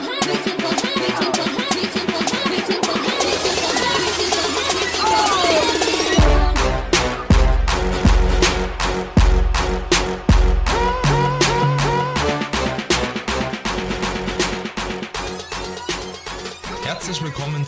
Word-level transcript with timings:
Mm-hmm. 0.00 0.27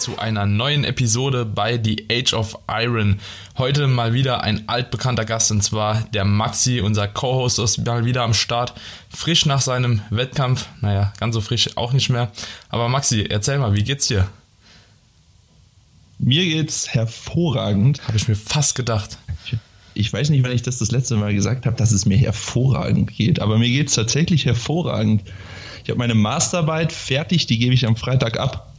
Zu 0.01 0.19
einer 0.19 0.46
neuen 0.46 0.85
Episode 0.85 1.45
bei 1.45 1.79
The 1.83 2.07
Age 2.11 2.33
of 2.33 2.59
Iron. 2.69 3.20
Heute 3.59 3.87
mal 3.87 4.15
wieder 4.15 4.42
ein 4.42 4.66
altbekannter 4.66 5.27
Gast 5.27 5.51
und 5.51 5.62
zwar 5.62 6.02
der 6.15 6.25
Maxi, 6.25 6.80
unser 6.80 7.06
Co-Host 7.06 7.59
ist 7.59 7.84
mal 7.84 8.06
wieder 8.06 8.23
am 8.23 8.33
Start. 8.33 8.73
Frisch 9.11 9.45
nach 9.45 9.61
seinem 9.61 10.01
Wettkampf. 10.09 10.66
Naja, 10.80 11.12
ganz 11.20 11.34
so 11.34 11.42
frisch 11.42 11.77
auch 11.77 11.92
nicht 11.92 12.09
mehr. 12.09 12.33
Aber 12.70 12.89
Maxi, 12.89 13.27
erzähl 13.28 13.59
mal, 13.59 13.75
wie 13.75 13.84
geht's 13.84 14.06
dir? 14.06 14.27
Mir 16.19 16.45
geht's 16.45 16.89
hervorragend. 16.89 18.01
Habe 18.09 18.17
ich 18.17 18.27
mir 18.27 18.37
fast 18.37 18.77
gedacht. 18.77 19.19
Ich 19.92 20.11
weiß 20.11 20.30
nicht, 20.30 20.42
wann 20.42 20.53
ich 20.53 20.62
das 20.62 20.78
das 20.78 20.92
letzte 20.92 21.17
Mal 21.17 21.34
gesagt 21.34 21.67
habe, 21.67 21.77
dass 21.77 21.92
es 21.92 22.06
mir 22.06 22.17
hervorragend 22.17 23.14
geht, 23.14 23.41
aber 23.41 23.59
mir 23.59 23.69
geht's 23.69 23.95
tatsächlich 23.95 24.47
hervorragend. 24.47 25.25
Ich 25.84 25.91
habe 25.91 25.98
meine 25.98 26.14
Masterarbeit 26.14 26.91
fertig, 26.91 27.47
die 27.47 27.59
gebe 27.59 27.75
ich 27.75 27.87
am 27.87 27.97
Freitag 27.97 28.39
ab. 28.39 28.70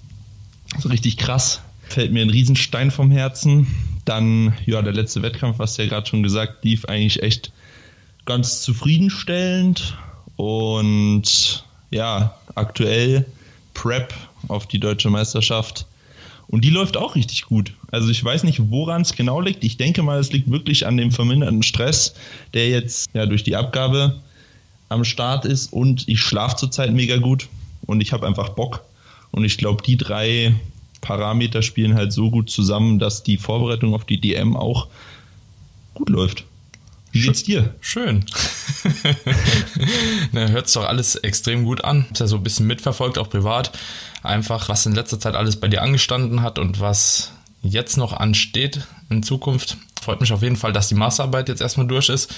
So 0.79 0.89
richtig 0.89 1.17
krass. 1.17 1.61
Fällt 1.89 2.11
mir 2.11 2.21
ein 2.21 2.29
Riesenstein 2.29 2.91
vom 2.91 3.11
Herzen. 3.11 3.67
Dann, 4.05 4.53
ja, 4.65 4.81
der 4.81 4.93
letzte 4.93 5.21
Wettkampf, 5.21 5.59
was 5.59 5.77
ja 5.77 5.85
gerade 5.85 6.07
schon 6.07 6.23
gesagt, 6.23 6.63
lief 6.63 6.85
eigentlich 6.85 7.21
echt 7.21 7.51
ganz 8.25 8.61
zufriedenstellend. 8.61 9.97
Und 10.37 11.65
ja, 11.91 12.35
aktuell 12.55 13.25
Prep 13.73 14.13
auf 14.47 14.67
die 14.67 14.79
deutsche 14.79 15.09
Meisterschaft. 15.09 15.85
Und 16.47 16.65
die 16.65 16.69
läuft 16.69 16.97
auch 16.97 17.15
richtig 17.15 17.45
gut. 17.45 17.73
Also 17.91 18.09
ich 18.09 18.23
weiß 18.23 18.43
nicht, 18.43 18.71
woran 18.71 19.03
es 19.03 19.13
genau 19.13 19.39
liegt. 19.39 19.63
Ich 19.63 19.77
denke 19.77 20.03
mal, 20.03 20.19
es 20.19 20.33
liegt 20.33 20.51
wirklich 20.51 20.85
an 20.85 20.97
dem 20.97 21.11
verminderten 21.11 21.63
Stress, 21.63 22.13
der 22.53 22.69
jetzt 22.69 23.09
ja 23.13 23.25
durch 23.25 23.43
die 23.43 23.55
Abgabe 23.55 24.19
am 24.89 25.05
Start 25.05 25.45
ist. 25.45 25.71
Und 25.71 26.07
ich 26.07 26.21
schlafe 26.21 26.57
zurzeit 26.57 26.91
mega 26.91 27.17
gut. 27.17 27.47
Und 27.85 28.01
ich 28.01 28.11
habe 28.11 28.27
einfach 28.27 28.49
Bock. 28.49 28.83
Und 29.31 29.43
ich 29.43 29.57
glaube, 29.57 29.83
die 29.83 29.97
drei 29.97 30.55
Parameter 31.01 31.61
spielen 31.61 31.95
halt 31.95 32.13
so 32.13 32.29
gut 32.29 32.49
zusammen, 32.49 32.99
dass 32.99 33.23
die 33.23 33.37
Vorbereitung 33.37 33.93
auf 33.93 34.05
die 34.05 34.21
DM 34.21 34.55
auch 34.55 34.87
gut 35.93 36.09
läuft. 36.09 36.45
Wie 37.11 37.21
geht's 37.21 37.43
dir? 37.43 37.75
Schön. 37.81 38.25
Na, 40.31 40.47
hört's 40.47 40.73
doch 40.73 40.87
alles 40.87 41.15
extrem 41.15 41.65
gut 41.65 41.83
an. 41.83 42.05
Ist 42.11 42.19
ja 42.19 42.27
so 42.27 42.37
ein 42.37 42.43
bisschen 42.43 42.67
mitverfolgt, 42.67 43.17
auch 43.17 43.29
privat. 43.29 43.77
Einfach, 44.23 44.69
was 44.69 44.85
in 44.85 44.95
letzter 44.95 45.19
Zeit 45.19 45.35
alles 45.35 45.57
bei 45.57 45.67
dir 45.67 45.81
angestanden 45.81 46.41
hat 46.41 46.57
und 46.57 46.79
was 46.79 47.33
jetzt 47.61 47.97
noch 47.97 48.13
ansteht 48.13 48.87
in 49.09 49.23
Zukunft. 49.23 49.77
Freut 50.01 50.21
mich 50.21 50.31
auf 50.31 50.41
jeden 50.41 50.55
Fall, 50.55 50.71
dass 50.71 50.87
die 50.87 50.95
Masterarbeit 50.95 51.49
jetzt 51.49 51.61
erstmal 51.61 51.87
durch 51.87 52.07
ist. 52.07 52.33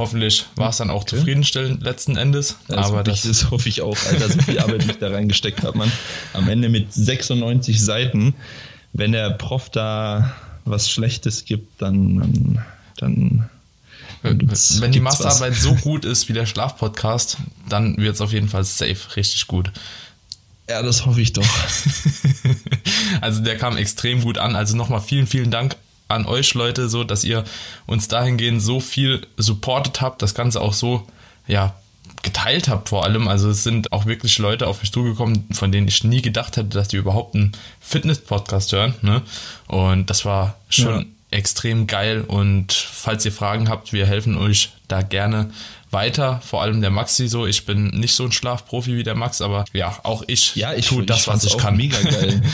Hoffentlich 0.00 0.46
war 0.56 0.70
es 0.70 0.78
dann 0.78 0.88
auch 0.88 1.02
okay. 1.02 1.16
zufriedenstellend 1.16 1.82
letzten 1.82 2.16
Endes. 2.16 2.56
Das 2.68 2.86
aber 2.86 3.02
das, 3.02 3.16
ich, 3.16 3.30
das 3.30 3.50
hoffe 3.50 3.68
ich 3.68 3.82
auch, 3.82 3.98
Alter, 4.06 4.30
so 4.30 4.40
viel 4.40 4.58
Arbeit, 4.58 4.84
die 4.84 4.92
ich 4.92 4.98
da 4.98 5.10
reingesteckt 5.10 5.62
habe, 5.62 5.76
man. 5.76 5.92
Am 6.32 6.48
Ende 6.48 6.70
mit 6.70 6.90
96 6.90 7.84
Seiten. 7.84 8.32
Wenn 8.94 9.12
der 9.12 9.28
Prof 9.28 9.68
da 9.68 10.34
was 10.64 10.90
Schlechtes 10.90 11.44
gibt, 11.44 11.82
dann, 11.82 12.64
dann 12.96 13.50
wenn 14.22 14.90
die 14.90 15.00
Masterarbeit 15.00 15.52
was. 15.52 15.60
so 15.60 15.74
gut 15.74 16.06
ist 16.06 16.30
wie 16.30 16.32
der 16.32 16.46
Schlafpodcast, 16.46 17.36
dann 17.68 17.98
wird 17.98 18.14
es 18.14 18.22
auf 18.22 18.32
jeden 18.32 18.48
Fall 18.48 18.64
safe 18.64 19.16
richtig 19.16 19.48
gut. 19.48 19.70
Ja, 20.66 20.80
das 20.80 21.04
hoffe 21.04 21.20
ich 21.20 21.34
doch. 21.34 21.46
also 23.20 23.42
der 23.42 23.58
kam 23.58 23.76
extrem 23.76 24.22
gut 24.22 24.38
an. 24.38 24.56
Also 24.56 24.78
nochmal 24.78 25.02
vielen, 25.02 25.26
vielen 25.26 25.50
Dank 25.50 25.76
an 26.10 26.26
euch 26.26 26.54
Leute, 26.54 26.88
so 26.88 27.04
dass 27.04 27.24
ihr 27.24 27.44
uns 27.86 28.08
dahingehend 28.08 28.62
so 28.62 28.80
viel 28.80 29.26
supportet 29.36 30.00
habt, 30.00 30.22
das 30.22 30.34
Ganze 30.34 30.60
auch 30.60 30.72
so, 30.72 31.06
ja, 31.46 31.74
geteilt 32.22 32.68
habt 32.68 32.90
vor 32.90 33.04
allem. 33.04 33.28
Also 33.28 33.50
es 33.50 33.62
sind 33.62 33.92
auch 33.92 34.06
wirklich 34.06 34.38
Leute 34.38 34.66
auf 34.66 34.80
mich 34.82 34.92
zugekommen, 34.92 35.46
von 35.52 35.72
denen 35.72 35.88
ich 35.88 36.04
nie 36.04 36.22
gedacht 36.22 36.56
hätte, 36.56 36.68
dass 36.68 36.88
die 36.88 36.96
überhaupt 36.96 37.34
einen 37.34 37.52
Fitness-Podcast 37.80 38.72
hören. 38.72 38.94
Ne? 39.02 39.22
Und 39.66 40.10
das 40.10 40.24
war 40.24 40.56
schon 40.68 40.98
ja. 40.98 41.04
extrem 41.30 41.86
geil. 41.86 42.22
Und 42.26 42.72
falls 42.72 43.24
ihr 43.24 43.32
Fragen 43.32 43.68
habt, 43.68 43.92
wir 43.92 44.06
helfen 44.06 44.36
euch 44.36 44.70
da 44.88 45.02
gerne 45.02 45.50
weiter. 45.90 46.40
Vor 46.44 46.62
allem 46.62 46.80
der 46.80 46.90
Maxi 46.90 47.28
so. 47.28 47.46
Ich 47.46 47.66
bin 47.66 47.88
nicht 47.88 48.14
so 48.14 48.24
ein 48.24 48.32
Schlafprofi 48.32 48.96
wie 48.96 49.02
der 49.02 49.14
Max, 49.14 49.40
aber 49.40 49.64
ja, 49.72 49.98
auch 50.02 50.22
ich, 50.26 50.56
ja, 50.56 50.74
ich 50.74 50.86
tue 50.86 51.04
das, 51.04 51.26
was 51.26 51.44
ich 51.44 51.56
kann. 51.56 51.76
Mega 51.76 52.00
geil. 52.00 52.42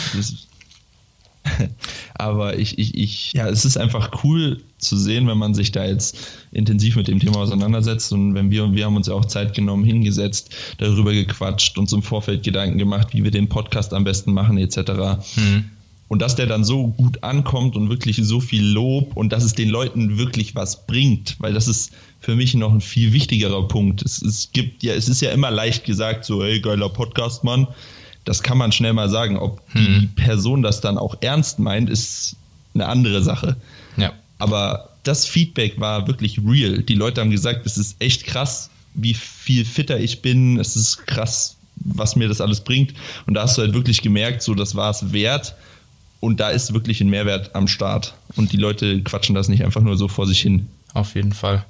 Aber 2.14 2.58
ich, 2.58 2.78
ich, 2.78 2.94
ich, 2.94 3.32
ja, 3.32 3.48
es 3.48 3.64
ist 3.64 3.76
einfach 3.76 4.24
cool 4.24 4.62
zu 4.78 4.96
sehen, 4.96 5.26
wenn 5.26 5.38
man 5.38 5.54
sich 5.54 5.72
da 5.72 5.84
jetzt 5.84 6.18
intensiv 6.52 6.96
mit 6.96 7.08
dem 7.08 7.20
Thema 7.20 7.38
auseinandersetzt. 7.38 8.12
Und 8.12 8.34
wenn 8.34 8.50
wir, 8.50 8.72
wir 8.72 8.86
haben 8.86 8.96
uns 8.96 9.06
ja 9.06 9.14
auch 9.14 9.24
Zeit 9.24 9.54
genommen, 9.54 9.84
hingesetzt, 9.84 10.54
darüber 10.78 11.12
gequatscht, 11.12 11.78
uns 11.78 11.92
im 11.92 12.02
Vorfeld 12.02 12.42
Gedanken 12.42 12.78
gemacht, 12.78 13.08
wie 13.12 13.24
wir 13.24 13.30
den 13.30 13.48
Podcast 13.48 13.92
am 13.94 14.04
besten 14.04 14.32
machen, 14.32 14.58
etc. 14.58 14.76
Hm. 15.34 15.64
Und 16.08 16.22
dass 16.22 16.36
der 16.36 16.46
dann 16.46 16.62
so 16.62 16.88
gut 16.88 17.24
ankommt 17.24 17.74
und 17.74 17.90
wirklich 17.90 18.20
so 18.22 18.40
viel 18.40 18.64
Lob 18.64 19.16
und 19.16 19.32
dass 19.32 19.42
es 19.42 19.54
den 19.54 19.68
Leuten 19.68 20.18
wirklich 20.18 20.54
was 20.54 20.86
bringt, 20.86 21.34
weil 21.40 21.52
das 21.52 21.66
ist 21.66 21.92
für 22.20 22.36
mich 22.36 22.54
noch 22.54 22.72
ein 22.72 22.80
viel 22.80 23.12
wichtigerer 23.12 23.66
Punkt. 23.66 24.02
Es, 24.02 24.22
es 24.22 24.52
gibt 24.52 24.84
ja, 24.84 24.94
es 24.94 25.08
ist 25.08 25.20
ja 25.20 25.32
immer 25.32 25.50
leicht 25.50 25.84
gesagt, 25.84 26.24
so, 26.24 26.44
ey, 26.44 26.60
geiler 26.60 26.88
Podcast, 26.88 27.42
Mann 27.42 27.66
das 28.26 28.42
kann 28.42 28.58
man 28.58 28.72
schnell 28.72 28.92
mal 28.92 29.08
sagen. 29.08 29.38
Ob 29.38 29.62
hm. 29.68 29.84
die 29.84 30.06
Person 30.08 30.60
das 30.60 30.82
dann 30.82 30.98
auch 30.98 31.16
ernst 31.22 31.58
meint, 31.58 31.88
ist 31.88 32.36
eine 32.74 32.86
andere 32.86 33.22
Sache. 33.22 33.56
Ja. 33.96 34.12
Aber 34.38 34.90
das 35.04 35.24
Feedback 35.24 35.80
war 35.80 36.06
wirklich 36.06 36.38
real. 36.44 36.82
Die 36.82 36.94
Leute 36.94 37.22
haben 37.22 37.30
gesagt, 37.30 37.64
es 37.64 37.78
ist 37.78 37.96
echt 38.00 38.26
krass, 38.26 38.68
wie 38.94 39.14
viel 39.14 39.64
fitter 39.64 39.98
ich 39.98 40.20
bin. 40.20 40.58
Es 40.58 40.76
ist 40.76 41.06
krass, 41.06 41.56
was 41.76 42.16
mir 42.16 42.28
das 42.28 42.40
alles 42.40 42.60
bringt. 42.60 42.94
Und 43.26 43.34
da 43.34 43.42
hast 43.42 43.56
du 43.56 43.62
halt 43.62 43.72
wirklich 43.72 44.02
gemerkt, 44.02 44.42
so 44.42 44.54
das 44.54 44.74
war 44.74 44.90
es 44.90 45.12
wert. 45.12 45.54
Und 46.18 46.40
da 46.40 46.50
ist 46.50 46.74
wirklich 46.74 47.00
ein 47.00 47.08
Mehrwert 47.08 47.54
am 47.54 47.68
Start. 47.68 48.14
Und 48.34 48.52
die 48.52 48.56
Leute 48.56 49.02
quatschen 49.02 49.34
das 49.34 49.48
nicht 49.48 49.64
einfach 49.64 49.82
nur 49.82 49.96
so 49.96 50.08
vor 50.08 50.26
sich 50.26 50.40
hin. 50.40 50.66
Auf 50.94 51.14
jeden 51.14 51.32
Fall. 51.32 51.64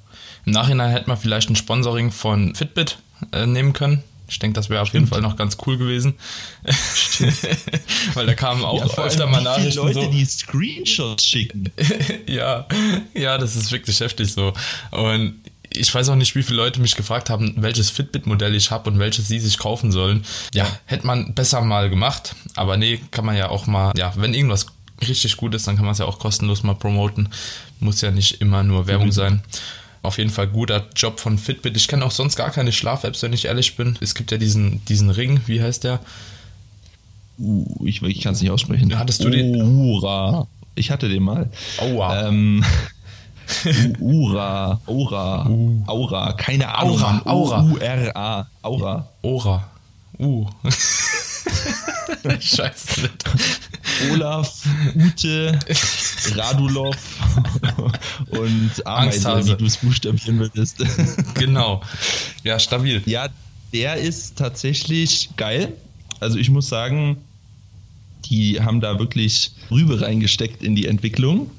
Im 0.47 0.53
Nachhinein 0.53 0.91
hätte 0.91 1.09
man 1.09 1.19
vielleicht 1.19 1.51
ein 1.51 1.57
Sponsoring 1.57 2.13
von 2.13 2.55
Fitbit 2.55 2.99
äh, 3.33 3.47
nehmen 3.47 3.75
können. 3.75 4.03
Ich 4.29 4.39
denke, 4.39 4.55
das 4.55 4.71
wäre 4.71 4.83
auf 4.83 4.93
jeden 4.93 5.07
Fall 5.07 5.21
noch 5.21 5.37
ganz 5.37 5.57
cool 5.67 5.79
gewesen. 5.79 6.15
Weil 8.15 8.27
da 8.27 8.35
kamen 8.35 8.65
auch 8.65 8.97
ja, 8.97 9.05
öfter 9.05 9.27
mal 9.27 9.43
Nachrichten. 9.43 9.81
Leute, 9.81 10.03
so. 10.03 10.11
die 10.11 10.25
Screenshots 10.25 11.25
schicken. 11.25 11.71
ja, 12.27 12.67
ja, 13.15 13.39
das 13.39 13.55
ist 13.55 13.71
wirklich 13.71 14.01
heftig 14.01 14.33
so. 14.33 14.53
Und 14.91 15.41
ich 15.71 15.95
weiß 15.95 16.09
auch 16.09 16.17
nicht, 16.17 16.35
wie 16.35 16.43
viele 16.43 16.57
Leute 16.57 16.81
mich 16.81 16.97
gefragt 16.97 17.31
haben, 17.31 17.55
welches 17.59 17.91
Fitbit-Modell 17.91 18.55
ich 18.55 18.71
habe 18.71 18.91
und 18.91 18.99
welches 18.99 19.29
sie 19.29 19.39
sich 19.39 19.59
kaufen 19.59 19.93
sollen. 19.93 20.25
Ja, 20.55 20.67
hätte 20.87 21.07
man 21.07 21.35
besser 21.35 21.61
mal 21.61 21.89
gemacht. 21.89 22.35
Aber 22.57 22.77
nee, 22.77 23.01
kann 23.13 23.25
man 23.27 23.37
ja 23.37 23.49
auch 23.51 23.67
mal, 23.67 23.93
ja, 23.97 24.13
wenn 24.17 24.35
irgendwas 24.35 24.67
richtig 25.07 25.37
gut 25.37 25.55
ist, 25.55 25.69
dann 25.69 25.77
kann 25.77 25.85
man 25.85 25.93
es 25.93 25.99
ja 25.99 26.07
auch 26.07 26.19
kostenlos 26.19 26.63
mal 26.63 26.75
promoten. 26.75 27.29
Muss 27.79 28.01
ja 28.01 28.11
nicht 28.11 28.41
immer 28.41 28.65
nur 28.65 28.87
Werbung 28.87 29.09
mhm. 29.09 29.13
sein 29.13 29.43
auf 30.07 30.19
jeden 30.19 30.31
Fall 30.31 30.49
guter 30.49 30.87
Job 30.95 31.21
von 31.21 31.39
Fitbit. 31.39 31.77
Ich 31.77 31.89
kenne 31.89 32.05
auch 32.05 32.11
sonst 32.11 32.37
gar 32.37 32.51
keine 32.51 32.73
Schlaf-Apps, 32.73 33.23
wenn 33.23 33.33
ich 33.33 33.47
ehrlich 33.47 33.77
bin. 33.77 33.99
Es 34.01 34.15
gibt 34.15 34.31
ja 34.31 34.39
diesen, 34.39 34.85
diesen 34.87 35.11
Ring, 35.11 35.41
wie 35.47 35.61
heißt 35.61 35.85
der? 35.85 36.01
Uh, 37.39 37.67
ich, 37.85 38.03
ich 38.03 38.21
kann 38.23 38.33
es 38.33 38.41
nicht 38.41 38.51
aussprechen. 38.51 38.99
Hattest 38.99 39.23
du 39.23 39.29
den? 39.31 39.61
Ura. 39.61 40.47
Ich 40.75 40.91
hatte 40.91 41.09
den 41.09 41.23
mal. 41.23 41.51
Aua. 41.79 42.29
Ähm, 42.29 42.65
Ura, 44.01 44.81
Aura, 44.87 45.49
uh. 45.49 45.83
Aura, 45.87 46.33
keine 46.33 46.75
Ahnung. 46.75 47.01
Aura, 47.01 47.23
Aura. 47.25 47.63
U-R-A, 47.63 48.47
Aura. 48.63 49.09
Aura. 49.23 49.71
Uh. 50.19 50.47
Scheiße. 52.41 53.11
Olaf, 54.13 54.63
Ute, 54.95 55.59
Radulov 56.35 56.97
und 58.31 58.87
Ameise, 58.87 59.47
wie 59.47 59.55
du 59.57 59.67
es 59.67 59.77
buchstabieren 59.77 60.39
würdest. 60.39 60.83
genau. 61.35 61.83
Ja, 62.45 62.59
stabil. 62.59 63.03
Ja, 63.07 63.29
der 63.73 63.97
ist 63.97 64.37
tatsächlich 64.37 65.31
geil. 65.37 65.73
Also 66.21 66.39
ich 66.39 66.51
muss 66.51 66.69
sagen, 66.69 67.19
die 68.27 68.61
haben 68.61 68.81
da 68.81 68.99
wirklich 68.99 69.53
Rübe 69.71 70.01
reingesteckt 70.01 70.63
in 70.63 70.75
die 70.75 70.87
Entwicklung. 70.87 71.51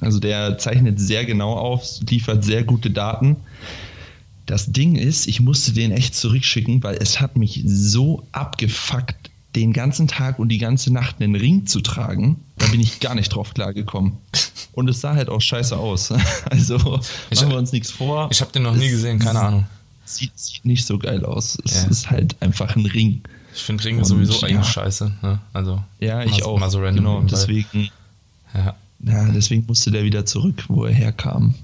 Also 0.00 0.18
der 0.18 0.58
zeichnet 0.58 0.98
sehr 0.98 1.24
genau 1.24 1.54
auf, 1.54 2.00
liefert 2.08 2.44
sehr 2.44 2.64
gute 2.64 2.90
Daten. 2.90 3.36
Das 4.46 4.70
Ding 4.72 4.96
ist, 4.96 5.26
ich 5.26 5.40
musste 5.40 5.72
den 5.72 5.90
echt 5.90 6.14
zurückschicken, 6.14 6.82
weil 6.82 6.96
es 6.96 7.20
hat 7.20 7.36
mich 7.36 7.62
so 7.64 8.26
abgefuckt, 8.32 9.23
den 9.54 9.72
ganzen 9.72 10.08
Tag 10.08 10.38
und 10.38 10.48
die 10.48 10.58
ganze 10.58 10.92
Nacht 10.92 11.20
einen 11.20 11.34
Ring 11.34 11.66
zu 11.66 11.80
tragen, 11.80 12.44
da 12.58 12.66
bin 12.66 12.80
ich 12.80 13.00
gar 13.00 13.14
nicht 13.14 13.34
drauf 13.34 13.54
klargekommen. 13.54 14.18
Und 14.72 14.88
es 14.88 15.00
sah 15.00 15.14
halt 15.14 15.28
auch 15.28 15.40
scheiße 15.40 15.76
aus. 15.76 16.12
Also 16.50 17.00
ich 17.30 17.40
machen 17.40 17.50
wir 17.50 17.58
uns 17.58 17.72
nichts 17.72 17.90
vor. 17.90 18.28
Ich 18.30 18.40
habe 18.40 18.52
den 18.52 18.62
noch 18.62 18.74
nie 18.74 18.90
gesehen, 18.90 19.18
keine 19.18 19.40
Ahnung. 19.40 19.66
Sieht, 20.04 20.38
sieht 20.38 20.64
nicht 20.64 20.84
so 20.84 20.98
geil 20.98 21.24
aus. 21.24 21.58
Es 21.64 21.84
ja. 21.84 21.90
ist 21.90 22.10
halt 22.10 22.36
einfach 22.40 22.76
ein 22.76 22.86
Ring. 22.86 23.22
Ich 23.54 23.62
finde 23.62 23.84
Ringe 23.84 24.04
sowieso 24.04 24.34
ja. 24.34 24.48
eigentlich 24.48 24.68
scheiße. 24.68 25.12
Ne? 25.22 25.38
Also, 25.52 25.82
ja, 26.00 26.22
ich 26.22 26.44
auch. 26.44 26.58
Mal 26.58 26.70
so 26.70 26.80
random 26.80 27.04
genau, 27.04 27.20
deswegen, 27.22 27.90
ja. 28.52 28.74
ja. 29.00 29.32
deswegen 29.32 29.64
musste 29.66 29.90
der 29.90 30.04
wieder 30.04 30.26
zurück, 30.26 30.64
wo 30.68 30.84
er 30.84 30.92
herkam. 30.92 31.54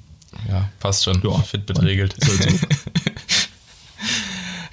Ja, 0.48 0.69
passt 0.78 1.04
schon. 1.04 1.20
Ja, 1.22 1.38
Fit 1.40 1.66
betregelt. 1.66 2.14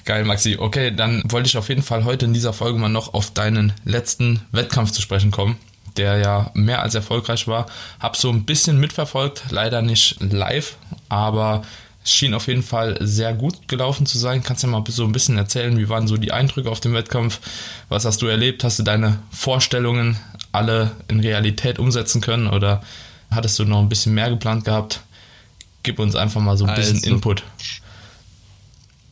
Geil, 0.07 0.23
Maxi. 0.23 0.55
Okay, 0.57 0.95
dann 0.95 1.21
wollte 1.27 1.47
ich 1.47 1.57
auf 1.57 1.67
jeden 1.67 1.83
Fall 1.83 2.05
heute 2.05 2.23
in 2.23 2.33
dieser 2.33 2.53
Folge 2.53 2.79
mal 2.79 2.87
noch 2.87 3.13
auf 3.13 3.31
deinen 3.31 3.73
letzten 3.83 4.39
Wettkampf 4.53 4.91
zu 4.91 5.01
sprechen 5.01 5.31
kommen, 5.31 5.57
der 5.97 6.15
ja 6.19 6.49
mehr 6.53 6.81
als 6.81 6.95
erfolgreich 6.95 7.45
war. 7.45 7.65
Hab 7.99 8.15
so 8.15 8.29
ein 8.29 8.45
bisschen 8.45 8.79
mitverfolgt, 8.79 9.43
leider 9.49 9.81
nicht 9.81 10.15
live, 10.21 10.77
aber 11.09 11.63
es 12.05 12.13
schien 12.13 12.33
auf 12.33 12.47
jeden 12.47 12.63
Fall 12.63 12.97
sehr 13.01 13.33
gut 13.33 13.67
gelaufen 13.67 14.05
zu 14.05 14.17
sein. 14.17 14.43
Kannst 14.43 14.63
du 14.63 14.67
ja 14.67 14.71
mal 14.71 14.83
so 14.87 15.03
ein 15.03 15.11
bisschen 15.11 15.37
erzählen, 15.37 15.77
wie 15.77 15.89
waren 15.89 16.07
so 16.07 16.15
die 16.15 16.31
Eindrücke 16.31 16.71
auf 16.71 16.79
dem 16.79 16.93
Wettkampf? 16.93 17.41
Was 17.89 18.05
hast 18.05 18.21
du 18.21 18.27
erlebt? 18.27 18.63
Hast 18.63 18.79
du 18.79 18.83
deine 18.83 19.19
Vorstellungen 19.29 20.17
alle 20.53 20.91
in 21.09 21.19
Realität 21.19 21.79
umsetzen 21.79 22.21
können 22.21 22.47
oder 22.47 22.81
hattest 23.29 23.59
du 23.59 23.65
noch 23.65 23.81
ein 23.81 23.89
bisschen 23.89 24.13
mehr 24.13 24.29
geplant 24.29 24.63
gehabt? 24.63 25.01
Gib 25.83 25.99
uns 25.99 26.15
einfach 26.15 26.39
mal 26.39 26.55
so 26.55 26.63
ein 26.63 26.75
bisschen 26.75 26.95
also, 26.95 27.09
Input 27.09 27.43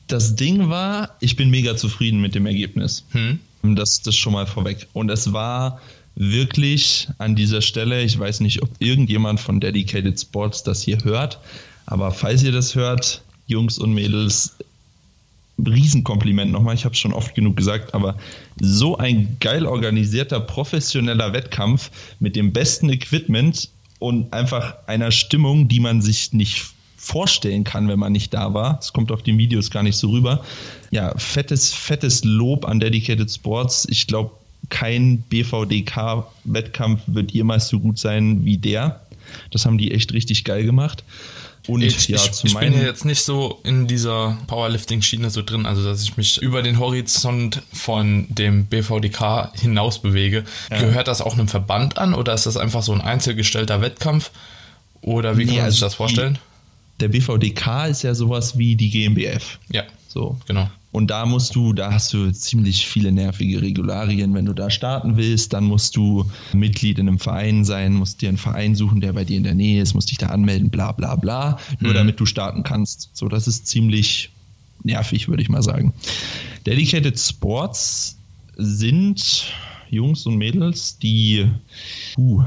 das 0.08 0.36
Ding 0.36 0.70
war, 0.70 1.16
ich 1.20 1.36
bin 1.36 1.50
mega 1.50 1.76
zufrieden 1.76 2.22
mit 2.22 2.36
dem 2.36 2.46
Ergebnis. 2.46 3.04
Hm. 3.12 3.40
Das, 3.64 4.02
das 4.02 4.16
schon 4.16 4.34
mal 4.34 4.46
vorweg. 4.46 4.88
Und 4.94 5.10
es 5.10 5.34
war 5.34 5.82
wirklich 6.16 7.08
an 7.18 7.36
dieser 7.36 7.62
Stelle, 7.62 8.04
ich 8.04 8.18
weiß 8.18 8.40
nicht, 8.40 8.62
ob 8.62 8.70
irgendjemand 8.80 9.40
von 9.40 9.60
Dedicated 9.60 10.20
Sports 10.20 10.64
das 10.64 10.84
hier 10.84 11.04
hört, 11.04 11.40
aber 11.88 12.12
falls 12.12 12.44
ihr 12.44 12.52
das 12.52 12.76
hört, 12.76 13.22
Jungs 13.48 13.78
und 13.78 13.94
Mädels, 13.94 14.56
Riesenkompliment 15.58 16.52
nochmal, 16.52 16.76
ich 16.76 16.86
habe 16.86 16.94
es 16.94 17.00
schon 17.00 17.14
oft 17.14 17.36
genug 17.36 17.58
gesagt, 17.58 17.94
aber 17.94 18.18
so 18.60 18.98
ein 18.98 19.38
geil 19.40 19.66
organisierter, 19.66 20.40
professioneller 20.40 21.34
Wettkampf 21.34 21.92
mit 22.20 22.36
dem 22.36 22.52
besten 22.52 22.90
Equipment 22.90 23.70
und 24.00 24.32
einfach 24.34 24.76
einer 24.88 25.12
Stimmung, 25.12 25.68
die 25.68 25.80
man 25.80 26.02
sich 26.02 26.34
nicht 26.34 26.75
vorstellen 27.06 27.64
kann, 27.64 27.88
wenn 27.88 28.00
man 28.00 28.12
nicht 28.12 28.34
da 28.34 28.54
war. 28.54 28.80
Es 28.82 28.92
kommt 28.92 29.12
auf 29.12 29.22
den 29.22 29.38
Videos 29.38 29.70
gar 29.70 29.84
nicht 29.84 29.96
so 29.96 30.10
rüber. 30.10 30.44
Ja, 30.90 31.16
fettes, 31.18 31.72
fettes 31.72 32.24
Lob 32.24 32.66
an 32.66 32.80
Dedicated 32.80 33.32
Sports. 33.32 33.88
Ich 33.90 34.08
glaube, 34.08 34.32
kein 34.70 35.20
BVDK-Wettkampf 35.30 37.02
wird 37.06 37.32
jemals 37.32 37.68
so 37.68 37.80
gut 37.80 38.00
sein 38.00 38.44
wie 38.44 38.58
der. 38.58 39.02
Das 39.52 39.66
haben 39.66 39.78
die 39.78 39.92
echt 39.92 40.14
richtig 40.14 40.44
geil 40.46 40.66
gemacht. 40.66 41.04
Und 41.68 41.82
ich, 41.82 42.08
ja, 42.08 42.18
ich, 42.18 42.44
ich 42.44 42.58
bin 42.58 42.74
ja 42.74 42.84
jetzt 42.84 43.06
nicht 43.06 43.22
so 43.22 43.60
in 43.64 43.88
dieser 43.88 44.38
Powerlifting-Schiene 44.48 45.30
so 45.30 45.42
drin, 45.44 45.66
also 45.66 45.84
dass 45.84 46.02
ich 46.02 46.18
mich 46.18 46.40
über 46.42 46.64
den 46.64 46.80
Horizont 46.80 47.62
von 47.72 48.26
dem 48.30 48.66
BVDK 48.66 49.52
hinaus 49.54 50.00
bewege. 50.00 50.44
Ja. 50.72 50.80
Gehört 50.80 51.08
das 51.08 51.22
auch 51.22 51.34
einem 51.34 51.48
Verband 51.48 51.98
an 51.98 52.14
oder 52.14 52.34
ist 52.34 52.46
das 52.46 52.58
einfach 52.58 52.84
so 52.84 52.94
ein 52.94 53.02
einzelgestellter 53.02 53.82
Wettkampf? 53.82 54.32
Oder 55.02 55.38
wie 55.38 55.46
kann 55.46 55.56
nee, 55.56 55.62
man 55.62 55.72
sich 55.72 55.84
also 55.84 55.86
das 55.86 55.96
vorstellen? 55.96 56.36
Die, 56.36 56.55
der 57.00 57.10
BVDK 57.10 57.88
ist 57.90 58.04
ja 58.04 58.14
sowas 58.14 58.58
wie 58.58 58.76
die 58.76 58.90
GmbF. 58.90 59.60
Ja. 59.72 59.84
So. 60.08 60.38
Genau. 60.48 60.70
Und 60.96 61.12
da 61.12 61.26
musst 61.26 61.54
du, 61.56 61.74
da 61.74 61.92
hast 61.92 62.14
du 62.14 62.32
ziemlich 62.32 62.88
viele 62.88 63.12
nervige 63.12 63.62
Regularien. 63.62 64.34
Wenn 64.34 64.46
du 64.46 64.54
da 64.54 64.70
starten 64.70 65.18
willst, 65.18 65.52
dann 65.52 65.66
musst 65.66 65.98
du 65.98 66.26
Mitglied 66.54 67.00
in 67.00 67.10
einem 67.10 67.20
Verein 67.20 67.66
sein, 67.66 67.96
musst 67.96 68.22
dir 68.22 68.30
einen 68.30 68.38
Verein 68.38 68.76
suchen, 68.76 69.02
der 69.02 69.12
bei 69.12 69.26
dir 69.26 69.36
in 69.36 69.44
der 69.44 69.56
Nähe 69.56 69.82
ist, 69.82 69.94
musst 69.94 70.10
dich 70.10 70.20
da 70.20 70.28
anmelden, 70.28 70.70
bla 70.70 70.94
bla 70.94 71.18
bla, 71.18 71.60
nur 71.82 71.92
mhm. 71.92 71.96
damit 71.96 72.20
du 72.22 72.26
starten 72.26 72.64
kannst. 72.64 73.10
So, 73.12 73.28
das 73.28 73.46
ist 73.46 73.68
ziemlich 73.68 74.30
nervig, 74.84 75.28
würde 75.28 75.44
ich 75.44 75.50
mal 75.50 75.64
sagen. 75.64 75.94
Dedicated 76.66 77.20
Sports 77.20 78.18
sind 78.56 79.52
Jungs 79.90 80.26
und 80.26 80.38
Mädels, 80.38 80.98
die, 80.98 81.46
uh, 82.18 82.42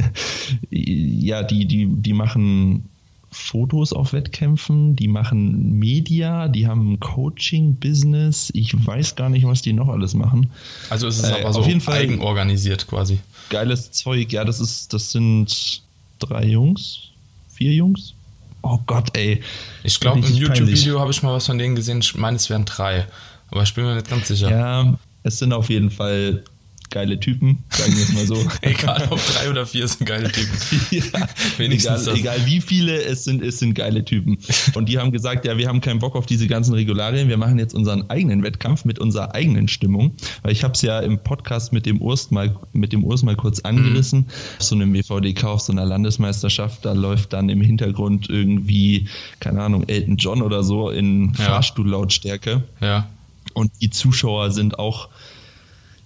ja, 0.70 1.42
die, 1.42 1.66
die, 1.66 1.86
die 1.86 2.12
machen 2.12 2.88
Fotos 3.32 3.94
auf 3.94 4.12
Wettkämpfen, 4.12 4.94
die 4.94 5.08
machen 5.08 5.78
Media, 5.78 6.48
die 6.48 6.66
haben 6.66 7.00
Coaching-Business. 7.00 8.50
Ich 8.54 8.86
weiß 8.86 9.16
gar 9.16 9.30
nicht, 9.30 9.46
was 9.46 9.62
die 9.62 9.72
noch 9.72 9.88
alles 9.88 10.12
machen. 10.12 10.50
Also 10.90 11.08
ist 11.08 11.18
es 11.18 11.30
äh, 11.30 11.40
aber 11.40 11.52
so 11.52 11.60
auf 11.60 11.66
jeden 11.66 11.80
Fall 11.80 11.98
eigenorganisiert 11.98 12.86
quasi. 12.86 13.20
Geiles 13.48 13.90
Zeug, 13.90 14.30
ja, 14.32 14.44
das 14.44 14.60
ist, 14.60 14.92
das 14.92 15.12
sind 15.12 15.82
drei 16.18 16.44
Jungs, 16.44 17.08
vier 17.48 17.72
Jungs. 17.72 18.12
Oh 18.60 18.78
Gott, 18.86 19.16
ey. 19.16 19.40
Ich 19.82 19.98
glaube, 19.98 20.20
im 20.20 20.34
YouTube-Video 20.34 21.00
habe 21.00 21.10
ich 21.10 21.22
mal 21.22 21.32
was 21.32 21.46
von 21.46 21.58
denen 21.58 21.74
gesehen. 21.74 22.00
Ich 22.00 22.14
meine, 22.14 22.36
es 22.36 22.48
wären 22.50 22.66
drei. 22.66 23.06
Aber 23.50 23.62
ich 23.62 23.74
bin 23.74 23.84
mir 23.84 23.94
nicht 23.94 24.08
ganz 24.08 24.28
sicher. 24.28 24.50
Ja, 24.50 24.98
es 25.22 25.38
sind 25.38 25.52
auf 25.52 25.68
jeden 25.70 25.90
Fall 25.90 26.44
geile 26.92 27.18
Typen, 27.18 27.64
sagen 27.70 27.96
wir 27.96 28.02
es 28.02 28.12
mal 28.12 28.26
so. 28.26 28.36
egal 28.62 29.08
ob 29.10 29.18
drei 29.26 29.50
oder 29.50 29.66
vier 29.66 29.88
sind 29.88 30.06
geile 30.06 30.30
Typen. 30.30 30.56
ja, 30.90 31.28
Wenigstens 31.56 32.06
egal, 32.06 32.18
egal 32.18 32.46
wie 32.46 32.60
viele 32.60 33.02
es 33.02 33.24
sind, 33.24 33.42
es 33.42 33.58
sind 33.58 33.74
geile 33.74 34.04
Typen. 34.04 34.38
Und 34.74 34.88
die 34.88 34.98
haben 34.98 35.10
gesagt, 35.10 35.44
ja, 35.44 35.56
wir 35.56 35.68
haben 35.68 35.80
keinen 35.80 35.98
Bock 35.98 36.14
auf 36.14 36.26
diese 36.26 36.46
ganzen 36.46 36.74
Regularien, 36.74 37.28
wir 37.28 37.38
machen 37.38 37.58
jetzt 37.58 37.74
unseren 37.74 38.08
eigenen 38.10 38.42
Wettkampf 38.42 38.84
mit 38.84 38.98
unserer 38.98 39.34
eigenen 39.34 39.66
Stimmung. 39.68 40.14
Weil 40.42 40.52
ich 40.52 40.62
habe 40.62 40.74
es 40.74 40.82
ja 40.82 41.00
im 41.00 41.18
Podcast 41.18 41.72
mit 41.72 41.86
dem 41.86 42.00
Urs 42.00 42.30
mal, 42.30 42.54
mit 42.72 42.92
dem 42.92 43.04
Urs 43.04 43.22
mal 43.22 43.36
kurz 43.36 43.60
angerissen. 43.60 44.20
Mhm. 44.20 44.26
Auf 44.58 44.62
so 44.62 44.74
einem 44.74 44.94
WVDK, 44.94 45.44
auf 45.44 45.60
so 45.62 45.72
einer 45.72 45.86
Landesmeisterschaft, 45.86 46.84
da 46.84 46.92
läuft 46.92 47.32
dann 47.32 47.48
im 47.48 47.62
Hintergrund 47.62 48.28
irgendwie, 48.28 49.08
keine 49.40 49.62
Ahnung, 49.62 49.84
Elton 49.88 50.16
John 50.18 50.42
oder 50.42 50.62
so 50.62 50.90
in 50.90 51.32
ja. 51.38 51.44
Fahrstuhllautstärke. 51.44 52.62
Ja. 52.80 53.08
Und 53.54 53.72
die 53.80 53.90
Zuschauer 53.90 54.50
sind 54.50 54.78
auch 54.78 55.08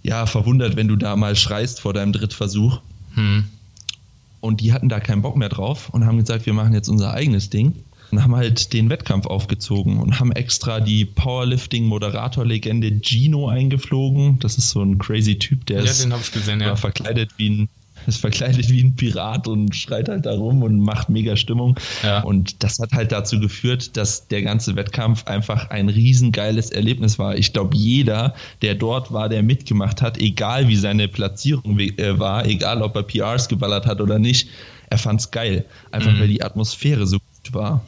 ja, 0.06 0.26
verwundert, 0.26 0.76
wenn 0.76 0.88
du 0.88 0.96
da 0.96 1.16
mal 1.16 1.34
schreist 1.34 1.80
vor 1.80 1.92
deinem 1.92 2.12
Drittversuch. 2.12 2.80
Hm. 3.14 3.44
Und 4.40 4.60
die 4.60 4.72
hatten 4.72 4.88
da 4.88 5.00
keinen 5.00 5.22
Bock 5.22 5.36
mehr 5.36 5.48
drauf 5.48 5.88
und 5.90 6.06
haben 6.06 6.18
gesagt, 6.18 6.46
wir 6.46 6.52
machen 6.52 6.72
jetzt 6.72 6.88
unser 6.88 7.12
eigenes 7.12 7.50
Ding. 7.50 7.74
Und 8.12 8.22
haben 8.22 8.36
halt 8.36 8.72
den 8.72 8.88
Wettkampf 8.88 9.26
aufgezogen 9.26 9.98
und 9.98 10.20
haben 10.20 10.30
extra 10.30 10.78
die 10.78 11.04
Powerlifting-Moderator-Legende 11.04 13.00
Gino 13.00 13.48
eingeflogen. 13.48 14.38
Das 14.38 14.58
ist 14.58 14.70
so 14.70 14.80
ein 14.80 14.98
crazy 14.98 15.40
Typ, 15.40 15.66
der 15.66 15.78
ja, 15.82 15.90
ist 15.90 16.32
gesehen, 16.32 16.60
ja. 16.60 16.76
verkleidet 16.76 17.32
wie 17.36 17.50
ein 17.50 17.68
ist 18.06 18.20
verkleidet 18.20 18.68
wie 18.70 18.82
ein 18.82 18.96
Pirat 18.96 19.48
und 19.48 19.74
schreit 19.74 20.08
halt 20.08 20.26
da 20.26 20.32
rum 20.32 20.62
und 20.62 20.78
macht 20.78 21.08
mega 21.08 21.36
Stimmung. 21.36 21.78
Ja. 22.02 22.20
Und 22.20 22.62
das 22.62 22.78
hat 22.78 22.92
halt 22.92 23.12
dazu 23.12 23.40
geführt, 23.40 23.96
dass 23.96 24.28
der 24.28 24.42
ganze 24.42 24.76
Wettkampf 24.76 25.26
einfach 25.26 25.70
ein 25.70 25.88
riesengeiles 25.88 26.70
Erlebnis 26.70 27.18
war. 27.18 27.36
Ich 27.36 27.52
glaube, 27.52 27.76
jeder, 27.76 28.34
der 28.62 28.74
dort 28.74 29.12
war, 29.12 29.28
der 29.28 29.42
mitgemacht 29.42 30.02
hat, 30.02 30.18
egal 30.18 30.68
wie 30.68 30.76
seine 30.76 31.08
Platzierung 31.08 31.78
äh, 31.78 32.18
war, 32.18 32.46
egal 32.46 32.82
ob 32.82 32.96
er 32.96 33.02
PRs 33.02 33.48
geballert 33.48 33.86
hat 33.86 34.00
oder 34.00 34.18
nicht, 34.18 34.48
er 34.88 34.98
fand 34.98 35.20
es 35.20 35.30
geil. 35.30 35.64
Einfach 35.90 36.12
mhm. 36.12 36.20
weil 36.20 36.28
die 36.28 36.42
Atmosphäre 36.42 37.06
so 37.06 37.18
gut 37.18 37.54
war. 37.54 37.84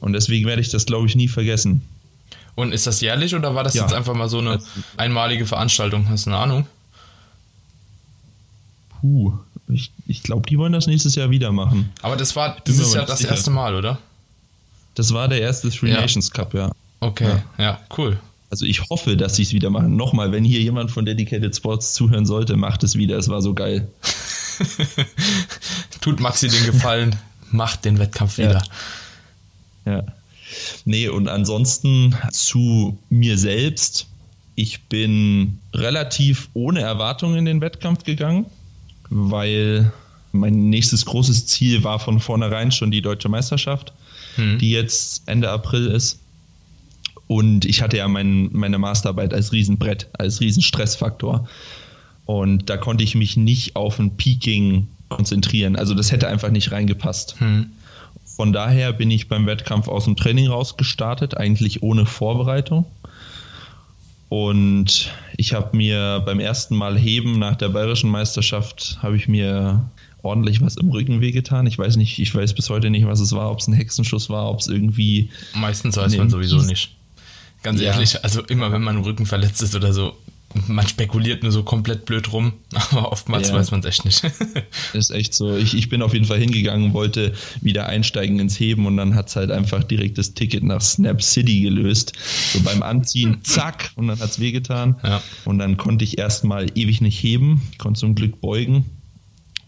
Und 0.00 0.12
deswegen 0.12 0.46
werde 0.46 0.60
ich 0.60 0.70
das, 0.70 0.86
glaube 0.86 1.06
ich, 1.06 1.16
nie 1.16 1.28
vergessen. 1.28 1.82
Und 2.54 2.72
ist 2.72 2.86
das 2.86 3.00
jährlich 3.00 3.34
oder 3.34 3.54
war 3.54 3.64
das 3.64 3.74
ja. 3.74 3.82
jetzt 3.82 3.94
einfach 3.94 4.14
mal 4.14 4.28
so 4.28 4.38
eine 4.38 4.60
einmalige 4.96 5.46
Veranstaltung? 5.46 6.08
Hast 6.08 6.26
du 6.26 6.30
eine 6.30 6.38
Ahnung? 6.38 6.66
Puh, 9.04 9.38
ich, 9.68 9.92
ich 10.06 10.22
glaube, 10.22 10.48
die 10.48 10.56
wollen 10.56 10.72
das 10.72 10.86
nächstes 10.86 11.14
Jahr 11.14 11.28
wieder 11.28 11.52
machen. 11.52 11.92
Aber 12.00 12.16
das 12.16 12.34
war 12.36 12.56
dieses 12.66 12.94
Jahr 12.94 13.04
das 13.04 13.18
sicher. 13.18 13.32
erste 13.32 13.50
Mal, 13.50 13.74
oder? 13.74 13.98
Das 14.94 15.12
war 15.12 15.28
der 15.28 15.42
erste 15.42 15.68
Three 15.68 15.90
ja. 15.90 16.00
Nations 16.00 16.30
Cup, 16.30 16.54
ja. 16.54 16.72
Okay, 17.00 17.28
ja, 17.58 17.62
ja 17.62 17.80
cool. 17.98 18.18
Also 18.48 18.64
ich 18.64 18.88
hoffe, 18.88 19.18
dass 19.18 19.36
sie 19.36 19.42
es 19.42 19.52
wieder 19.52 19.68
machen. 19.68 19.94
Nochmal, 19.94 20.32
wenn 20.32 20.42
hier 20.42 20.62
jemand 20.62 20.90
von 20.90 21.04
Dedicated 21.04 21.54
Sports 21.54 21.92
zuhören 21.92 22.24
sollte, 22.24 22.56
macht 22.56 22.82
es 22.82 22.96
wieder. 22.96 23.18
Es 23.18 23.28
war 23.28 23.42
so 23.42 23.52
geil. 23.52 23.88
Tut 26.00 26.18
Maxi 26.18 26.48
den 26.48 26.64
Gefallen, 26.64 27.14
macht 27.50 27.84
den 27.84 27.98
Wettkampf 27.98 28.38
wieder. 28.38 28.62
Ja. 29.84 29.96
ja. 29.96 30.04
Nee, 30.86 31.08
und 31.08 31.28
ansonsten 31.28 32.16
zu 32.30 32.96
mir 33.10 33.36
selbst. 33.36 34.06
Ich 34.54 34.84
bin 34.84 35.58
relativ 35.74 36.48
ohne 36.54 36.80
Erwartung 36.80 37.36
in 37.36 37.44
den 37.44 37.60
Wettkampf 37.60 38.04
gegangen 38.04 38.46
weil 39.10 39.92
mein 40.32 40.68
nächstes 40.68 41.06
großes 41.06 41.46
Ziel 41.46 41.84
war 41.84 41.98
von 41.98 42.20
vornherein 42.20 42.72
schon 42.72 42.90
die 42.90 43.02
deutsche 43.02 43.28
Meisterschaft, 43.28 43.92
hm. 44.36 44.58
die 44.58 44.70
jetzt 44.70 45.22
Ende 45.26 45.50
April 45.50 45.86
ist. 45.86 46.18
Und 47.26 47.64
ich 47.64 47.80
hatte 47.80 47.96
ja 47.96 48.08
mein, 48.08 48.50
meine 48.52 48.78
Masterarbeit 48.78 49.32
als 49.32 49.52
Riesenbrett, 49.52 50.08
als 50.18 50.40
Riesenstressfaktor. 50.40 51.48
Und 52.26 52.68
da 52.68 52.76
konnte 52.76 53.04
ich 53.04 53.14
mich 53.14 53.36
nicht 53.36 53.76
auf 53.76 53.98
ein 53.98 54.16
Peaking 54.16 54.88
konzentrieren. 55.08 55.76
Also 55.76 55.94
das 55.94 56.10
hätte 56.10 56.28
einfach 56.28 56.50
nicht 56.50 56.72
reingepasst. 56.72 57.36
Hm. 57.38 57.70
Von 58.24 58.52
daher 58.52 58.92
bin 58.92 59.10
ich 59.10 59.28
beim 59.28 59.46
Wettkampf 59.46 59.86
aus 59.86 60.04
dem 60.04 60.16
Training 60.16 60.48
raus 60.48 60.76
gestartet, 60.76 61.36
eigentlich 61.36 61.82
ohne 61.82 62.04
Vorbereitung. 62.04 62.84
Und 64.34 65.12
ich 65.36 65.52
habe 65.52 65.76
mir 65.76 66.20
beim 66.26 66.40
ersten 66.40 66.74
Mal 66.74 66.98
heben 66.98 67.38
nach 67.38 67.54
der 67.54 67.68
bayerischen 67.68 68.10
Meisterschaft, 68.10 68.98
habe 69.00 69.16
ich 69.16 69.28
mir 69.28 69.88
ordentlich 70.22 70.60
was 70.60 70.76
im 70.76 70.88
Rücken 70.88 71.20
wehgetan. 71.20 71.68
Ich 71.68 71.78
weiß 71.78 71.94
nicht, 71.94 72.18
ich 72.18 72.34
weiß 72.34 72.54
bis 72.54 72.68
heute 72.68 72.90
nicht, 72.90 73.06
was 73.06 73.20
es 73.20 73.30
war, 73.30 73.52
ob 73.52 73.60
es 73.60 73.68
ein 73.68 73.74
Hexenschuss 73.74 74.28
war, 74.30 74.50
ob 74.50 74.58
es 74.58 74.66
irgendwie. 74.66 75.30
Meistens 75.54 75.96
weiß 75.96 76.16
man 76.16 76.30
sowieso 76.30 76.56
nicht. 76.62 76.96
Ganz 77.62 77.80
Ja. 77.80 77.92
ehrlich, 77.92 78.24
also 78.24 78.42
immer 78.42 78.72
wenn 78.72 78.82
man 78.82 78.96
im 78.96 79.02
Rücken 79.02 79.24
verletzt 79.24 79.62
ist 79.62 79.76
oder 79.76 79.92
so, 79.92 80.16
man 80.68 80.86
spekuliert 80.86 81.42
nur 81.42 81.52
so 81.52 81.62
komplett 81.62 82.04
blöd 82.04 82.32
rum, 82.32 82.52
aber 82.90 83.10
oftmals 83.12 83.48
Ja. 83.48 83.54
weiß 83.54 83.70
man 83.70 83.80
es 83.80 83.86
echt 83.86 84.04
nicht. 84.04 84.22
Ist 84.94 85.10
echt 85.10 85.34
so. 85.34 85.56
Ich, 85.56 85.74
ich 85.74 85.88
bin 85.88 86.02
auf 86.02 86.12
jeden 86.12 86.24
Fall 86.26 86.38
hingegangen, 86.38 86.92
wollte 86.94 87.34
wieder 87.60 87.86
einsteigen 87.86 88.38
ins 88.38 88.58
Heben 88.58 88.86
und 88.86 88.96
dann 88.96 89.14
hat 89.14 89.28
es 89.28 89.36
halt 89.36 89.50
einfach 89.50 89.84
direkt 89.84 90.18
das 90.18 90.34
Ticket 90.34 90.62
nach 90.62 90.80
Snap 90.80 91.22
City 91.22 91.60
gelöst. 91.60 92.12
So 92.52 92.60
beim 92.60 92.82
Anziehen, 92.82 93.38
zack, 93.42 93.92
und 93.96 94.08
dann 94.08 94.20
hat 94.20 94.30
es 94.30 94.40
wehgetan. 94.40 94.96
Ja. 95.02 95.22
Und 95.44 95.58
dann 95.58 95.76
konnte 95.76 96.04
ich 96.04 96.18
erstmal 96.18 96.66
ewig 96.76 97.00
nicht 97.00 97.20
heben, 97.22 97.62
konnte 97.78 98.00
zum 98.00 98.14
Glück 98.14 98.40
beugen 98.40 98.84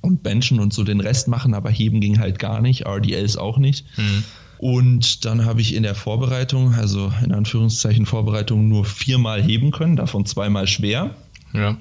und 0.02 0.22
benchen 0.22 0.60
und 0.60 0.72
so 0.72 0.84
den 0.84 1.00
Rest 1.00 1.26
machen, 1.26 1.52
aber 1.54 1.70
heben 1.70 2.00
ging 2.00 2.20
halt 2.20 2.38
gar 2.38 2.60
nicht, 2.60 2.86
RDLs 2.86 3.36
auch 3.36 3.58
nicht. 3.58 3.86
Und 4.58 5.24
dann 5.24 5.44
habe 5.44 5.60
ich 5.60 5.74
in 5.74 5.82
der 5.82 5.94
Vorbereitung, 5.94 6.74
also 6.74 7.12
in 7.24 7.32
Anführungszeichen 7.32 8.06
Vorbereitung, 8.06 8.68
nur 8.68 8.84
viermal 8.84 9.42
heben 9.42 9.70
können, 9.70 9.96
davon 9.96 10.24
zweimal 10.26 10.66
schwer. 10.66 11.14
ja. 11.52 11.76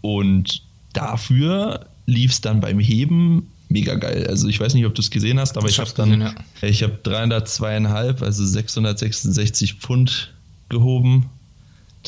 Und 0.00 0.62
dafür 0.92 1.86
lief 2.06 2.30
es 2.30 2.40
dann 2.40 2.60
beim 2.60 2.78
Heben 2.78 3.50
mega 3.68 3.94
geil. 3.96 4.26
Also 4.28 4.48
ich 4.48 4.58
weiß 4.58 4.74
nicht, 4.74 4.86
ob 4.86 4.94
du 4.94 5.02
es 5.02 5.10
gesehen 5.10 5.38
hast, 5.38 5.56
aber 5.58 5.68
Ich 5.68 5.74
ich, 5.74 5.80
habe 5.80 5.90
dann, 5.94 6.20
gesehen, 6.20 6.34
ich 6.62 6.82
habe 6.82 6.98
302,5, 7.04 8.22
also 8.22 8.44
666 8.44 9.74
Pfund 9.74 10.32
gehoben. 10.68 11.26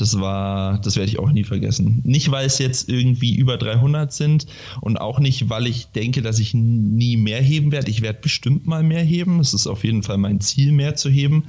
Das 0.01 0.19
war, 0.19 0.79
das 0.79 0.97
werde 0.97 1.11
ich 1.11 1.19
auch 1.19 1.31
nie 1.31 1.45
vergessen. 1.45 2.01
Nicht, 2.05 2.31
weil 2.31 2.47
es 2.47 2.59
jetzt 2.59 2.89
irgendwie 2.89 3.35
über 3.37 3.59
300 3.59 4.13
sind 4.13 4.47
und 4.81 4.99
auch 4.99 5.19
nicht, 5.19 5.51
weil 5.51 5.67
ich 5.67 5.89
denke, 5.89 6.23
dass 6.23 6.39
ich 6.39 6.55
nie 6.55 7.17
mehr 7.17 7.43
heben 7.43 7.71
werde. 7.71 7.91
Ich 7.91 8.01
werde 8.01 8.21
bestimmt 8.23 8.67
mal 8.67 8.83
mehr 8.83 9.03
heben. 9.03 9.41
Es 9.41 9.53
ist 9.53 9.67
auf 9.67 9.85
jeden 9.85 10.03
Fall 10.03 10.17
mein 10.17 10.41
Ziel, 10.41 10.73
mehr 10.73 10.97
zu 10.97 11.11
heben. 11.11 11.45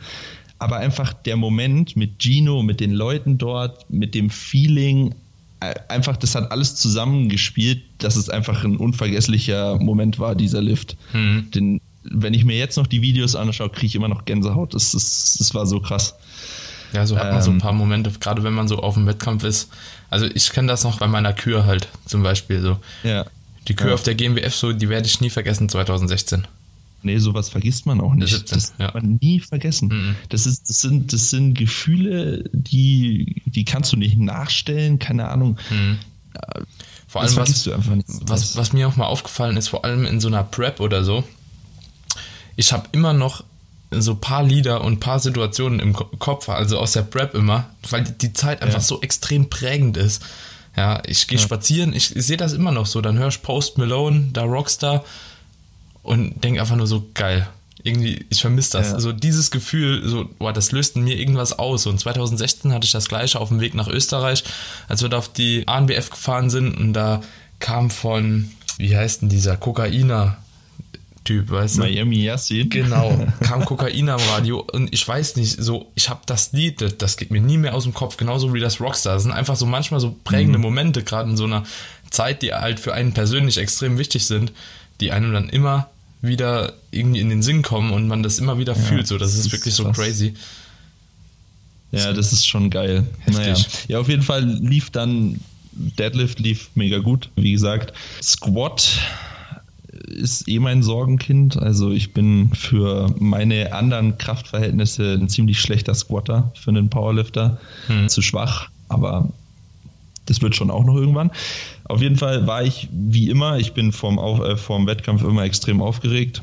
Aber 0.59 0.77
einfach 0.77 1.13
der 1.13 1.37
Moment 1.37 1.95
mit 1.95 2.21
Gino, 2.21 2.61
mit 2.61 2.81
den 2.81 2.91
Leuten 2.91 3.37
dort, 3.37 3.89
mit 3.89 4.13
dem 4.13 4.29
Feeling, 4.29 5.15
äh, 5.61 5.73
einfach, 5.87 6.17
das 6.17 6.35
hat 6.35 6.51
alles 6.51 6.75
zusammengespielt, 6.75 7.81
dass 7.99 8.15
es 8.15 8.29
einfach 8.29 8.63
ein 8.63 8.77
unvergesslicher 8.77 9.79
Moment 9.79 10.19
war, 10.19 10.35
dieser 10.35 10.61
Lift. 10.61 10.97
Mhm. 11.13 11.51
Den, 11.51 11.81
wenn 12.03 12.33
ich 12.33 12.45
mir 12.45 12.57
jetzt 12.57 12.77
noch 12.77 12.87
die 12.87 13.01
Videos 13.01 13.35
anschaue, 13.35 13.69
kriege 13.69 13.87
ich 13.87 13.95
immer 13.95 14.07
noch 14.07 14.25
Gänsehaut. 14.25 14.73
Das, 14.73 14.91
das, 14.91 15.35
das 15.37 15.53
war 15.53 15.65
so 15.65 15.79
krass. 15.79 16.15
Ja, 16.93 17.05
so 17.05 17.17
hat 17.17 17.31
man 17.31 17.41
so 17.41 17.49
ein 17.51 17.55
Ähm. 17.55 17.61
paar 17.61 17.73
Momente, 17.73 18.11
gerade 18.19 18.43
wenn 18.43 18.53
man 18.53 18.67
so 18.67 18.79
auf 18.79 18.95
dem 18.95 19.07
Wettkampf 19.07 19.43
ist. 19.43 19.69
Also 20.09 20.25
ich 20.25 20.49
kenne 20.51 20.67
das 20.67 20.83
noch 20.83 20.99
bei 20.99 21.07
meiner 21.07 21.33
Kür 21.33 21.65
halt 21.65 21.87
zum 22.05 22.21
Beispiel 22.23 22.61
so. 22.61 22.77
Ja. 23.03 23.25
Die 23.67 23.75
Kür 23.75 23.89
Ja. 23.89 23.93
auf 23.93 24.03
der 24.03 24.15
GmbF, 24.15 24.53
so, 24.55 24.73
die 24.73 24.89
werde 24.89 25.07
ich 25.07 25.21
nie 25.21 25.29
vergessen 25.29 25.69
2016. 25.69 26.47
Nee, 27.03 27.17
sowas 27.17 27.49
vergisst 27.49 27.85
man 27.85 27.99
auch 28.01 28.13
nicht. 28.13 28.29
17, 28.31 28.57
das 28.57 28.73
ja. 28.77 28.87
hat 28.87 28.93
man 28.95 29.17
nie 29.21 29.39
vergessen. 29.39 29.87
Mhm. 29.89 30.15
Das, 30.29 30.45
ist, 30.45 30.69
das, 30.69 30.81
sind, 30.81 31.13
das 31.13 31.29
sind 31.31 31.55
Gefühle, 31.57 32.43
die, 32.53 33.41
die 33.45 33.65
kannst 33.65 33.91
du 33.93 33.97
nicht 33.97 34.17
nachstellen, 34.17 34.99
keine 34.99 35.29
Ahnung. 35.29 35.57
Mhm. 35.69 35.97
Vor 37.07 37.23
das 37.23 37.37
allem, 37.37 37.47
was, 37.47 37.69
was, 38.27 38.55
was 38.57 38.73
mir 38.73 38.87
auch 38.87 38.95
mal 38.95 39.05
aufgefallen 39.07 39.57
ist, 39.57 39.67
vor 39.69 39.83
allem 39.83 40.05
in 40.05 40.19
so 40.19 40.27
einer 40.27 40.43
Prep 40.43 40.79
oder 40.79 41.03
so, 41.03 41.23
ich 42.55 42.71
habe 42.73 42.87
immer 42.91 43.13
noch 43.13 43.43
so 43.91 44.15
paar 44.15 44.43
Lieder 44.43 44.83
und 44.83 44.99
paar 44.99 45.19
Situationen 45.19 45.79
im 45.79 45.93
Ko- 45.93 46.09
Kopf, 46.17 46.47
also 46.49 46.77
aus 46.79 46.93
der 46.93 47.01
Prep 47.01 47.33
immer, 47.35 47.69
weil 47.89 48.03
die- 48.03 48.31
Zeit 48.33 48.61
einfach 48.61 48.79
Ja. 48.79 48.83
so 48.85 49.01
extrem 49.01 49.49
prägend 49.49 49.97
ist. 49.97 50.21
Ja, 50.77 51.01
ich 51.05 51.27
gehe 51.27 51.37
Ja. 51.37 51.43
spazieren, 51.43 51.93
ich, 51.93 52.15
ich 52.15 52.25
sehe 52.25 52.37
das 52.37 52.53
immer 52.53 52.71
noch 52.71 52.85
so, 52.85 53.01
dann 53.01 53.17
höre 53.17 53.27
ich 53.27 53.41
Post 53.41 53.77
Malone, 53.77 54.29
da 54.31 54.43
Rockstar 54.43 55.03
und 56.03 56.43
denke 56.43 56.61
einfach 56.61 56.75
nur 56.77 56.87
so 56.87 57.09
geil. 57.13 57.47
Irgendwie, 57.83 58.25
ich 58.29 58.41
vermisse 58.41 58.77
das. 58.77 58.91
Ja. 58.91 58.99
So 58.99 59.11
dieses 59.11 59.49
Gefühl, 59.51 60.07
so, 60.07 60.29
boah, 60.39 60.53
das 60.53 60.71
löst 60.71 60.95
in 60.95 61.03
mir 61.03 61.17
irgendwas 61.17 61.57
aus. 61.57 61.87
Und 61.87 61.99
2016 61.99 62.71
hatte 62.73 62.85
ich 62.85 62.91
das 62.91 63.07
gleiche 63.07 63.39
auf 63.39 63.49
dem 63.49 63.59
Weg 63.59 63.73
nach 63.73 63.87
Österreich, 63.87 64.43
als 64.87 65.01
wir 65.01 65.09
da 65.09 65.17
auf 65.17 65.29
die 65.33 65.67
ANBF 65.67 66.11
gefahren 66.11 66.49
sind 66.51 66.75
und 66.77 66.93
da 66.93 67.21
kam 67.59 67.89
von, 67.89 68.51
wie 68.77 68.95
heißt 68.95 69.23
denn 69.23 69.29
dieser, 69.29 69.57
Kokainer 69.57 70.37
Typ, 71.23 71.51
weißt 71.51 71.77
du? 71.77 71.81
Miami 71.81 72.23
Yassin. 72.23 72.69
Genau, 72.69 73.27
kam 73.41 73.63
Kokain 73.65 74.09
am 74.09 74.19
Radio 74.31 74.65
und 74.73 74.91
ich 74.91 75.07
weiß 75.07 75.35
nicht, 75.35 75.61
so, 75.61 75.91
ich 75.93 76.09
habe 76.09 76.21
das 76.25 76.51
Lied, 76.51 76.81
das, 76.81 76.97
das 76.97 77.17
geht 77.17 77.29
mir 77.29 77.41
nie 77.41 77.57
mehr 77.57 77.75
aus 77.75 77.83
dem 77.83 77.93
Kopf, 77.93 78.17
genauso 78.17 78.53
wie 78.53 78.59
das 78.59 78.79
Rockstar. 78.81 79.13
Das 79.13 79.23
sind 79.23 79.31
einfach 79.31 79.55
so 79.55 79.67
manchmal 79.67 79.99
so 79.99 80.15
prägende 80.23 80.57
Momente, 80.57 81.03
gerade 81.03 81.29
in 81.29 81.37
so 81.37 81.43
einer 81.43 81.63
Zeit, 82.09 82.41
die 82.41 82.53
halt 82.53 82.79
für 82.79 82.93
einen 82.93 83.13
persönlich 83.13 83.57
extrem 83.57 83.99
wichtig 83.99 84.25
sind, 84.25 84.51
die 84.99 85.11
einem 85.11 85.31
dann 85.31 85.49
immer 85.49 85.89
wieder 86.21 86.73
irgendwie 86.91 87.19
in 87.19 87.29
den 87.29 87.41
Sinn 87.43 87.61
kommen 87.61 87.91
und 87.91 88.07
man 88.07 88.23
das 88.23 88.39
immer 88.39 88.57
wieder 88.57 88.75
fühlt. 88.75 89.07
So, 89.07 89.17
das 89.17 89.31
das 89.31 89.45
ist 89.45 89.51
wirklich 89.51 89.73
so 89.73 89.83
krass. 89.85 89.97
crazy. 89.97 90.33
Ja, 91.91 92.13
das 92.13 92.31
ist 92.31 92.47
schon 92.47 92.69
geil. 92.69 93.05
Heftig. 93.19 93.35
Naja. 93.35 93.55
Ja, 93.87 93.99
auf 93.99 94.07
jeden 94.07 94.23
Fall 94.23 94.43
lief 94.43 94.89
dann 94.91 95.39
Deadlift 95.73 96.39
lief 96.39 96.69
mega 96.75 96.99
gut, 96.99 97.29
wie 97.35 97.51
gesagt. 97.51 97.93
Squat 98.21 98.99
ist 100.11 100.47
eh 100.47 100.59
mein 100.59 100.83
Sorgenkind. 100.83 101.57
Also 101.57 101.91
ich 101.91 102.13
bin 102.13 102.51
für 102.53 103.13
meine 103.19 103.73
anderen 103.73 104.17
Kraftverhältnisse 104.17 105.13
ein 105.13 105.29
ziemlich 105.29 105.59
schlechter 105.59 105.95
Squatter 105.95 106.51
für 106.55 106.71
einen 106.71 106.89
Powerlifter. 106.89 107.57
Zu 108.07 108.21
schwach, 108.21 108.69
aber 108.89 109.29
das 110.25 110.41
wird 110.41 110.55
schon 110.55 110.69
auch 110.69 110.85
noch 110.85 110.95
irgendwann. 110.95 111.31
Auf 111.85 112.01
jeden 112.01 112.15
Fall 112.15 112.47
war 112.47 112.63
ich 112.63 112.87
wie 112.91 113.29
immer, 113.29 113.57
ich 113.57 113.73
bin 113.73 113.91
vorm, 113.91 114.19
Auf, 114.19 114.39
äh, 114.39 114.55
vorm 114.55 114.87
Wettkampf 114.87 115.23
immer 115.23 115.43
extrem 115.43 115.81
aufgeregt 115.81 116.41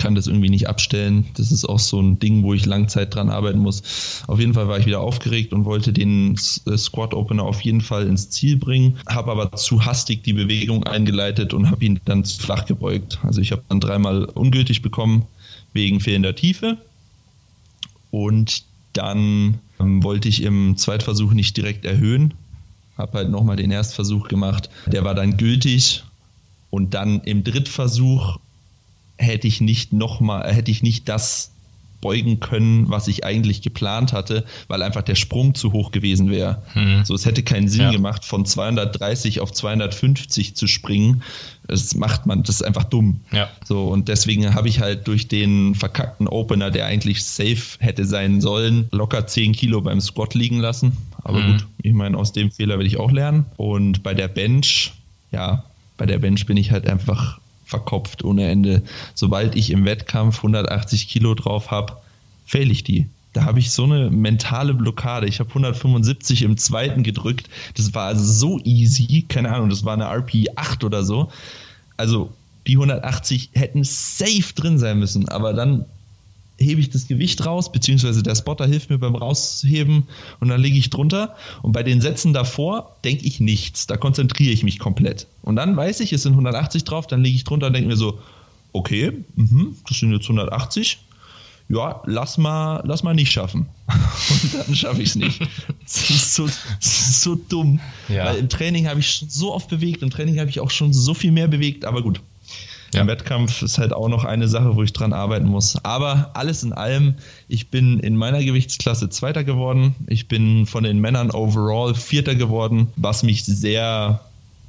kann 0.00 0.14
das 0.14 0.26
irgendwie 0.26 0.48
nicht 0.48 0.68
abstellen. 0.68 1.26
Das 1.36 1.52
ist 1.52 1.64
auch 1.64 1.78
so 1.78 2.00
ein 2.00 2.18
Ding, 2.18 2.42
wo 2.42 2.54
ich 2.54 2.66
Langzeit 2.66 3.14
dran 3.14 3.30
arbeiten 3.30 3.60
muss. 3.60 4.22
Auf 4.26 4.40
jeden 4.40 4.54
Fall 4.54 4.66
war 4.66 4.78
ich 4.78 4.86
wieder 4.86 5.00
aufgeregt 5.00 5.52
und 5.52 5.64
wollte 5.64 5.92
den 5.92 6.34
äh, 6.66 6.76
Squat 6.76 7.14
Opener 7.14 7.44
auf 7.44 7.60
jeden 7.60 7.82
Fall 7.82 8.06
ins 8.06 8.30
Ziel 8.30 8.56
bringen, 8.56 8.98
habe 9.06 9.30
aber 9.30 9.52
zu 9.52 9.84
hastig 9.84 10.24
die 10.24 10.32
Bewegung 10.32 10.84
eingeleitet 10.84 11.54
und 11.54 11.70
habe 11.70 11.84
ihn 11.84 12.00
dann 12.04 12.24
flach 12.24 12.64
gebeugt. 12.64 13.18
Also 13.22 13.40
ich 13.40 13.52
habe 13.52 13.62
dann 13.68 13.80
dreimal 13.80 14.24
ungültig 14.24 14.82
bekommen 14.82 15.26
wegen 15.72 16.00
fehlender 16.00 16.34
Tiefe 16.34 16.78
und 18.10 18.64
dann 18.92 19.60
ähm, 19.78 20.02
wollte 20.02 20.28
ich 20.28 20.42
im 20.42 20.76
Zweitversuch 20.76 21.32
nicht 21.32 21.56
direkt 21.56 21.84
erhöhen, 21.84 22.34
habe 22.98 23.18
halt 23.18 23.30
nochmal 23.30 23.56
den 23.56 23.70
Erstversuch 23.70 24.28
gemacht. 24.28 24.68
Der 24.86 25.04
war 25.04 25.14
dann 25.14 25.36
gültig 25.36 26.02
und 26.70 26.94
dann 26.94 27.20
im 27.20 27.44
Drittversuch 27.44 28.38
hätte 29.20 29.46
ich 29.46 29.60
nicht 29.60 29.92
noch 29.92 30.20
mal, 30.20 30.52
hätte 30.52 30.70
ich 30.70 30.82
nicht 30.82 31.08
das 31.08 31.52
beugen 32.00 32.40
können, 32.40 32.88
was 32.88 33.08
ich 33.08 33.26
eigentlich 33.26 33.60
geplant 33.60 34.14
hatte, 34.14 34.46
weil 34.68 34.82
einfach 34.82 35.02
der 35.02 35.16
Sprung 35.16 35.54
zu 35.54 35.74
hoch 35.74 35.92
gewesen 35.92 36.30
wäre. 36.30 36.62
Hm. 36.72 37.04
So, 37.04 37.14
es 37.14 37.26
hätte 37.26 37.42
keinen 37.42 37.68
Sinn 37.68 37.82
Ja. 37.82 37.90
gemacht, 37.90 38.24
von 38.24 38.46
230 38.46 39.40
auf 39.40 39.52
250 39.52 40.56
zu 40.56 40.66
springen. 40.66 41.22
Das 41.68 41.94
macht 41.94 42.24
man, 42.24 42.42
das 42.42 42.56
ist 42.56 42.62
einfach 42.62 42.84
dumm. 42.84 43.20
Ja. 43.32 43.50
So, 43.66 43.88
und 43.88 44.08
deswegen 44.08 44.54
habe 44.54 44.68
ich 44.70 44.80
halt 44.80 45.06
durch 45.08 45.28
den 45.28 45.74
verkackten 45.74 46.26
Opener, 46.26 46.70
der 46.70 46.86
eigentlich 46.86 47.22
safe 47.22 47.76
hätte 47.80 48.06
sein 48.06 48.40
sollen, 48.40 48.88
locker 48.92 49.26
10 49.26 49.52
Kilo 49.52 49.82
beim 49.82 50.00
Squat 50.00 50.32
liegen 50.34 50.58
lassen. 50.58 50.96
Aber 51.22 51.40
Mhm. 51.40 51.46
gut, 51.48 51.66
ich 51.82 51.92
meine, 51.92 52.16
aus 52.16 52.32
dem 52.32 52.50
Fehler 52.50 52.78
will 52.78 52.86
ich 52.86 52.96
auch 52.96 53.12
lernen. 53.12 53.44
Und 53.58 54.02
bei 54.02 54.14
der 54.14 54.28
Bench, 54.28 54.92
ja, 55.32 55.64
bei 55.98 56.06
der 56.06 56.18
Bench 56.18 56.46
bin 56.46 56.56
ich 56.56 56.70
halt 56.70 56.88
einfach 56.88 57.40
verkopft 57.70 58.24
ohne 58.24 58.48
Ende. 58.48 58.82
Sobald 59.14 59.54
ich 59.54 59.70
im 59.70 59.84
Wettkampf 59.86 60.38
180 60.38 61.08
Kilo 61.08 61.34
drauf 61.34 61.70
habe, 61.70 61.96
fail 62.44 62.70
ich 62.70 62.84
die. 62.84 63.06
Da 63.32 63.44
habe 63.44 63.60
ich 63.60 63.70
so 63.70 63.84
eine 63.84 64.10
mentale 64.10 64.74
Blockade. 64.74 65.28
Ich 65.28 65.38
habe 65.38 65.50
175 65.50 66.42
im 66.42 66.56
zweiten 66.56 67.04
gedrückt. 67.04 67.48
Das 67.76 67.94
war 67.94 68.06
also 68.06 68.24
so 68.24 68.60
easy. 68.64 69.24
Keine 69.28 69.54
Ahnung, 69.54 69.70
das 69.70 69.84
war 69.84 69.94
eine 69.94 70.06
RP 70.06 70.48
8 70.56 70.82
oder 70.82 71.04
so. 71.04 71.30
Also 71.96 72.32
die 72.66 72.72
180 72.72 73.50
hätten 73.54 73.84
safe 73.84 74.52
drin 74.54 74.78
sein 74.78 74.98
müssen. 74.98 75.28
Aber 75.28 75.52
dann 75.52 75.84
hebe 76.60 76.80
ich 76.80 76.90
das 76.90 77.08
Gewicht 77.08 77.44
raus, 77.46 77.72
beziehungsweise 77.72 78.22
der 78.22 78.34
Spotter 78.34 78.66
hilft 78.66 78.90
mir 78.90 78.98
beim 78.98 79.14
Rausheben 79.14 80.04
und 80.40 80.48
dann 80.48 80.60
lege 80.60 80.76
ich 80.76 80.90
drunter. 80.90 81.34
Und 81.62 81.72
bei 81.72 81.82
den 81.82 82.00
Sätzen 82.00 82.32
davor 82.32 82.96
denke 83.02 83.24
ich 83.24 83.40
nichts. 83.40 83.86
Da 83.86 83.96
konzentriere 83.96 84.52
ich 84.52 84.62
mich 84.62 84.78
komplett. 84.78 85.26
Und 85.42 85.56
dann 85.56 85.76
weiß 85.76 86.00
ich, 86.00 86.12
es 86.12 86.22
sind 86.22 86.32
180 86.32 86.84
drauf, 86.84 87.06
dann 87.06 87.22
lege 87.22 87.34
ich 87.34 87.44
drunter 87.44 87.68
und 87.68 87.72
denke 87.72 87.88
mir 87.88 87.96
so, 87.96 88.18
okay, 88.72 89.12
mhm, 89.36 89.76
das 89.88 89.98
sind 89.98 90.12
jetzt 90.12 90.24
180. 90.24 90.98
Ja, 91.70 92.02
lass 92.04 92.36
mal, 92.36 92.82
lass 92.84 93.04
mal 93.04 93.14
nicht 93.14 93.30
schaffen. 93.30 93.66
Und 93.86 94.54
dann 94.54 94.74
schaffe 94.74 95.02
ich 95.02 95.10
es 95.10 95.14
nicht. 95.14 95.40
Das 95.84 96.10
ist 96.10 96.34
so, 96.34 96.46
das 96.46 96.56
ist 96.80 97.20
so 97.20 97.36
dumm. 97.36 97.78
Ja. 98.08 98.24
Weil 98.24 98.38
im 98.38 98.48
Training 98.48 98.88
habe 98.88 98.98
ich 98.98 99.24
so 99.28 99.54
oft 99.54 99.68
bewegt, 99.68 100.02
im 100.02 100.10
Training 100.10 100.40
habe 100.40 100.50
ich 100.50 100.58
auch 100.58 100.72
schon 100.72 100.92
so 100.92 101.14
viel 101.14 101.30
mehr 101.30 101.46
bewegt, 101.46 101.84
aber 101.84 102.02
gut. 102.02 102.20
Ja. 102.94 103.02
Im 103.02 103.06
Wettkampf 103.06 103.62
ist 103.62 103.78
halt 103.78 103.92
auch 103.92 104.08
noch 104.08 104.24
eine 104.24 104.48
Sache, 104.48 104.74
wo 104.74 104.82
ich 104.82 104.92
dran 104.92 105.12
arbeiten 105.12 105.46
muss. 105.46 105.76
Aber 105.84 106.30
alles 106.34 106.62
in 106.62 106.72
allem, 106.72 107.14
ich 107.48 107.68
bin 107.68 108.00
in 108.00 108.16
meiner 108.16 108.42
Gewichtsklasse 108.42 109.08
Zweiter 109.10 109.44
geworden. 109.44 109.94
Ich 110.08 110.26
bin 110.26 110.66
von 110.66 110.82
den 110.82 110.98
Männern 110.98 111.30
overall 111.30 111.94
Vierter 111.94 112.34
geworden, 112.34 112.88
was 112.96 113.22
mich 113.22 113.44
sehr 113.44 114.20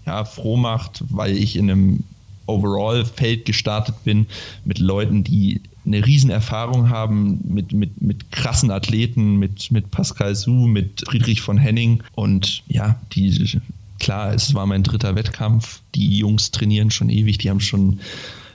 ja, 0.05 0.25
froh 0.25 0.57
macht, 0.57 1.03
weil 1.09 1.35
ich 1.35 1.55
in 1.55 1.71
einem 1.71 2.03
Overall-Feld 2.47 3.45
gestartet 3.45 3.95
bin 4.03 4.27
mit 4.65 4.79
Leuten, 4.79 5.23
die 5.23 5.61
eine 5.85 6.05
Riesenerfahrung 6.05 6.89
haben 6.89 7.39
mit, 7.43 7.71
mit, 7.71 8.01
mit 8.01 8.31
krassen 8.31 8.71
Athleten, 8.71 9.37
mit, 9.37 9.71
mit 9.71 9.89
Pascal 9.89 10.35
Su, 10.35 10.67
mit 10.67 11.03
Friedrich 11.07 11.41
von 11.41 11.57
Henning. 11.57 12.03
Und 12.13 12.63
ja, 12.67 12.99
die, 13.13 13.59
klar, 14.01 14.33
es 14.33 14.53
war 14.53 14.65
mein 14.65 14.83
dritter 14.83 15.15
Wettkampf. 15.15 15.79
Die 15.95 16.17
Jungs 16.17 16.51
trainieren 16.51 16.91
schon 16.91 17.09
ewig, 17.09 17.37
die 17.37 17.49
haben 17.49 17.59
schon 17.59 17.99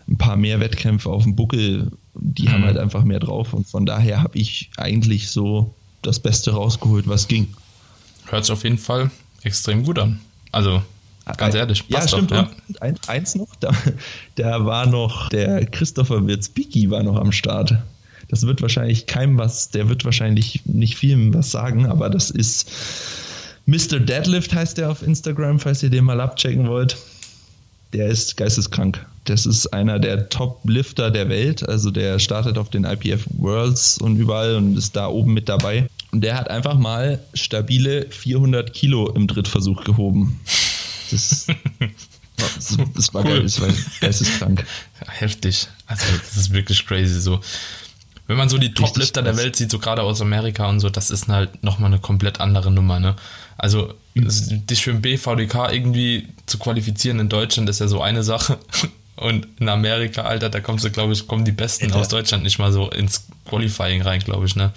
ein 0.09 0.19
paar 0.19 0.37
mehr 0.37 0.61
Wettkämpfe 0.61 1.09
auf 1.09 1.23
dem 1.23 1.37
Buckel. 1.37 1.93
Die 2.15 2.43
mhm. 2.43 2.53
haben 2.53 2.65
halt 2.65 2.79
einfach 2.79 3.05
mehr 3.05 3.21
drauf. 3.21 3.55
Und 3.55 3.67
von 3.67 3.87
daher 3.87 4.23
habe 4.23 4.37
ich 4.37 4.71
eigentlich 4.77 5.31
so 5.31 5.75
das 6.03 6.21
Beste 6.21 6.53
rausgeholt, 6.53 7.09
was 7.09 7.29
ging. 7.29 7.55
Hört 8.27 8.45
sich 8.45 8.53
auf 8.53 8.65
jeden 8.65 8.79
Fall 8.79 9.11
extrem 9.43 9.85
gut 9.85 9.99
an. 9.99 10.21
Also 10.53 10.83
Ganz 11.37 11.57
ehrlich, 11.57 11.85
ja, 11.89 12.07
stimmt. 12.07 12.31
Doch, 12.31 12.37
ja. 12.37 12.51
Und 12.69 12.83
ein, 12.83 12.97
eins 13.09 13.35
noch, 13.35 13.55
da, 13.57 13.73
da 14.37 14.65
war 14.65 14.87
noch 14.87 15.29
der 15.29 15.67
Christopher 15.67 16.25
Wirzbicki 16.25 16.89
war 16.91 17.03
noch 17.03 17.17
am 17.17 17.33
Start. 17.33 17.75
Das 18.29 18.47
wird 18.47 18.63
wahrscheinlich 18.63 19.07
keinem 19.07 19.39
was, 19.39 19.71
der 19.71 19.89
wird 19.89 20.05
wahrscheinlich 20.05 20.63
nicht 20.67 20.97
vielen 20.97 21.35
was 21.35 21.51
sagen, 21.51 21.87
aber 21.87 22.11
das 22.11 22.31
ist 22.31 22.71
Mr. 23.67 23.99
Deadlift 23.99 24.55
heißt 24.55 24.79
der 24.79 24.91
auf 24.91 25.03
Instagram, 25.03 25.59
falls 25.59 25.83
ihr 25.83 25.91
den 25.91 26.05
mal 26.05 26.21
abchecken 26.21 26.69
wollt. 26.69 26.97
Der 27.93 28.09
ist 28.09 28.37
geisteskrank. 28.37 29.05
Das 29.25 29.45
ist 29.45 29.67
einer 29.69 29.99
der 29.99 30.29
Top-Lifter 30.29 31.11
der 31.11 31.29
Welt. 31.29 31.69
Also 31.69 31.91
der 31.91 32.19
startet 32.21 32.59
auf 32.59 32.71
den 32.71 32.85
IPF 32.85 33.27
Worlds 33.39 33.99
und 33.99 34.17
überall 34.17 34.57
und 34.57 34.77
ist 34.77 34.95
da 34.95 35.09
oben 35.09 35.35
mit 35.35 35.49
dabei. 35.49 35.89
Und 36.13 36.21
der 36.23 36.37
hat 36.37 36.49
einfach 36.49 36.79
mal 36.79 37.19
stabile 37.35 38.07
400 38.11 38.73
Kilo 38.73 39.11
im 39.11 39.27
Drittversuch 39.27 39.83
gehoben. 39.83 40.41
Das, 41.11 41.47
das, 42.95 43.13
war 43.15 43.25
cool. 43.25 43.31
geil, 43.31 43.43
das 43.43 43.61
war 43.61 43.69
geisteskrank. 44.01 44.65
Heftig. 45.07 45.69
Also, 45.87 46.05
das 46.19 46.37
ist 46.37 46.53
wirklich 46.53 46.87
crazy 46.87 47.21
so. 47.21 47.41
Wenn 48.27 48.37
man 48.37 48.49
so 48.49 48.59
die 48.59 48.75
Top-Lifter 48.75 49.23
der 49.23 49.37
Welt 49.37 49.55
sieht, 49.57 49.71
so 49.71 49.79
gerade 49.79 50.03
aus 50.03 50.21
Amerika 50.21 50.69
und 50.69 50.81
so, 50.81 50.91
das 50.91 51.11
ist 51.11 51.29
halt 51.29 51.63
nochmal 51.63 51.93
eine 51.93 52.01
komplett 52.01 52.41
andere 52.41 52.71
Nummer, 52.71 52.99
ne? 52.99 53.15
Also, 53.57 53.95
mhm. 54.15 54.67
dich 54.67 54.83
für 54.83 54.91
ein 54.91 55.01
BVDK 55.01 55.73
irgendwie 55.73 56.29
zu 56.47 56.59
qualifizieren 56.59 57.21
in 57.21 57.29
Deutschland 57.29 57.69
ist 57.69 57.81
ja 57.81 57.89
so 57.89 58.03
eine 58.03 58.23
Sache. 58.23 58.59
Und 59.17 59.49
in 59.59 59.69
Amerika, 59.71 60.23
Alter, 60.23 60.51
da 60.51 60.61
kommst 60.61 60.85
du, 60.85 60.91
glaube 60.91 61.15
ich, 61.15 61.27
kommen 61.27 61.47
die 61.47 61.53
Besten 61.53 61.87
Alter. 61.87 61.97
aus 61.97 62.09
Deutschland 62.09 62.43
nicht 62.43 62.59
mal 62.59 62.71
so 62.71 62.91
ins 62.91 63.25
Qualifying 63.47 64.03
rein, 64.03 64.21
glaube 64.21 64.45
ich, 64.45 64.57
ne? 64.57 64.73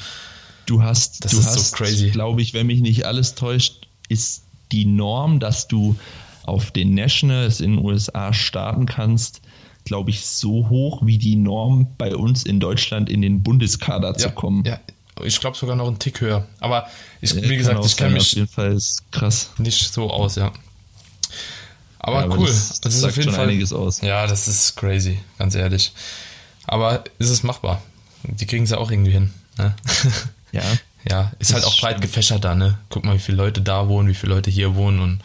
Du 0.65 0.81
hast, 0.81 1.25
das 1.25 1.31
du 1.31 1.39
ist 1.39 1.47
hast, 1.47 1.71
so 1.71 1.75
crazy. 1.75 2.09
glaube 2.09 2.41
ich, 2.41 2.53
wenn 2.53 2.67
mich 2.67 2.79
nicht 2.79 3.05
alles 3.05 3.35
täuscht, 3.35 3.87
ist 4.07 4.43
die 4.71 4.85
Norm, 4.85 5.41
dass 5.41 5.67
du 5.67 5.97
auf 6.43 6.71
den 6.71 6.93
Nationals 6.93 7.59
in 7.59 7.75
den 7.75 7.85
USA 7.85 8.31
starten 8.33 8.85
kannst, 8.85 9.41
glaube 9.89 10.11
ich, 10.11 10.23
so 10.23 10.69
hoch 10.69 11.01
wie 11.03 11.17
die 11.17 11.35
Norm 11.35 11.87
bei 11.97 12.15
uns 12.15 12.43
in 12.43 12.59
Deutschland 12.59 13.09
in 13.09 13.23
den 13.23 13.41
Bundeskader 13.41 14.09
ja, 14.09 14.17
zu 14.17 14.29
kommen. 14.29 14.63
Ja, 14.63 14.79
ich 15.23 15.39
glaube 15.39 15.57
sogar 15.57 15.75
noch 15.75 15.87
einen 15.87 15.97
Tick 15.97 16.21
höher. 16.21 16.45
Aber 16.59 16.87
ich, 17.21 17.35
wie 17.35 17.57
gesagt, 17.57 17.83
ich 17.83 17.97
kenne 17.97 18.13
mich 18.13 18.27
auf 18.27 18.33
jeden 18.33 18.47
Fall 18.47 18.73
ist 18.73 19.11
krass. 19.11 19.49
nicht 19.57 19.91
so 19.91 20.11
aus, 20.11 20.35
ja. 20.35 20.51
Aber, 21.97 22.19
ja, 22.19 22.25
aber 22.25 22.37
cool. 22.37 22.45
Das, 22.45 22.79
das, 22.81 22.95
ist 22.95 23.03
auf 23.03 23.17
jeden 23.17 23.31
Fall 23.31 23.49
einiges 23.49 23.73
aus. 23.73 24.01
Ja, 24.01 24.27
das 24.27 24.47
ist 24.47 24.77
crazy, 24.77 25.17
ganz 25.39 25.55
ehrlich. 25.55 25.91
Aber 26.67 27.03
ist 27.17 27.29
es 27.29 27.41
machbar? 27.41 27.81
Die 28.21 28.45
kriegen 28.45 28.65
es 28.65 28.69
ja 28.69 28.77
auch 28.77 28.91
irgendwie 28.91 29.11
hin. 29.11 29.33
Ne? 29.57 29.73
Ja. 30.51 30.61
Ja, 31.09 31.31
ist 31.39 31.53
halt 31.53 31.63
auch 31.63 31.79
breit 31.79 32.01
gefächert 32.01 32.43
da, 32.43 32.55
ne? 32.55 32.77
Guck 32.89 33.05
mal, 33.05 33.15
wie 33.15 33.19
viele 33.19 33.37
Leute 33.37 33.61
da 33.61 33.87
wohnen, 33.87 34.09
wie 34.09 34.13
viele 34.13 34.33
Leute 34.35 34.51
hier 34.51 34.75
wohnen 34.75 34.99
und. 34.99 35.21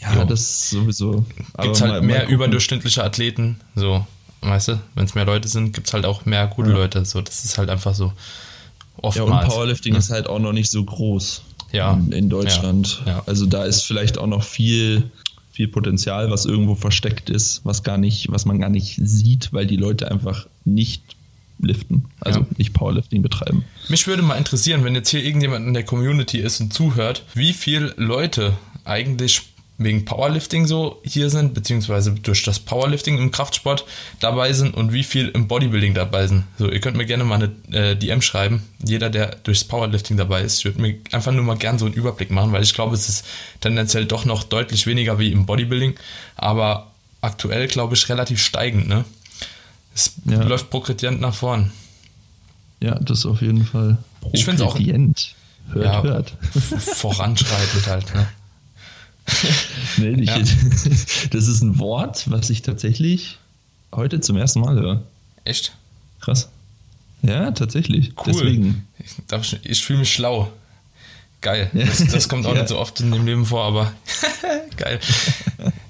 Ja, 0.00 0.14
jo. 0.14 0.24
das 0.24 0.70
sowieso. 0.70 1.24
Gibt 1.60 1.76
es 1.76 1.82
halt 1.82 1.92
mal, 1.92 2.02
mehr 2.02 2.24
mal 2.24 2.32
überdurchschnittliche 2.32 3.04
Athleten, 3.04 3.60
so, 3.74 4.06
weißt 4.40 4.68
du? 4.68 4.80
Wenn 4.94 5.04
es 5.04 5.14
mehr 5.14 5.26
Leute 5.26 5.48
sind, 5.48 5.72
gibt 5.72 5.88
es 5.88 5.92
halt 5.92 6.06
auch 6.06 6.24
mehr 6.24 6.46
gute 6.46 6.70
ja. 6.70 6.76
Leute, 6.76 7.04
so. 7.04 7.20
Das 7.20 7.44
ist 7.44 7.58
halt 7.58 7.68
einfach 7.68 7.94
so. 7.94 8.12
Oftmals. 8.96 9.30
Ja, 9.30 9.40
und 9.40 9.48
Powerlifting 9.48 9.92
ne? 9.92 9.98
ist 9.98 10.10
halt 10.10 10.26
auch 10.26 10.38
noch 10.38 10.52
nicht 10.52 10.70
so 10.70 10.84
groß. 10.84 11.42
Ja. 11.72 11.94
In, 11.94 12.12
in 12.12 12.28
Deutschland. 12.28 13.02
Ja. 13.06 13.22
Also 13.26 13.46
da 13.46 13.64
ist 13.64 13.82
vielleicht 13.82 14.18
auch 14.18 14.26
noch 14.26 14.42
viel, 14.42 15.10
viel 15.52 15.68
Potenzial, 15.68 16.30
was 16.30 16.46
irgendwo 16.46 16.74
versteckt 16.74 17.30
ist, 17.30 17.60
was 17.64 17.82
gar 17.82 17.98
nicht, 17.98 18.30
was 18.30 18.44
man 18.44 18.58
gar 18.58 18.70
nicht 18.70 18.98
sieht, 19.02 19.52
weil 19.52 19.66
die 19.66 19.76
Leute 19.76 20.10
einfach 20.10 20.46
nicht 20.64 21.02
liften, 21.62 22.06
also 22.20 22.40
ja. 22.40 22.46
nicht 22.56 22.72
Powerlifting 22.72 23.22
betreiben. 23.22 23.64
Mich 23.88 24.06
würde 24.06 24.22
mal 24.22 24.36
interessieren, 24.36 24.82
wenn 24.84 24.94
jetzt 24.94 25.10
hier 25.10 25.22
irgendjemand 25.22 25.66
in 25.66 25.74
der 25.74 25.84
Community 25.84 26.38
ist 26.38 26.60
und 26.60 26.72
zuhört, 26.72 27.24
wie 27.34 27.52
viele 27.52 27.94
Leute 27.96 28.56
eigentlich 28.84 29.42
wegen 29.80 30.04
Powerlifting 30.04 30.66
so 30.66 31.00
hier 31.04 31.30
sind, 31.30 31.54
beziehungsweise 31.54 32.12
durch 32.12 32.42
das 32.44 32.60
Powerlifting 32.60 33.16
im 33.16 33.30
Kraftsport 33.30 33.86
dabei 34.20 34.52
sind 34.52 34.74
und 34.76 34.92
wie 34.92 35.02
viel 35.02 35.28
im 35.28 35.48
Bodybuilding 35.48 35.94
dabei 35.94 36.26
sind. 36.26 36.44
So, 36.58 36.70
ihr 36.70 36.80
könnt 36.80 36.98
mir 36.98 37.06
gerne 37.06 37.24
mal 37.24 37.36
eine 37.42 37.76
äh, 37.76 37.96
DM 37.96 38.20
schreiben. 38.20 38.62
Jeder, 38.84 39.08
der 39.08 39.36
durchs 39.42 39.64
Powerlifting 39.64 40.18
dabei 40.18 40.42
ist, 40.42 40.58
ich 40.58 40.64
würde 40.66 40.82
mir 40.82 40.96
einfach 41.12 41.32
nur 41.32 41.44
mal 41.44 41.56
gern 41.56 41.78
so 41.78 41.86
einen 41.86 41.94
Überblick 41.94 42.30
machen, 42.30 42.52
weil 42.52 42.62
ich 42.62 42.74
glaube, 42.74 42.94
es 42.94 43.08
ist 43.08 43.24
tendenziell 43.60 44.04
doch 44.04 44.26
noch 44.26 44.42
deutlich 44.42 44.86
weniger 44.86 45.18
wie 45.18 45.32
im 45.32 45.46
Bodybuilding, 45.46 45.94
aber 46.36 46.90
aktuell 47.22 47.66
glaube 47.66 47.94
ich 47.94 48.08
relativ 48.10 48.42
steigend, 48.42 48.86
ne? 48.86 49.06
Es 49.94 50.12
ja. 50.26 50.42
läuft 50.42 50.70
progredient 50.70 51.20
nach 51.20 51.34
vorn. 51.34 51.72
Ja, 52.80 52.98
das 53.00 53.24
auf 53.24 53.40
jeden 53.40 53.64
Fall. 53.64 53.98
Ich 54.32 54.44
finde 54.44 54.62
es 54.62 54.68
auch. 54.68 54.78
Hört, 54.78 55.84
ja, 55.84 56.02
hört. 56.02 56.36
Voranschreitend 56.78 57.86
halt, 57.86 58.14
ne? 58.14 58.28
nee, 59.96 60.10
nicht. 60.10 60.28
Ja. 60.28 60.38
Das 61.30 61.46
ist 61.46 61.62
ein 61.62 61.78
Wort, 61.78 62.30
was 62.30 62.50
ich 62.50 62.62
tatsächlich 62.62 63.38
heute 63.92 64.20
zum 64.20 64.36
ersten 64.36 64.60
Mal 64.60 64.74
höre. 64.74 65.02
Echt? 65.44 65.72
Krass. 66.20 66.48
Ja, 67.22 67.50
tatsächlich. 67.50 68.12
Cool. 68.16 68.32
Deswegen. 68.32 68.88
Ich, 68.98 69.58
ich 69.64 69.84
fühle 69.84 70.00
mich 70.00 70.12
schlau. 70.12 70.50
Geil. 71.40 71.70
Das, 71.72 72.04
das 72.06 72.28
kommt 72.28 72.46
auch 72.46 72.50
ja. 72.54 72.60
nicht 72.60 72.68
so 72.68 72.78
oft 72.78 73.00
in 73.00 73.10
dem 73.10 73.24
Leben 73.24 73.46
vor, 73.46 73.64
aber 73.64 73.92
geil. 74.76 75.00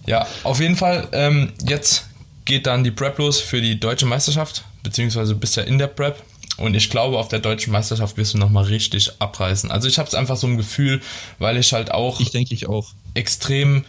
Ja, 0.06 0.26
auf 0.44 0.60
jeden 0.60 0.76
Fall. 0.76 1.08
Ähm, 1.12 1.52
jetzt 1.66 2.06
geht 2.44 2.66
dann 2.66 2.84
die 2.84 2.90
Prep 2.90 3.18
los 3.18 3.40
für 3.40 3.60
die 3.60 3.78
deutsche 3.78 4.06
Meisterschaft, 4.06 4.64
beziehungsweise 4.82 5.34
bist 5.34 5.56
ja 5.56 5.62
in 5.62 5.78
der 5.78 5.88
Prep. 5.88 6.22
Und 6.56 6.74
ich 6.74 6.90
glaube, 6.90 7.18
auf 7.18 7.28
der 7.28 7.38
deutschen 7.38 7.72
Meisterschaft 7.72 8.16
wirst 8.16 8.34
du 8.34 8.38
nochmal 8.38 8.64
richtig 8.64 9.10
abreißen. 9.18 9.70
Also 9.70 9.88
ich 9.88 9.98
habe 9.98 10.08
es 10.08 10.14
einfach 10.14 10.36
so 10.36 10.46
ein 10.46 10.56
Gefühl, 10.56 11.00
weil 11.38 11.56
ich 11.56 11.72
halt 11.72 11.90
auch. 11.90 12.20
Ich 12.20 12.32
denke 12.32 12.54
ich 12.54 12.68
auch. 12.68 12.92
Extrem 13.14 13.84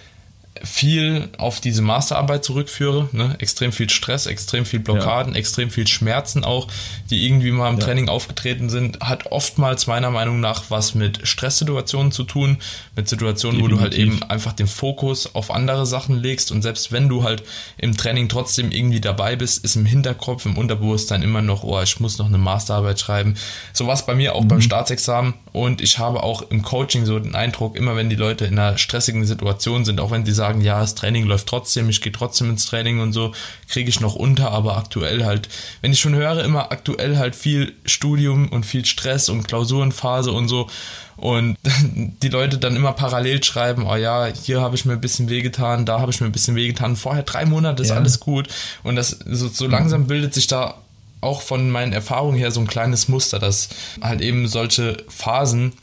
viel 0.64 1.30
auf 1.38 1.60
diese 1.60 1.82
Masterarbeit 1.82 2.44
zurückführe. 2.44 3.10
Ne? 3.12 3.36
Extrem 3.40 3.72
viel 3.72 3.90
Stress, 3.90 4.26
extrem 4.26 4.66
viel 4.66 4.80
Blockaden, 4.80 5.34
ja. 5.34 5.40
extrem 5.40 5.70
viel 5.70 5.88
Schmerzen 5.88 6.44
auch, 6.44 6.68
die 7.10 7.26
irgendwie 7.26 7.52
mal 7.52 7.70
im 7.70 7.80
ja. 7.80 7.86
Training 7.86 8.10
aufgetreten 8.10 8.70
sind, 8.70 9.00
hat 9.00 9.32
oftmals 9.32 9.88
meiner 9.88 10.12
Meinung 10.12 10.40
nach 10.40 10.66
was 10.70 10.96
mit 10.96 11.28
Stresssituationen 11.28 12.12
zu 12.12 12.24
tun, 12.24 12.58
mit 12.96 13.08
Situationen, 13.08 13.60
Definitiv. 13.60 13.78
wo 13.78 13.78
du 13.78 13.82
halt 13.82 13.94
eben 13.94 14.24
einfach 14.24 14.54
den 14.54 14.68
Fokus 14.68 15.36
auf 15.36 15.52
andere 15.52 15.86
Sachen 15.86 16.18
legst 16.18 16.52
und 16.52 16.62
selbst 16.62 16.92
wenn 16.92 17.10
du 17.10 17.24
halt 17.24 17.44
im 17.78 17.96
Training 17.96 18.30
trotzdem 18.30 18.72
irgendwie 18.72 19.02
dabei 19.02 19.36
bist, 19.36 19.64
ist 19.64 19.76
im 19.76 19.86
Hinterkopf, 19.86 20.46
im 20.46 20.58
Unterbewusstsein 20.58 21.24
immer 21.24 21.42
noch, 21.42 21.64
oh, 21.64 21.82
ich 21.82 22.00
muss 22.00 22.18
noch 22.18 22.28
eine 22.28 22.38
Masterarbeit 22.38 23.00
schreiben. 23.00 23.36
So 23.74 23.88
was 23.88 24.06
bei 24.06 24.16
mir 24.16 24.36
auch 24.36 24.44
mhm. 24.44 24.48
beim 24.48 24.62
Staatsexamen 24.62 25.34
und 25.54 25.82
ich 25.82 25.98
habe 26.00 26.24
auch 26.24 26.44
im 26.44 26.62
Coaching 26.62 27.06
so 27.06 27.20
den 27.20 27.36
Eindruck, 27.36 27.76
immer 27.76 27.96
wenn 27.96 28.10
die 28.10 28.16
Leute 28.16 28.46
in 28.46 28.58
einer 28.58 28.78
stressigen 28.78 29.26
Situation 29.26 29.86
sind, 29.86 30.00
auch 30.00 30.12
wenn 30.12 30.26
sie 30.26 30.34
sagen, 30.34 30.51
ja, 30.60 30.82
das 30.82 30.96
Training 30.96 31.26
läuft 31.26 31.48
trotzdem, 31.48 31.88
ich 31.88 32.02
gehe 32.02 32.12
trotzdem 32.12 32.50
ins 32.50 32.66
Training 32.66 33.00
und 33.00 33.14
so, 33.14 33.34
kriege 33.70 33.90
ich 33.90 34.02
noch 34.02 34.16
unter, 34.16 34.52
aber 34.52 34.76
aktuell 34.76 35.24
halt, 35.24 35.48
wenn 35.82 35.94
ich 35.94 36.02
schon 36.02 36.16
höre, 36.16 36.44
immer 36.44 36.72
aktuell 36.72 37.18
halt 37.18 37.36
viel 37.36 37.74
Studium 37.86 38.50
und 38.50 38.66
viel 38.66 38.84
Stress 38.84 39.30
und 39.30 39.48
Klausurenphase 39.48 40.32
und 40.32 40.50
so 40.50 40.68
und 41.16 41.56
die 42.24 42.30
Leute 42.30 42.58
dann 42.58 42.76
immer 42.76 42.92
parallel 42.92 43.44
schreiben, 43.44 43.86
oh 43.88 43.96
ja, 43.96 44.26
hier 44.26 44.60
habe 44.60 44.76
ich 44.76 44.84
mir 44.84 44.94
ein 44.94 45.02
bisschen 45.02 45.30
wehgetan, 45.30 45.86
da 45.86 46.02
habe 46.02 46.12
ich 46.12 46.20
mir 46.20 46.26
ein 46.26 46.34
bisschen 46.34 46.56
wehgetan, 46.56 46.96
vorher 46.96 47.24
drei 47.24 47.46
Monate 47.46 47.84
ist 47.84 47.90
ja. 47.90 47.96
alles 47.96 48.20
gut 48.20 48.50
und 48.84 48.96
das 48.98 49.20
so, 49.26 49.48
so 49.48 49.68
langsam 49.68 50.08
bildet 50.08 50.34
sich 50.34 50.48
da 50.48 50.76
auch 51.22 51.42
von 51.42 51.70
meinen 51.70 51.94
Erfahrungen 51.94 52.38
her 52.38 52.52
so 52.52 52.60
ein 52.60 52.68
kleines 52.68 53.08
Muster, 53.08 53.40
dass 53.40 53.70
halt 54.02 54.22
eben 54.22 54.48
solche 54.48 54.98
Phasen 55.08 55.74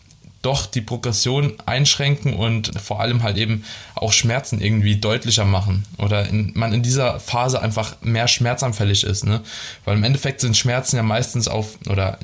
doch 0.42 0.66
die 0.66 0.81
Progression 0.81 1.55
einschränken 1.66 2.35
und 2.35 2.81
vor 2.81 3.01
allem 3.01 3.22
halt 3.22 3.37
eben 3.37 3.64
auch 3.94 4.12
Schmerzen 4.12 4.61
irgendwie 4.61 4.96
deutlicher 4.96 5.44
machen 5.44 5.85
oder 5.98 6.29
in, 6.29 6.53
man 6.55 6.72
in 6.72 6.83
dieser 6.83 7.18
Phase 7.18 7.61
einfach 7.61 7.96
mehr 8.03 8.29
schmerzanfällig 8.29 9.05
ist, 9.05 9.24
ne? 9.24 9.40
Weil 9.85 9.96
im 9.96 10.05
Endeffekt 10.05 10.40
sind 10.40 10.57
Schmerzen 10.57 10.96
ja 10.96 11.03
meistens 11.03 11.48
auf 11.48 11.79
oder 11.88 12.18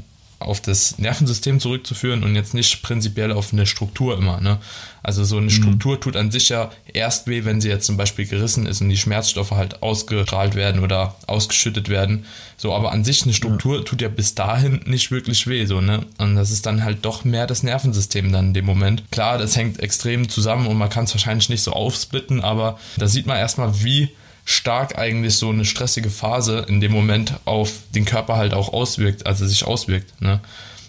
auf 0.45 0.61
das 0.61 0.99
Nervensystem 0.99 1.61
zurückzuführen 1.61 2.23
und 2.23 2.35
jetzt 2.35 2.55
nicht 2.55 2.83
prinzipiell 2.83 3.33
auf 3.33 3.53
eine 3.53 3.67
Struktur 3.67 4.17
immer. 4.17 4.41
Ne? 4.41 4.59
Also 5.03 5.25
so 5.25 5.37
eine 5.37 5.47
mhm. 5.47 5.51
Struktur 5.51 6.01
tut 6.01 6.17
an 6.17 6.31
sich 6.31 6.49
ja 6.49 6.71
erst 6.93 7.27
weh, 7.27 7.45
wenn 7.45 7.61
sie 7.61 7.69
jetzt 7.69 7.87
zum 7.87 7.97
Beispiel 7.97 8.27
gerissen 8.27 8.67
ist 8.67 8.81
und 8.81 8.89
die 8.89 8.97
Schmerzstoffe 8.97 9.51
halt 9.51 9.83
ausgestrahlt 9.83 10.55
werden 10.55 10.83
oder 10.83 11.15
ausgeschüttet 11.27 11.89
werden. 11.89 12.25
So, 12.57 12.73
aber 12.73 12.93
an 12.93 13.05
sich 13.05 13.23
eine 13.25 13.35
Struktur 13.35 13.79
ja. 13.79 13.83
tut 13.83 14.01
ja 14.01 14.09
bis 14.09 14.35
dahin 14.35 14.81
nicht 14.87 15.11
wirklich 15.11 15.47
weh, 15.47 15.67
so, 15.67 15.81
ne? 15.81 16.07
Und 16.19 16.37
das 16.37 16.51
ist 16.51 16.67
dann 16.67 16.85
halt 16.85 17.05
doch 17.05 17.25
mehr 17.25 17.47
das 17.47 17.63
Nervensystem 17.63 18.33
dann 18.33 18.49
in 18.49 18.55
dem 18.55 18.65
Moment. 18.65 19.03
Klar, 19.11 19.39
das 19.39 19.57
hängt 19.57 19.81
extrem 19.81 20.29
zusammen 20.29 20.67
und 20.67 20.79
man 20.79 20.89
kann 20.89 21.05
es 21.05 21.15
wahrscheinlich 21.15 21.49
nicht 21.49 21.63
so 21.63 21.73
aufsplitten, 21.73 22.41
aber 22.41 22.79
da 22.97 23.09
sieht 23.09 23.27
man 23.27 23.37
erstmal, 23.37 23.83
wie 23.83 24.11
stark 24.45 24.99
eigentlich 24.99 25.37
so 25.37 25.51
eine 25.51 25.65
stressige 25.65 26.11
Phase 26.11 26.67
in 26.69 26.81
dem 26.81 26.93
Moment 26.93 27.35
auf 27.45 27.73
den 27.95 28.05
Körper 28.05 28.37
halt 28.37 28.55
auch 28.55 28.73
auswirkt, 28.73 29.27
also 29.27 29.47
sich 29.47 29.65
auswirkt. 29.65 30.21
Ne? 30.21 30.41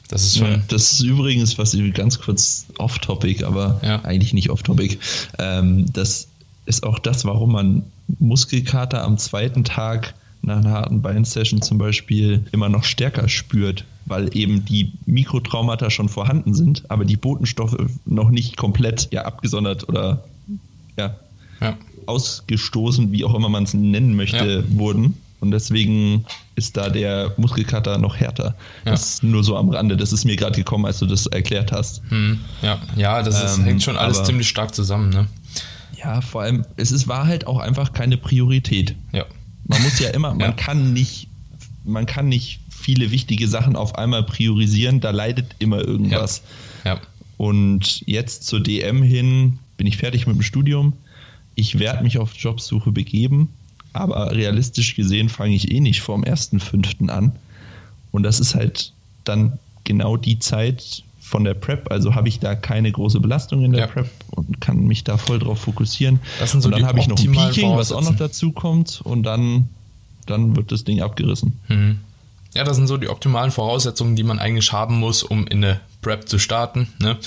Das 0.09 0.23
ist 0.23 0.37
schon. 0.37 0.51
Ja, 0.51 0.61
das 0.67 0.93
ist 0.93 1.01
übrigens, 1.01 1.57
was 1.57 1.75
ganz 1.93 2.19
kurz 2.19 2.65
off-topic, 2.77 3.43
aber 3.43 3.79
ja. 3.83 4.03
eigentlich 4.03 4.33
nicht 4.33 4.49
off-topic. 4.49 4.99
Ähm, 5.39 5.91
das 5.93 6.27
ist 6.65 6.83
auch 6.83 6.99
das, 6.99 7.25
warum 7.25 7.53
man 7.53 7.83
Muskelkater 8.19 9.03
am 9.03 9.17
zweiten 9.17 9.63
Tag 9.63 10.13
nach 10.41 10.57
einer 10.57 10.71
harten 10.71 11.01
Beinsession 11.01 11.61
zum 11.61 11.77
Beispiel 11.77 12.45
immer 12.51 12.69
noch 12.69 12.83
stärker 12.83 13.27
spürt, 13.29 13.83
weil 14.05 14.35
eben 14.37 14.63
die 14.65 14.91
Mikrotraumata 15.05 15.89
schon 15.89 16.07
vorhanden 16.07 16.53
sind, 16.53 16.89
aber 16.89 17.03
die 17.03 17.17
Botenstoffe 17.17 17.77
noch 18.05 18.29
nicht 18.29 18.57
komplett 18.57 19.07
ja 19.11 19.25
abgesondert 19.25 19.89
oder 19.89 20.23
ja, 20.97 21.15
ja. 21.61 21.77
Ausgestoßen, 22.07 23.11
wie 23.11 23.23
auch 23.23 23.33
immer 23.35 23.49
man 23.49 23.63
es 23.63 23.73
nennen 23.73 24.15
möchte, 24.15 24.63
ja. 24.67 24.77
wurden. 24.77 25.15
Und 25.41 25.51
deswegen 25.51 26.25
ist 26.55 26.77
da 26.77 26.89
der 26.89 27.33
Muskelkater 27.37 27.97
noch 27.97 28.15
härter. 28.15 28.55
Ja. 28.85 28.91
Das 28.91 29.05
ist 29.05 29.23
nur 29.23 29.43
so 29.43 29.57
am 29.57 29.69
Rande. 29.69 29.97
Das 29.97 30.13
ist 30.13 30.25
mir 30.25 30.35
gerade 30.35 30.55
gekommen, 30.55 30.85
als 30.85 30.99
du 30.99 31.05
das 31.05 31.27
erklärt 31.27 31.71
hast. 31.71 32.01
Hm, 32.09 32.39
ja, 32.61 32.79
ja, 32.95 33.21
das 33.21 33.43
ist, 33.43 33.57
ähm, 33.57 33.65
hängt 33.65 33.83
schon 33.83 33.97
alles 33.97 34.17
aber, 34.17 34.25
ziemlich 34.25 34.47
stark 34.47 34.73
zusammen. 34.73 35.09
Ne? 35.09 35.27
Ja, 35.97 36.21
vor 36.21 36.41
allem, 36.41 36.65
es 36.77 36.91
ist, 36.91 37.07
war 37.07 37.27
halt 37.27 37.47
auch 37.47 37.59
einfach 37.59 37.93
keine 37.93 38.17
Priorität. 38.17 38.95
Ja. 39.11 39.25
Man 39.65 39.83
muss 39.83 39.99
ja 39.99 40.09
immer, 40.09 40.29
man 40.33 40.39
ja. 40.39 40.51
kann 40.51 40.93
nicht, 40.93 41.27
man 41.83 42.05
kann 42.05 42.29
nicht 42.29 42.59
viele 42.69 43.11
wichtige 43.11 43.47
Sachen 43.47 43.75
auf 43.75 43.95
einmal 43.95 44.23
priorisieren, 44.23 44.99
da 44.99 45.11
leidet 45.11 45.55
immer 45.59 45.79
irgendwas. 45.79 46.43
Ja. 46.85 46.95
ja. 46.95 47.01
Und 47.37 48.01
jetzt 48.07 48.45
zur 48.45 48.61
DM 48.61 49.03
hin 49.03 49.59
bin 49.77 49.87
ich 49.87 49.97
fertig 49.97 50.25
mit 50.27 50.37
dem 50.37 50.41
Studium. 50.41 50.93
Ich 51.55 51.79
werde 51.79 52.03
mich 52.03 52.17
auf 52.17 52.33
Jobsuche 52.35 52.91
begeben 52.91 53.49
aber 53.95 54.31
realistisch 54.31 54.95
gesehen 54.95 55.29
fange 55.29 55.55
ich 55.55 55.71
eh 55.71 55.79
nicht 55.79 56.01
vorm 56.01 56.23
1.5. 56.23 57.09
an. 57.09 57.31
Und 58.11 58.23
das 58.23 58.39
ist 58.39 58.53
halt 58.53 58.91
dann 59.23 59.57
genau 59.85 60.17
die 60.17 60.37
Zeit 60.39 61.03
von 61.21 61.43
der 61.43 61.53
Prep, 61.53 61.91
also 61.91 62.13
habe 62.13 62.27
ich 62.27 62.39
da 62.39 62.55
keine 62.55 62.91
große 62.91 63.19
Belastung 63.19 63.63
in 63.63 63.71
der 63.71 63.81
ja. 63.81 63.87
Prep 63.87 64.09
und 64.31 64.59
kann 64.61 64.85
mich 64.85 65.05
da 65.05 65.17
voll 65.17 65.39
drauf 65.39 65.59
fokussieren. 65.59 66.19
So 66.45 66.57
und 66.57 66.71
dann 66.71 66.85
habe 66.85 66.99
ich 66.99 67.07
noch 67.07 67.17
ein 67.17 67.31
Peaking, 67.31 67.75
was 67.75 67.91
auch 67.91 68.03
noch 68.03 68.15
dazu 68.15 68.51
kommt 68.51 69.01
und 69.03 69.23
dann, 69.23 69.69
dann 70.25 70.55
wird 70.55 70.71
das 70.71 70.83
Ding 70.83 71.01
abgerissen. 71.01 71.57
Mhm. 71.69 71.99
Ja, 72.53 72.63
das 72.63 72.77
sind 72.77 72.87
so 72.87 72.97
die 72.97 73.09
optimalen 73.09 73.51
Voraussetzungen, 73.51 74.15
die 74.15 74.23
man 74.23 74.39
eigentlich 74.39 74.71
haben 74.71 74.99
muss, 74.99 75.23
um 75.23 75.47
in 75.47 75.63
eine 75.63 75.79
Prep 76.05 76.29
zu 76.29 76.37
starten. 76.37 76.87
Ne? 76.99 77.17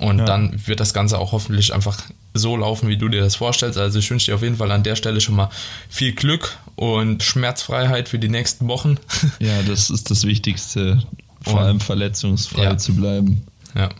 Und 0.00 0.18
ja. 0.18 0.24
dann 0.24 0.60
wird 0.66 0.80
das 0.80 0.92
Ganze 0.92 1.18
auch 1.18 1.30
hoffentlich 1.30 1.72
einfach 1.72 2.02
so 2.34 2.56
laufen, 2.56 2.88
wie 2.88 2.96
du 2.96 3.08
dir 3.08 3.20
das 3.20 3.36
vorstellst. 3.36 3.78
Also 3.78 4.00
ich 4.00 4.10
wünsche 4.10 4.26
dir 4.26 4.34
auf 4.34 4.42
jeden 4.42 4.56
Fall 4.56 4.72
an 4.72 4.82
der 4.82 4.96
Stelle 4.96 5.20
schon 5.20 5.36
mal 5.36 5.50
viel 5.88 6.12
Glück 6.12 6.58
und 6.74 7.22
Schmerzfreiheit 7.22 8.08
für 8.08 8.18
die 8.18 8.28
nächsten 8.28 8.66
Wochen. 8.66 8.98
Ja, 9.38 9.62
das 9.62 9.90
ist 9.90 10.10
das 10.10 10.24
Wichtigste, 10.24 11.02
vor 11.42 11.54
und, 11.54 11.58
allem 11.60 11.80
verletzungsfrei 11.80 12.64
ja. 12.64 12.76
zu 12.76 12.94
bleiben. 12.94 13.46
Ja. 13.74 13.90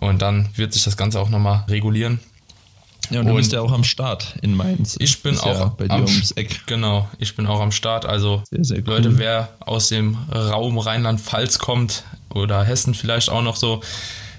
Und 0.00 0.22
dann 0.22 0.48
wird 0.54 0.72
sich 0.72 0.84
das 0.84 0.96
Ganze 0.96 1.20
auch 1.20 1.28
nochmal 1.28 1.64
regulieren. 1.68 2.20
Ja, 3.10 3.20
und, 3.20 3.26
und 3.26 3.32
du 3.32 3.36
bist 3.36 3.52
ja 3.52 3.60
auch 3.60 3.72
am 3.72 3.84
Start 3.84 4.34
in 4.42 4.54
Mainz. 4.54 4.96
Ich 4.98 5.22
bin 5.22 5.38
auch 5.38 5.46
ja 5.46 5.64
bei 5.76 5.88
dir 5.88 5.94
am, 5.94 6.04
ums 6.04 6.30
Eck. 6.32 6.62
Genau, 6.66 7.08
ich 7.18 7.36
bin 7.36 7.46
auch 7.46 7.60
am 7.60 7.72
Start. 7.72 8.06
Also 8.06 8.42
sehr, 8.50 8.64
sehr 8.64 8.78
cool. 8.78 8.94
Leute, 8.94 9.18
wer 9.18 9.50
aus 9.60 9.88
dem 9.88 10.16
Raum 10.30 10.78
Rheinland-Pfalz 10.78 11.58
kommt 11.58 12.04
oder 12.38 12.64
Hessen 12.64 12.94
vielleicht 12.94 13.28
auch 13.28 13.42
noch 13.42 13.56
so, 13.56 13.82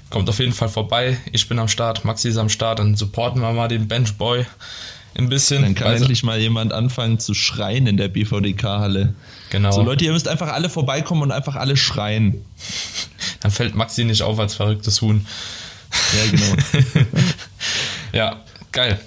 kommt 0.10 0.30
auf 0.30 0.40
jeden 0.40 0.54
Fall 0.54 0.70
vorbei. 0.70 1.18
Ich 1.32 1.48
bin 1.48 1.60
am 1.60 1.68
Start, 1.68 2.06
Maxi 2.06 2.30
ist 2.30 2.38
am 2.38 2.50
Start, 2.50 2.80
dann 2.80 2.96
supporten 2.96 3.42
wir 3.42 3.52
mal 3.54 3.68
den 3.68 3.88
Benchboy 3.88 4.46
ein 5.18 5.30
bisschen. 5.30 5.62
Dann 5.62 5.76
kann 5.76 5.94
endlich 5.94 6.24
mal 6.24 6.40
jemand 6.40 6.74
anfangen 6.74 7.20
zu 7.20 7.34
schreien 7.34 7.88
in 7.88 7.98
der 7.98 8.08
BVDK-Halle. 8.08 9.14
Genau. 9.50 9.72
So 9.72 9.82
Leute, 9.82 10.06
ihr 10.06 10.12
müsst 10.12 10.28
einfach 10.28 10.52
alle 10.52 10.70
vorbeikommen 10.70 11.24
und 11.24 11.32
einfach 11.32 11.56
alle 11.56 11.78
schreien. 11.78 12.46
Dann 13.42 13.52
fällt 13.52 13.76
Maxi 13.76 14.04
nicht 14.04 14.22
auf 14.22 14.40
als 14.40 14.56
verrücktes 14.56 15.02
Huhn. 15.02 15.26
Ja, 16.14 16.32
genau. 16.32 17.04
ja, 18.14 18.44
geil. 18.72 19.00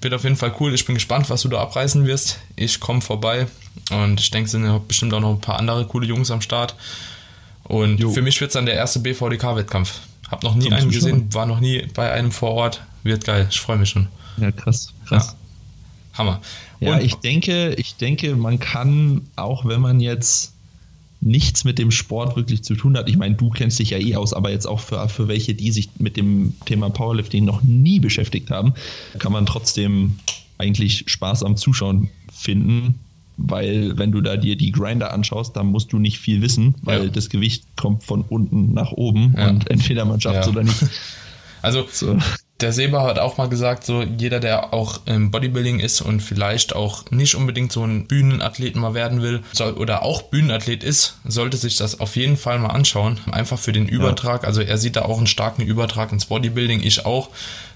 Wird 0.00 0.14
auf 0.14 0.24
jeden 0.24 0.36
Fall 0.36 0.54
cool. 0.60 0.74
Ich 0.74 0.84
bin 0.84 0.94
gespannt, 0.94 1.30
was 1.30 1.42
du 1.42 1.48
da 1.48 1.60
abreißen 1.60 2.06
wirst. 2.06 2.38
Ich 2.56 2.80
komme 2.80 3.00
vorbei 3.00 3.46
und 3.90 4.20
ich 4.20 4.30
denke, 4.30 4.46
es 4.46 4.52
sind 4.52 4.88
bestimmt 4.88 5.14
auch 5.14 5.20
noch 5.20 5.30
ein 5.30 5.40
paar 5.40 5.58
andere 5.58 5.86
coole 5.86 6.06
Jungs 6.06 6.30
am 6.30 6.40
Start. 6.40 6.74
Und 7.72 8.00
jo. 8.00 8.10
für 8.10 8.20
mich 8.20 8.38
wird 8.38 8.50
es 8.50 8.52
dann 8.52 8.66
der 8.66 8.74
erste 8.74 9.00
BVDK-Wettkampf. 9.00 10.00
Hab 10.30 10.42
noch 10.42 10.54
nie 10.54 10.64
Zum 10.64 10.74
einen 10.74 10.90
gesehen, 10.90 11.32
war 11.32 11.46
noch 11.46 11.58
nie 11.58 11.86
bei 11.94 12.12
einem 12.12 12.30
vor 12.30 12.50
Ort. 12.50 12.82
Wird 13.02 13.24
geil, 13.24 13.46
ich 13.48 13.60
freue 13.60 13.78
mich 13.78 13.88
schon. 13.88 14.08
Ja, 14.36 14.52
krass, 14.52 14.92
krass. 15.06 15.28
Ja. 16.12 16.18
Hammer. 16.18 16.42
Ja, 16.80 17.00
ich 17.00 17.14
denke, 17.14 17.74
ich 17.78 17.96
denke, 17.96 18.36
man 18.36 18.58
kann, 18.58 19.22
auch 19.36 19.64
wenn 19.64 19.80
man 19.80 20.00
jetzt 20.00 20.52
nichts 21.22 21.64
mit 21.64 21.78
dem 21.78 21.90
Sport 21.90 22.36
wirklich 22.36 22.62
zu 22.62 22.74
tun 22.74 22.94
hat, 22.94 23.08
ich 23.08 23.16
meine, 23.16 23.36
du 23.36 23.48
kennst 23.48 23.78
dich 23.78 23.88
ja 23.90 23.98
eh 23.98 24.16
aus, 24.16 24.34
aber 24.34 24.50
jetzt 24.50 24.66
auch 24.66 24.80
für, 24.80 25.08
für 25.08 25.28
welche, 25.28 25.54
die 25.54 25.72
sich 25.72 25.88
mit 25.98 26.18
dem 26.18 26.52
Thema 26.66 26.90
Powerlifting 26.90 27.46
noch 27.46 27.62
nie 27.62 28.00
beschäftigt 28.00 28.50
haben, 28.50 28.74
kann 29.18 29.32
man 29.32 29.46
trotzdem 29.46 30.18
eigentlich 30.58 31.04
Spaß 31.06 31.42
am 31.42 31.56
Zuschauen 31.56 32.10
finden 32.30 32.98
weil 33.44 33.98
wenn 33.98 34.12
du 34.12 34.20
da 34.20 34.36
dir 34.36 34.56
die 34.56 34.72
Grinder 34.72 35.12
anschaust, 35.12 35.56
dann 35.56 35.66
musst 35.66 35.92
du 35.92 35.98
nicht 35.98 36.18
viel 36.18 36.42
wissen, 36.42 36.74
weil 36.82 37.04
ja. 37.04 37.10
das 37.10 37.28
Gewicht 37.28 37.64
kommt 37.76 38.04
von 38.04 38.22
unten 38.22 38.72
nach 38.72 38.92
oben 38.92 39.34
ja. 39.36 39.48
und 39.48 39.70
entweder 39.70 40.04
man 40.04 40.20
schafft 40.20 40.40
es 40.40 40.46
ja. 40.46 40.52
oder 40.52 40.64
nicht. 40.64 40.82
Also 41.64 41.86
so. 41.92 42.18
der 42.60 42.72
Seba 42.72 43.04
hat 43.04 43.20
auch 43.20 43.38
mal 43.38 43.48
gesagt, 43.48 43.84
so 43.84 44.02
jeder, 44.02 44.40
der 44.40 44.74
auch 44.74 45.02
im 45.06 45.30
Bodybuilding 45.30 45.78
ist 45.78 46.00
und 46.00 46.20
vielleicht 46.20 46.74
auch 46.74 47.08
nicht 47.12 47.36
unbedingt 47.36 47.70
so 47.70 47.84
ein 47.84 48.08
Bühnenathlet 48.08 48.74
mal 48.74 48.94
werden 48.94 49.22
will 49.22 49.42
soll, 49.52 49.74
oder 49.74 50.02
auch 50.02 50.22
Bühnenathlet 50.22 50.82
ist, 50.82 51.18
sollte 51.24 51.56
sich 51.56 51.76
das 51.76 52.00
auf 52.00 52.16
jeden 52.16 52.36
Fall 52.36 52.58
mal 52.58 52.70
anschauen. 52.70 53.20
Einfach 53.30 53.60
für 53.60 53.72
den 53.72 53.86
Übertrag. 53.86 54.44
Also 54.44 54.60
er 54.60 54.76
sieht 54.76 54.96
da 54.96 55.02
auch 55.02 55.18
einen 55.18 55.28
starken 55.28 55.62
Übertrag 55.62 56.10
ins 56.10 56.26
Bodybuilding, 56.26 56.82
ich 56.82 57.06
auch. 57.06 57.30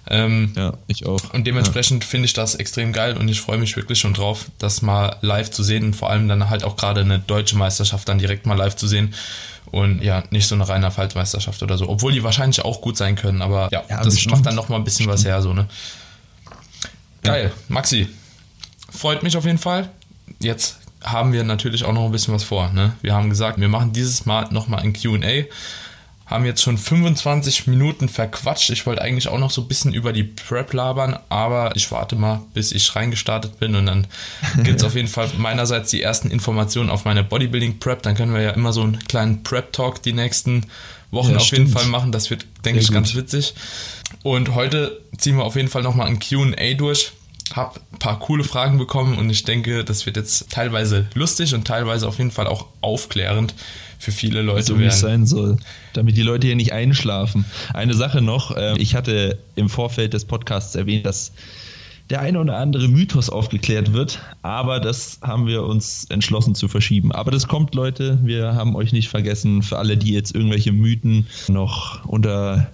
Ähm, 0.09 0.53
ja, 0.57 0.75
ich 0.87 1.05
auch. 1.07 1.33
Und 1.33 1.47
dementsprechend 1.47 2.05
ja. 2.05 2.09
finde 2.09 2.27
ich 2.27 2.33
das 2.33 2.55
extrem 2.55 2.93
geil 2.93 3.17
und 3.17 3.29
ich 3.29 3.41
freue 3.41 3.59
mich 3.59 3.77
wirklich 3.77 3.99
schon 3.99 4.15
drauf, 4.15 4.47
das 4.59 4.83
mal 4.83 5.17
live 5.21 5.51
zu 5.51 5.63
sehen 5.63 5.85
und 5.85 5.97
vor 5.97 6.11
allem 6.11 6.29
dann 6.29 6.49
halt 6.49 6.63
auch 6.63 6.77
gerade 6.77 7.01
eine 7.01 7.19
deutsche 7.19 7.57
Meisterschaft 7.57 8.09
dann 8.09 8.19
direkt 8.19 8.47
mal 8.47 8.57
live 8.57 8.77
zu 8.77 8.87
sehen 8.87 9.15
und 9.73 10.03
ja, 10.03 10.23
nicht 10.31 10.47
so 10.47 10.55
eine 10.55 10.69
reine 10.69 10.91
Faltmeisterschaft 10.93 11.61
oder 11.63 11.77
so, 11.77 11.89
obwohl 11.89 12.13
die 12.13 12.23
wahrscheinlich 12.23 12.65
auch 12.65 12.81
gut 12.81 12.97
sein 12.97 13.17
können, 13.17 13.43
aber 13.43 13.69
ja, 13.73 13.83
ja 13.89 13.99
das 13.99 14.15
bestimmt. 14.15 14.37
macht 14.37 14.47
dann 14.47 14.55
nochmal 14.55 14.79
ein 14.79 14.85
bisschen 14.85 15.07
bestimmt. 15.07 15.25
was 15.27 15.33
her, 15.33 15.43
so, 15.43 15.53
ne? 15.53 15.67
Geil, 17.25 17.53
Maxi, 17.69 18.09
freut 18.89 19.25
mich 19.25 19.37
auf 19.37 19.45
jeden 19.45 19.59
Fall. 19.59 19.91
Jetzt 20.39 20.79
haben 21.03 21.33
wir 21.33 21.43
natürlich 21.43 21.85
auch 21.85 21.93
noch 21.93 22.05
ein 22.05 22.13
bisschen 22.13 22.33
was 22.33 22.45
vor, 22.45 22.71
ne? 22.73 22.93
Wir 23.03 23.13
haben 23.15 23.29
gesagt, 23.29 23.61
wir 23.61 23.69
machen 23.69 23.93
dieses 23.93 24.25
Mal 24.25 24.47
nochmal 24.51 24.83
ein 24.83 24.93
Q&A 24.93 25.45
haben 26.27 26.45
jetzt 26.45 26.63
schon 26.63 26.77
25 26.77 27.69
Minuten 27.69 28.09
verquatscht. 28.09 28.71
Ich 28.71 28.85
wollte 28.85 29.03
eigentlich 29.03 29.29
auch 29.29 29.39
noch 29.39 29.51
so 29.51 29.63
ein 29.63 29.69
bisschen 29.69 29.95
über 29.95 30.13
die 30.13 30.25
Prep 30.25 30.73
labern, 30.73 31.19
aber 31.29 31.75
ich 31.77 31.91
warte 31.93 32.17
mal, 32.17 32.43
bis 32.53 32.73
ich 32.73 32.97
reingestartet 32.97 33.61
bin 33.61 33.77
und 33.77 33.87
dann 33.87 34.07
gibt 34.65 34.81
es 34.81 34.85
auf 34.85 34.97
jeden 34.97 35.09
Fall 35.09 35.31
meinerseits 35.39 35.91
die 35.91 36.03
ersten 36.03 36.31
Informationen 36.31 36.91
auf 36.91 37.05
meine 37.05 37.23
Bodybuilding 37.23 37.79
Prep. 37.79 38.03
Dann 38.03 38.17
können 38.17 38.35
wir 38.35 38.43
ja 38.43 38.51
immer 38.51 38.73
so 38.73 38.83
einen 38.83 38.99
kleinen 38.99 39.45
Prep 39.45 39.73
Talk 39.73 40.03
die 40.03 40.13
nächsten 40.13 40.67
Wochen 41.13 41.31
ja, 41.31 41.37
auf 41.37 41.45
stimmt. 41.45 41.69
jeden 41.69 41.73
Fall 41.73 41.87
machen. 41.87 42.11
Das 42.11 42.31
wird, 42.31 42.47
denke 42.65 42.81
ich, 42.81 42.89
gut. 42.89 42.95
ganz 42.95 43.15
witzig. 43.15 43.55
Und 44.23 44.55
heute 44.55 45.01
ziehen 45.19 45.37
wir 45.37 45.45
auf 45.45 45.55
jeden 45.55 45.69
Fall 45.69 45.83
nochmal 45.83 46.09
ein 46.09 46.19
QA 46.19 46.75
durch. 46.77 47.13
Hab 47.55 47.81
ein 47.93 47.99
paar 47.99 48.19
coole 48.19 48.45
Fragen 48.45 48.79
bekommen 48.79 49.17
und 49.19 49.31
ich 49.31 49.45
denke, 49.45 49.85
das 49.85 50.05
wird 50.07 50.17
jetzt 50.17 50.51
teilweise 50.51 51.07
lustig 51.15 51.55
und 51.55 51.67
teilweise 51.67 52.09
auf 52.09 52.19
jeden 52.19 52.31
Fall 52.31 52.47
auch 52.47 52.67
aufklärend 52.81 53.55
für 53.99 54.13
viele 54.13 54.43
Leute 54.43 54.65
so, 54.65 54.79
wie 54.79 54.85
es 54.85 55.01
sein 55.01 55.27
soll, 55.27 55.57
damit 55.93 56.17
die 56.17 56.23
Leute 56.23 56.47
hier 56.47 56.57
nicht 56.57 56.73
einschlafen. 56.73 57.45
Eine 57.73 57.95
Sache 57.95 58.21
noch, 58.21 58.55
ähm, 58.57 58.77
ich 58.79 58.95
hatte 58.95 59.39
im 59.55 59.69
Vorfeld 59.69 60.13
des 60.13 60.25
Podcasts 60.25 60.75
erwähnt, 60.75 61.07
dass 61.07 61.33
der 62.11 62.21
eine 62.21 62.39
oder 62.39 62.57
andere 62.57 62.89
Mythos 62.89 63.31
aufgeklärt 63.31 63.93
wird, 63.93 64.21
aber 64.43 64.79
das 64.79 65.19
haben 65.23 65.47
wir 65.47 65.65
uns 65.65 66.05
entschlossen 66.09 66.55
zu 66.55 66.69
verschieben. 66.69 67.11
Aber 67.11 67.31
das 67.31 67.49
kommt, 67.49 67.75
Leute, 67.75 68.19
wir 68.23 68.55
haben 68.55 68.77
euch 68.77 68.93
nicht 68.93 69.09
vergessen, 69.09 69.63
für 69.63 69.79
alle, 69.79 69.97
die 69.97 70.13
jetzt 70.13 70.35
irgendwelche 70.35 70.73
Mythen 70.73 71.27
noch 71.49 72.05
unter 72.05 72.71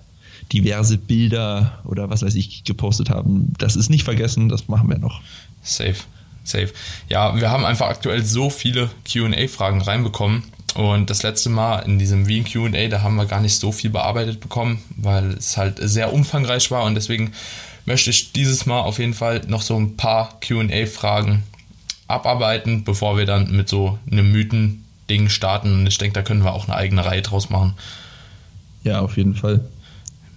diverse 0.52 0.98
Bilder 0.98 1.80
oder 1.84 2.10
was 2.10 2.22
weiß 2.22 2.34
ich 2.34 2.64
gepostet 2.64 3.10
haben, 3.10 3.52
das 3.58 3.76
ist 3.76 3.90
nicht 3.90 4.04
vergessen, 4.04 4.48
das 4.48 4.68
machen 4.68 4.88
wir 4.88 4.98
noch. 4.98 5.20
Safe, 5.62 5.96
safe. 6.44 6.72
Ja, 7.08 7.40
wir 7.40 7.50
haben 7.50 7.64
einfach 7.64 7.88
aktuell 7.88 8.24
so 8.24 8.50
viele 8.50 8.90
QA-Fragen 9.10 9.82
reinbekommen 9.82 10.44
und 10.74 11.10
das 11.10 11.22
letzte 11.22 11.50
Mal 11.50 11.80
in 11.80 11.98
diesem 11.98 12.28
Wien 12.28 12.44
QA, 12.44 12.88
da 12.88 13.02
haben 13.02 13.16
wir 13.16 13.26
gar 13.26 13.40
nicht 13.40 13.58
so 13.58 13.72
viel 13.72 13.90
bearbeitet 13.90 14.40
bekommen, 14.40 14.82
weil 14.96 15.32
es 15.32 15.56
halt 15.56 15.78
sehr 15.80 16.12
umfangreich 16.12 16.70
war 16.70 16.84
und 16.84 16.94
deswegen 16.94 17.32
möchte 17.84 18.10
ich 18.10 18.32
dieses 18.32 18.66
Mal 18.66 18.80
auf 18.80 18.98
jeden 18.98 19.14
Fall 19.14 19.42
noch 19.46 19.62
so 19.62 19.76
ein 19.76 19.96
paar 19.96 20.38
QA-Fragen 20.40 21.42
abarbeiten, 22.12 22.84
bevor 22.84 23.16
wir 23.16 23.26
dann 23.26 23.50
mit 23.50 23.68
so 23.68 23.98
einem 24.10 24.30
Mythen-Ding 24.32 25.28
starten. 25.28 25.80
Und 25.80 25.86
ich 25.86 25.98
denke, 25.98 26.14
da 26.14 26.22
können 26.22 26.44
wir 26.44 26.52
auch 26.52 26.68
eine 26.68 26.76
eigene 26.76 27.04
Reihe 27.04 27.22
draus 27.22 27.50
machen. 27.50 27.74
Ja, 28.84 29.00
auf 29.00 29.16
jeden 29.16 29.34
Fall. 29.34 29.64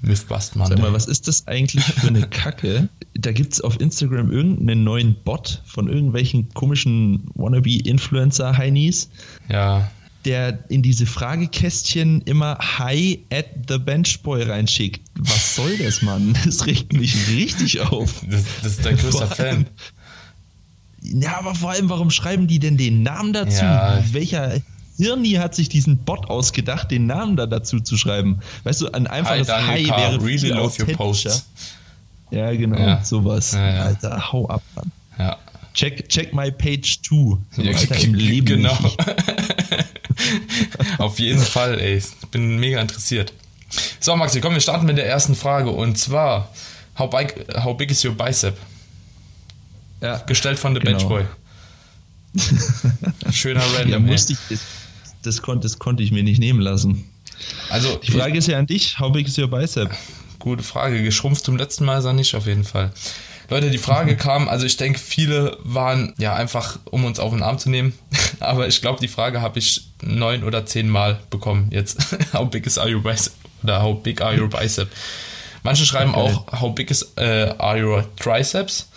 Mythbust 0.06 0.54
Sag 0.54 0.80
mal, 0.80 0.94
was 0.94 1.08
ist 1.08 1.28
das 1.28 1.48
eigentlich 1.48 1.84
für 1.84 2.08
eine 2.08 2.28
Kacke? 2.28 2.90
Da 3.14 3.32
gibt 3.32 3.54
es 3.54 3.62
auf 3.62 3.80
Instagram 3.80 4.32
irgendeinen 4.32 4.84
neuen 4.84 5.16
Bot 5.24 5.62
von 5.66 5.88
irgendwelchen 5.88 6.54
komischen 6.54 7.24
Wannabe-Influencer-Heinis. 7.36 9.10
Ja. 9.50 9.90
Der 10.26 10.60
in 10.70 10.82
diese 10.82 11.06
Fragekästchen 11.06 12.22
immer 12.22 12.58
Hi 12.60 13.24
at 13.32 13.46
the 13.68 13.78
Benchboy 13.78 14.44
reinschickt. 14.44 15.02
Was 15.20 15.56
soll 15.56 15.78
das, 15.78 16.02
Mann? 16.02 16.36
Das 16.46 16.66
regt 16.66 16.94
mich 16.94 17.28
richtig 17.30 17.82
auf. 17.82 18.24
Das, 18.30 18.44
das 18.64 18.72
ist 18.74 18.86
dein 18.86 18.98
größter 18.98 19.28
Fan. 19.28 19.68
Ja, 21.02 21.38
aber 21.38 21.54
vor 21.54 21.72
allem, 21.72 21.90
warum 21.90 22.10
schreiben 22.10 22.48
die 22.48 22.58
denn 22.58 22.78
den 22.78 23.04
Namen 23.04 23.34
dazu? 23.34 23.64
Ja. 23.64 24.04
Welcher 24.12 24.60
Hirni 24.98 25.32
hat 25.34 25.56
sich 25.56 25.70
diesen 25.70 25.98
Bot 25.98 26.30
ausgedacht, 26.30 26.90
den 26.92 27.06
Namen 27.06 27.36
da 27.36 27.46
dazu 27.46 27.80
zu 27.80 27.98
schreiben? 27.98 28.40
Weißt 28.64 28.82
du, 28.82 28.92
ein 28.92 29.08
einfaches 29.08 29.50
Hi, 29.50 29.86
Hi 29.86 29.90
wäre 29.90 30.24
Really 30.24 30.50
love 30.50 30.82
your 30.82 30.94
posts. 30.96 31.46
Ja, 32.32 32.52
genau, 32.52 32.78
Ja. 32.80 33.04
sowas. 33.04 33.52
Ja, 33.54 33.74
ja. 33.76 33.82
Alter, 33.84 34.32
hau 34.32 34.48
ab, 34.50 34.64
Mann. 34.76 34.92
Ja. 35.20 35.38
Check, 35.74 36.08
check 36.10 36.34
my 36.34 36.52
page 36.52 37.00
2. 37.08 37.38
So, 37.52 37.62
Ja, 37.62 37.72
Alter, 37.78 37.98
im 38.00 38.14
Leben 38.14 38.46
genau. 38.46 38.78
Auf 40.98 41.20
jeden 41.20 41.42
Fall, 41.42 41.80
ey. 41.80 41.98
Ich 41.98 42.06
bin 42.32 42.58
mega 42.60 42.80
interessiert. 42.82 43.34
So, 44.00 44.16
Maxi, 44.16 44.40
komm, 44.40 44.54
wir 44.54 44.62
starten 44.62 44.86
mit 44.86 44.98
der 44.98 45.08
ersten 45.08 45.36
Frage. 45.36 45.70
Und 45.72 45.98
zwar, 45.98 46.50
how 46.98 47.10
big, 47.10 47.36
how 47.64 47.76
big 47.76 47.92
is 47.92 48.04
your 48.06 48.14
bicep? 48.14 48.56
Ja, 50.02 50.18
Gestellt 50.20 50.60
von 50.60 50.74
The 50.74 50.80
Genau. 50.80 50.98
Benchboy. 50.98 51.26
Schöner 53.32 53.62
ja 53.62 53.78
Random. 53.80 54.06
ey. 54.06 54.12
musste 54.12 54.34
ich, 54.50 54.60
das, 55.26 55.42
konnte, 55.42 55.62
das 55.68 55.80
konnte 55.80 56.04
ich 56.04 56.12
mir 56.12 56.24
nicht 56.24 56.40
nehmen 56.40 56.60
lassen. 56.62 57.10
also, 57.70 57.96
Die 57.98 58.12
Frage 58.12 58.38
ist 58.38 58.48
ja 58.48 58.58
an 58.58 58.68
dich, 58.68 59.00
how 59.00 59.12
big 59.12 59.28
is 59.28 59.38
your 59.38 59.48
bicep? 59.50 59.90
Gute 60.40 60.64
Frage. 60.64 61.04
Geschrumpft 61.04 61.46
zum 61.46 61.58
letzten 61.58 61.86
Mal 61.86 62.00
ist 62.00 62.06
er 62.06 62.14
nicht 62.14 62.36
auf 62.36 62.46
jeden 62.46 62.64
Fall. 62.64 62.92
Leute, 63.50 63.70
die 63.70 63.78
Frage 63.78 64.16
kam, 64.28 64.48
also 64.50 64.66
ich 64.66 64.78
denke, 64.78 65.00
viele 65.00 65.58
waren 65.64 66.14
ja 66.18 66.34
einfach, 66.36 66.80
um 66.86 67.06
uns 67.06 67.20
auf 67.20 67.32
den 67.32 67.44
Arm 67.44 67.58
zu 67.60 67.70
nehmen. 67.70 67.94
Aber 68.40 68.68
ich 68.68 68.82
glaube, 68.82 69.00
die 69.00 69.08
Frage 69.08 69.42
habe 69.42 69.60
ich 69.60 69.88
neun 70.02 70.44
oder 70.44 70.66
zehn 70.66 70.90
Mal 70.90 71.20
bekommen 71.30 71.70
jetzt. 71.72 71.98
How 72.34 72.50
big 72.50 72.66
is 72.66 72.78
are 72.78 72.94
your 72.94 73.02
bicep? 73.02 73.34
Oder 73.64 73.82
how 73.82 73.96
big 74.02 74.22
are 74.22 74.40
your 74.40 74.48
bicep? 74.50 74.90
Manche 75.64 75.86
schreiben 75.86 76.14
Okay. 76.14 76.36
auch, 76.36 76.62
how 76.62 76.76
big 76.76 76.92
is 76.92 77.02
äh, 77.16 77.54
are 77.58 77.84
your 77.84 78.06
triceps? 78.18 78.88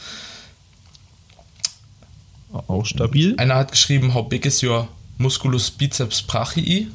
Auch 2.52 2.84
stabil? 2.84 3.34
Einer 3.38 3.54
hat 3.56 3.70
geschrieben, 3.72 4.12
how 4.14 4.28
big 4.28 4.44
is 4.44 4.62
your 4.62 4.88
musculus 5.18 5.70
biceps 5.70 6.22
brachii? 6.22 6.88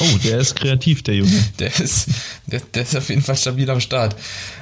Oh, 0.00 0.18
der 0.22 0.38
ist 0.38 0.54
kreativ, 0.54 1.02
der 1.02 1.16
Junge. 1.16 1.44
Der 1.58 1.80
ist, 1.80 2.06
der, 2.46 2.60
der 2.60 2.82
ist 2.82 2.96
auf 2.96 3.08
jeden 3.08 3.22
Fall 3.22 3.36
stabil 3.36 3.68
am 3.68 3.80
Start. 3.80 4.14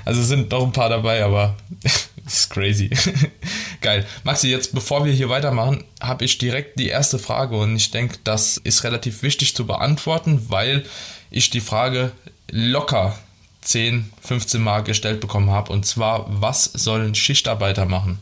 Also 0.04 0.22
sind 0.22 0.50
noch 0.50 0.64
ein 0.64 0.72
paar 0.72 0.88
dabei, 0.88 1.22
aber 1.22 1.56
das 1.82 2.08
ist 2.26 2.50
crazy. 2.50 2.90
Geil. 3.82 4.06
Maxi, 4.24 4.48
jetzt 4.48 4.72
bevor 4.74 5.04
wir 5.04 5.12
hier 5.12 5.28
weitermachen, 5.28 5.84
habe 6.00 6.24
ich 6.24 6.38
direkt 6.38 6.78
die 6.78 6.88
erste 6.88 7.18
Frage 7.18 7.56
und 7.56 7.76
ich 7.76 7.90
denke, 7.90 8.16
das 8.24 8.56
ist 8.56 8.82
relativ 8.84 9.22
wichtig 9.22 9.54
zu 9.54 9.66
beantworten, 9.66 10.46
weil 10.48 10.84
ich 11.30 11.50
die 11.50 11.60
Frage 11.60 12.12
locker 12.50 13.18
10, 13.62 14.10
15 14.22 14.60
Mal 14.60 14.82
gestellt 14.82 15.20
bekommen 15.20 15.50
habe. 15.50 15.72
Und 15.72 15.84
zwar, 15.84 16.26
was 16.28 16.64
sollen 16.64 17.14
Schichtarbeiter 17.14 17.84
machen? 17.84 18.18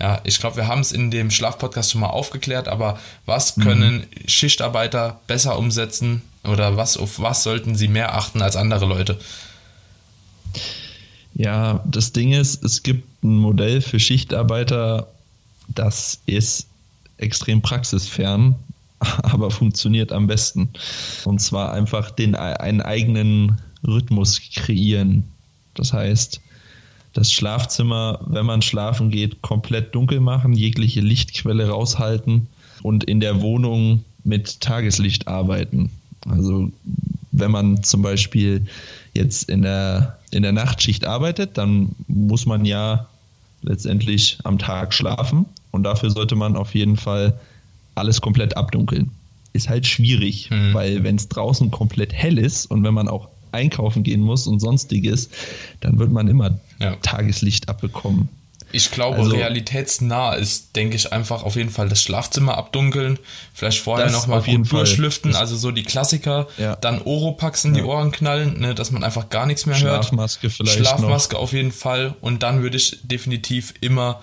Ja, 0.00 0.20
ich 0.24 0.38
glaube, 0.38 0.56
wir 0.56 0.66
haben 0.66 0.80
es 0.80 0.92
in 0.92 1.10
dem 1.10 1.30
Schlafpodcast 1.30 1.92
schon 1.92 2.00
mal 2.00 2.08
aufgeklärt, 2.08 2.68
aber 2.68 2.98
was 3.26 3.56
können 3.56 4.06
Schichtarbeiter 4.26 5.20
besser 5.26 5.58
umsetzen 5.58 6.22
oder 6.44 6.78
was, 6.78 6.96
auf 6.96 7.20
was 7.20 7.42
sollten 7.42 7.74
sie 7.74 7.88
mehr 7.88 8.14
achten 8.14 8.40
als 8.40 8.56
andere 8.56 8.86
Leute? 8.86 9.18
Ja, 11.34 11.84
das 11.86 12.12
Ding 12.12 12.32
ist, 12.32 12.64
es 12.64 12.82
gibt 12.82 13.22
ein 13.22 13.36
Modell 13.36 13.82
für 13.82 14.00
Schichtarbeiter, 14.00 15.06
das 15.68 16.20
ist 16.24 16.66
extrem 17.18 17.60
praxisfern, 17.60 18.54
aber 19.00 19.50
funktioniert 19.50 20.12
am 20.12 20.26
besten. 20.26 20.70
Und 21.24 21.40
zwar 21.40 21.72
einfach 21.72 22.10
den, 22.10 22.34
einen 22.34 22.80
eigenen 22.80 23.60
Rhythmus 23.86 24.40
kreieren. 24.54 25.30
Das 25.74 25.92
heißt, 25.92 26.40
das 27.12 27.32
Schlafzimmer, 27.32 28.20
wenn 28.26 28.46
man 28.46 28.62
schlafen 28.62 29.10
geht, 29.10 29.42
komplett 29.42 29.94
dunkel 29.94 30.20
machen, 30.20 30.52
jegliche 30.52 31.00
Lichtquelle 31.00 31.68
raushalten 31.68 32.46
und 32.82 33.04
in 33.04 33.20
der 33.20 33.40
Wohnung 33.40 34.04
mit 34.24 34.60
Tageslicht 34.60 35.26
arbeiten. 35.28 35.90
Also 36.28 36.70
wenn 37.32 37.50
man 37.50 37.82
zum 37.82 38.02
Beispiel 38.02 38.66
jetzt 39.14 39.48
in 39.48 39.62
der, 39.62 40.18
in 40.30 40.42
der 40.42 40.52
Nachtschicht 40.52 41.04
arbeitet, 41.04 41.58
dann 41.58 41.90
muss 42.06 42.46
man 42.46 42.64
ja 42.64 43.06
letztendlich 43.62 44.38
am 44.44 44.58
Tag 44.58 44.94
schlafen 44.94 45.46
und 45.70 45.82
dafür 45.82 46.10
sollte 46.10 46.36
man 46.36 46.56
auf 46.56 46.74
jeden 46.74 46.96
Fall 46.96 47.38
alles 47.94 48.20
komplett 48.20 48.56
abdunkeln. 48.56 49.10
Ist 49.52 49.68
halt 49.68 49.86
schwierig, 49.86 50.48
Mhm. 50.50 50.74
weil 50.74 51.02
wenn 51.02 51.16
es 51.16 51.28
draußen 51.28 51.70
komplett 51.70 52.12
hell 52.12 52.38
ist 52.38 52.66
und 52.70 52.84
wenn 52.84 52.94
man 52.94 53.08
auch 53.08 53.28
einkaufen 53.52 54.02
gehen 54.02 54.20
muss 54.20 54.46
und 54.46 54.60
sonstiges, 54.60 55.28
dann 55.80 55.98
wird 55.98 56.10
man 56.10 56.28
immer 56.28 56.58
Ja. 56.78 56.96
Tageslicht 56.96 57.68
abbekommen. 57.68 58.28
Ich 58.72 58.92
glaube, 58.92 59.16
Also- 59.18 59.32
realitätsnah 59.32 60.34
ist, 60.34 60.76
denke 60.76 60.94
ich, 60.94 61.12
einfach 61.12 61.42
auf 61.42 61.56
jeden 61.56 61.70
Fall 61.70 61.88
das 61.88 62.00
Schlafzimmer 62.02 62.56
abdunkeln, 62.56 63.18
vielleicht 63.52 63.80
vorher 63.80 64.10
nochmal 64.12 64.42
gut 64.42 64.70
durchlüften, 64.70 65.34
also 65.34 65.56
so 65.56 65.72
die 65.72 65.82
Klassiker, 65.82 66.46
Ja. 66.56 66.76
dann 66.76 67.02
Oropax 67.02 67.64
in 67.64 67.74
die 67.74 67.80
Ja. 67.80 67.86
Ohren 67.86 68.12
knallen, 68.12 68.60
ne, 68.60 68.74
dass 68.76 68.92
man 68.92 69.02
einfach 69.02 69.28
gar 69.28 69.46
nichts 69.46 69.66
mehr 69.66 69.74
hört. 69.80 70.04
Schlafmaske 70.04 70.50
vielleicht 70.50 70.78
Schlafmaske 70.78 71.36
auf 71.36 71.52
jeden 71.52 71.72
Fall 71.72 72.14
und 72.20 72.44
dann 72.44 72.62
würde 72.62 72.76
ich 72.76 72.98
definitiv 73.02 73.74
immer 73.80 74.22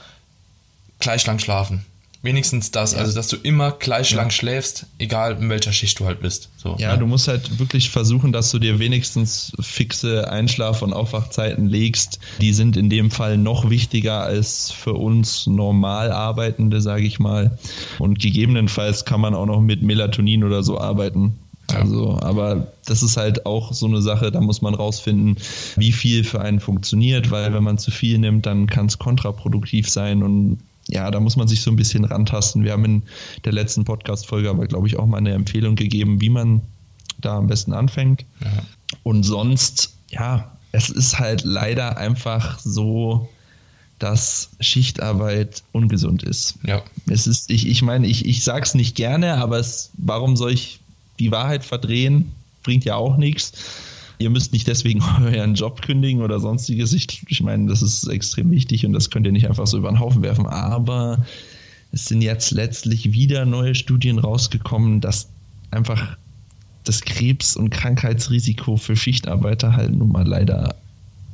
gleich 1.00 1.26
lang 1.26 1.40
schlafen. 1.40 1.86
Wenigstens 2.24 2.72
das, 2.72 2.96
also 2.96 3.14
dass 3.14 3.28
du 3.28 3.36
immer 3.38 3.72
gleich 3.72 4.12
lang 4.14 4.32
schläfst, 4.32 4.88
egal 4.98 5.38
in 5.40 5.50
welcher 5.50 5.72
Schicht 5.72 6.00
du 6.00 6.06
halt 6.06 6.20
bist. 6.20 6.50
So, 6.58 6.76
Ja, 6.80 6.94
ne? 6.94 7.00
du 7.00 7.06
musst 7.06 7.28
halt 7.28 7.60
wirklich 7.60 7.90
versuchen, 7.90 8.32
dass 8.32 8.50
du 8.52 8.60
dir 8.60 8.80
wenigstens 8.80 9.54
fixe 9.60 10.30
Einschlaf- 10.32 10.82
und 10.82 10.94
Aufwachzeiten 10.94 11.68
legst. 11.68 12.20
Die 12.42 12.54
sind 12.54 12.76
in 12.76 12.90
dem 12.90 13.12
Fall 13.12 13.38
noch 13.38 13.70
wichtiger 13.70 14.22
als 14.24 14.72
für 14.72 14.94
uns 14.94 15.46
normal 15.48 16.12
Arbeitende, 16.12 16.82
sage 16.82 17.06
ich 17.06 17.20
mal. 17.20 17.58
Und 18.00 18.20
gegebenenfalls 18.20 19.06
kann 19.06 19.22
man 19.22 19.36
auch 19.36 19.46
noch 19.46 19.62
mit 19.62 19.84
Melatonin 19.84 20.44
oder 20.44 20.64
so 20.64 20.80
arbeiten. 20.80 21.38
Ja. 21.72 21.80
Also, 21.80 22.18
aber 22.22 22.68
das 22.86 23.04
ist 23.04 23.18
halt 23.18 23.46
auch 23.46 23.74
so 23.74 23.86
eine 23.86 24.02
Sache, 24.02 24.32
da 24.32 24.42
muss 24.42 24.62
man 24.62 24.74
rausfinden, 24.74 25.38
wie 25.76 25.92
viel 25.92 26.24
für 26.24 26.42
einen 26.42 26.60
funktioniert, 26.60 27.30
weil 27.30 27.54
wenn 27.54 27.64
man 27.64 27.78
zu 27.78 27.92
viel 27.92 28.18
nimmt, 28.18 28.46
dann 28.46 28.68
kann 28.68 28.86
es 28.86 28.98
kontraproduktiv 28.98 29.90
sein 29.90 30.24
und 30.24 30.60
ja, 30.88 31.12
da 31.12 31.20
muss 31.20 31.36
man 31.36 31.48
sich 31.48 31.62
so 31.62 31.72
ein 31.72 31.76
bisschen 31.76 32.06
rantasten. 32.06 32.64
Wir 32.64 32.72
haben 32.72 32.86
in 32.86 33.04
der 33.46 33.54
letzten 33.54 33.84
Podcast-Folge 33.86 34.50
aber, 34.50 34.68
glaube 34.68 34.88
ich, 34.88 34.98
auch 34.98 35.06
mal 35.06 35.18
eine 35.18 35.34
Empfehlung 35.34 35.76
gegeben, 35.76 36.22
wie 36.22 36.30
man 36.30 36.62
da 37.20 37.38
am 37.38 37.48
besten 37.48 37.74
anfängt. 37.74 38.26
Ja. 38.42 38.64
Und 39.04 39.24
sonst, 39.24 39.96
ja, 40.10 40.52
es 40.72 40.90
ist 40.90 41.20
halt 41.20 41.44
leider 41.44 41.98
einfach 41.98 42.60
so, 42.60 43.28
dass 44.00 44.52
Schichtarbeit 44.60 45.64
ungesund 45.72 46.24
ist. 46.24 46.56
ja. 46.64 46.84
Es 47.10 47.26
ist, 47.26 47.50
ich, 47.50 47.68
ich 47.68 47.82
meine, 47.82 48.06
ich, 48.08 48.26
ich 48.26 48.44
sag's 48.44 48.76
nicht 48.76 48.96
gerne, 48.96 49.36
aber 49.36 49.58
es, 49.60 49.90
warum 49.98 50.38
soll 50.38 50.54
ich 50.54 50.80
die 51.20 51.32
Wahrheit 51.32 51.66
verdrehen? 51.66 52.32
Bringt 52.64 52.86
ja 52.86 52.96
auch 52.96 53.18
nichts. 53.18 53.54
Ihr 54.20 54.30
müsst 54.30 54.54
nicht 54.54 54.68
deswegen 54.68 55.02
euren 55.22 55.56
Job 55.56 55.82
kündigen 55.82 56.22
oder 56.22 56.40
sonstiges. 56.40 56.94
Ich, 56.94 57.24
ich 57.28 57.42
meine, 57.42 57.68
das 57.68 57.82
ist 57.82 58.08
extrem 58.08 58.52
wichtig 58.52 58.86
und 58.86 58.94
das 58.94 59.10
könnt 59.10 59.26
ihr 59.26 59.32
nicht 59.32 59.48
einfach 59.48 59.68
so 59.68 59.78
über 59.78 59.90
den 59.90 60.00
Haufen 60.00 60.22
werfen. 60.24 60.46
Aber 60.48 61.26
es 61.92 62.06
sind 62.06 62.22
jetzt 62.22 62.52
letztlich 62.52 63.14
wieder 63.14 63.46
neue 63.46 63.76
Studien 63.76 64.20
rausgekommen, 64.20 65.02
dass 65.02 65.28
einfach 65.72 66.18
das 66.84 67.02
Krebs- 67.02 67.56
und 67.58 67.70
Krankheitsrisiko 67.70 68.78
für 68.78 68.96
Schichtarbeiter 68.96 69.76
halt 69.76 69.94
nun 69.94 70.12
mal 70.12 70.26
leider 70.26 70.76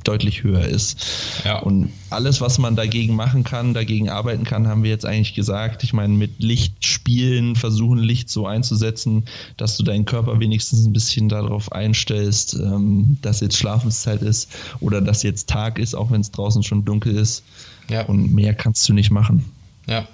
deutlich 0.04 0.44
höher 0.44 0.66
ist. 0.66 1.42
Ja. 1.44 1.60
Und 1.60 1.90
alles, 2.10 2.42
was 2.42 2.58
man 2.58 2.76
dagegen 2.76 3.16
machen 3.16 3.44
kann, 3.44 3.74
dagegen 3.74 4.10
arbeiten 4.10 4.44
kann, 4.44 4.68
haben 4.68 4.84
wir 4.84 4.90
jetzt 4.90 5.06
eigentlich 5.06 5.34
gesagt. 5.34 5.84
Ich 5.84 5.94
meine, 5.94 6.14
mit 6.14 6.40
Licht 6.40 6.86
spielen, 6.86 7.56
versuchen 7.56 8.00
Licht 8.00 8.30
so 8.30 8.46
einzusetzen, 8.48 9.26
dass 9.58 9.78
du 9.78 9.84
deinen 9.84 10.06
Körper 10.06 10.40
wenigstens 10.40 10.86
ein 10.86 10.94
bisschen 10.94 11.30
darauf 11.30 11.72
einstellst, 11.72 12.56
ähm, 12.56 13.18
dass 13.22 13.40
jetzt 13.40 13.58
Schlafenszeit 13.58 14.22
ist 14.22 14.50
oder 14.80 15.02
dass 15.02 15.24
jetzt 15.24 15.50
Tag 15.50 15.80
ist, 15.80 15.96
auch 15.96 16.12
wenn 16.12 16.22
es 16.22 16.32
draußen 16.32 16.64
schon 16.64 16.86
dunkel 16.86 17.16
ist. 17.16 17.44
Ja. 17.90 18.06
Und 18.06 18.34
mehr 18.34 18.54
kannst 18.54 18.88
du 18.88 18.94
nicht 18.94 19.12
machen. 19.12 19.46
Ja. 19.88 20.08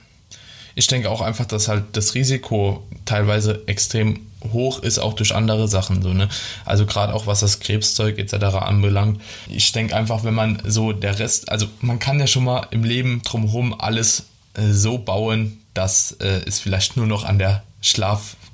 Ich 0.80 0.88
denke 0.88 1.12
auch 1.12 1.20
einfach, 1.20 1.44
dass 1.44 1.68
halt 1.68 1.84
das 1.92 2.15
Risiko 2.15 2.88
teilweise 3.04 3.63
extrem 3.68 4.22
hoch 4.54 4.80
ist, 4.82 4.98
auch 4.98 5.12
durch 5.12 5.36
andere 5.36 5.68
Sachen. 5.68 6.02
So, 6.02 6.13
ne? 6.13 6.30
Also 6.63 6.86
gerade 6.86 7.13
auch 7.13 7.28
was 7.28 7.42
das 7.42 7.60
Krebszeug 7.60 8.18
etc. 8.18 8.34
anbelangt. 8.56 9.20
Ich 9.50 9.74
denke 9.74 9.94
einfach, 9.94 10.24
wenn 10.24 10.34
man 10.34 10.62
so 10.65 10.94
der 10.94 11.20
Rest, 11.20 11.50
also 11.50 11.68
man 11.82 12.00
kann 12.00 12.18
ja 12.18 12.28
schon 12.28 12.46
mal 12.46 12.65
im 12.72 12.86
Leben 12.86 13.22
drumherum 13.26 13.78
alles 13.78 14.28
äh, 14.54 14.72
so 14.72 14.98
bauen, 14.98 15.60
dass 15.74 16.13
äh, 16.22 16.44
es 16.48 16.62
vielleicht 16.62 16.96
nur 16.96 17.08
noch 17.08 17.26
an 17.26 17.39
der 17.39 17.62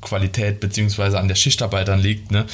Schlafqualität 0.05 0.59
beziehungsweise 0.59 1.19
an 1.19 1.27
der 1.27 1.35
Schichtarbeit 1.35 1.87
dann 1.87 1.99
liegt, 1.99 2.31
ne? 2.31 2.45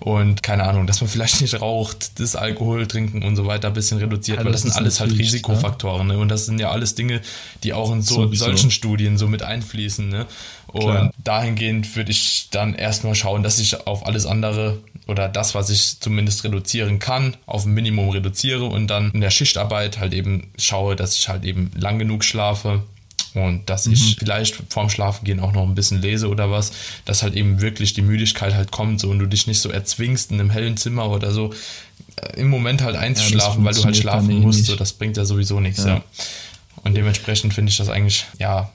Und 0.00 0.42
keine 0.42 0.64
Ahnung, 0.64 0.86
dass 0.86 1.00
man 1.00 1.08
vielleicht 1.08 1.40
nicht 1.40 1.60
raucht, 1.60 2.20
das 2.20 2.36
Alkohol 2.36 2.86
trinken 2.86 3.22
und 3.22 3.36
so 3.36 3.46
weiter 3.46 3.68
ein 3.68 3.74
bisschen 3.74 3.98
reduziert, 3.98 4.38
ja, 4.38 4.44
weil 4.44 4.52
das, 4.52 4.62
sind 4.62 4.76
alles 4.76 5.00
halt 5.00 5.12
Risikofaktoren, 5.12 6.06
ne? 6.06 6.18
Und 6.18 6.28
das 6.28 6.46
sind 6.46 6.60
ja 6.60 6.70
alles 6.70 6.94
Dinge, 6.94 7.20
die 7.64 7.72
auch 7.72 7.92
in 7.92 8.02
so 8.02 8.32
solchen 8.34 8.70
Studien 8.70 9.18
so 9.18 9.26
mit 9.26 9.42
einfließen, 9.42 10.08
ne? 10.08 10.26
Und 10.66 10.82
Klar. 10.82 11.12
dahingehend 11.24 11.96
würde 11.96 12.10
ich 12.10 12.48
dann 12.50 12.74
erstmal 12.74 13.14
schauen, 13.14 13.42
dass 13.42 13.58
ich 13.58 13.86
auf 13.86 14.06
alles 14.06 14.26
andere 14.26 14.78
oder 15.06 15.26
das, 15.28 15.54
was 15.54 15.70
ich 15.70 15.98
zumindest 16.00 16.44
reduzieren 16.44 16.98
kann, 16.98 17.38
auf 17.46 17.64
ein 17.64 17.72
Minimum 17.72 18.10
reduziere 18.10 18.66
und 18.66 18.88
dann 18.88 19.10
in 19.12 19.22
der 19.22 19.30
Schichtarbeit 19.30 19.98
halt 19.98 20.12
eben 20.12 20.52
schaue, 20.58 20.94
dass 20.94 21.16
ich 21.16 21.30
halt 21.30 21.44
eben 21.44 21.70
lang 21.74 21.98
genug 21.98 22.22
schlafe 22.22 22.82
und 23.44 23.68
dass 23.68 23.86
mhm. 23.86 23.94
ich 23.94 24.16
vielleicht 24.18 24.56
vorm 24.68 24.90
Schlafengehen 24.90 25.40
auch 25.40 25.52
noch 25.52 25.62
ein 25.62 25.74
bisschen 25.74 26.00
lese 26.00 26.28
oder 26.28 26.50
was, 26.50 26.72
dass 27.04 27.22
halt 27.22 27.34
eben 27.34 27.60
wirklich 27.60 27.92
die 27.92 28.02
Müdigkeit 28.02 28.54
halt 28.54 28.70
kommt 28.70 29.00
so 29.00 29.10
und 29.10 29.18
du 29.18 29.26
dich 29.26 29.46
nicht 29.46 29.60
so 29.60 29.70
erzwingst 29.70 30.30
in 30.30 30.40
einem 30.40 30.50
hellen 30.50 30.76
Zimmer 30.76 31.10
oder 31.10 31.32
so 31.32 31.52
äh, 32.16 32.40
im 32.40 32.48
Moment 32.48 32.82
halt 32.82 32.96
einzuschlafen, 32.96 33.62
ja, 33.62 33.66
weil 33.66 33.74
du 33.74 33.84
halt 33.84 33.96
schlafen 33.96 34.40
musst, 34.40 34.66
so 34.66 34.76
das 34.76 34.92
bringt 34.92 35.16
ja 35.16 35.24
sowieso 35.24 35.60
nichts, 35.60 35.84
ja. 35.84 35.96
ja. 35.96 36.04
Und 36.84 36.96
dementsprechend 36.96 37.54
finde 37.54 37.70
ich 37.70 37.76
das 37.76 37.88
eigentlich, 37.88 38.26
ja, 38.38 38.70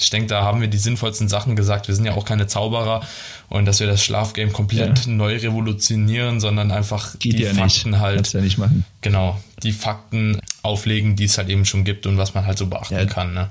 ich 0.00 0.08
denke, 0.08 0.28
da 0.28 0.42
haben 0.42 0.60
wir 0.60 0.68
die 0.68 0.78
sinnvollsten 0.78 1.28
Sachen 1.28 1.56
gesagt. 1.56 1.88
Wir 1.88 1.94
sind 1.94 2.06
ja 2.06 2.14
auch 2.14 2.24
keine 2.24 2.46
Zauberer 2.46 3.02
und 3.50 3.66
dass 3.66 3.80
wir 3.80 3.86
das 3.86 4.02
Schlafgame 4.02 4.50
komplett 4.50 5.06
ja. 5.06 5.12
neu 5.12 5.36
revolutionieren, 5.36 6.40
sondern 6.40 6.70
einfach 6.70 7.18
Geht 7.18 7.38
die 7.38 7.44
Fakten 7.44 7.90
nicht. 7.90 8.00
halt. 8.00 8.16
Kannst 8.16 8.34
ja 8.34 8.40
nicht 8.40 8.56
machen. 8.56 8.84
Genau, 9.02 9.38
die 9.62 9.72
Fakten 9.72 10.40
auflegen, 10.62 11.16
die 11.16 11.24
es 11.24 11.36
halt 11.36 11.50
eben 11.50 11.66
schon 11.66 11.84
gibt 11.84 12.06
und 12.06 12.16
was 12.16 12.32
man 12.32 12.46
halt 12.46 12.56
so 12.56 12.66
beachten 12.66 13.06
kann. 13.08 13.34
Ne? 13.34 13.50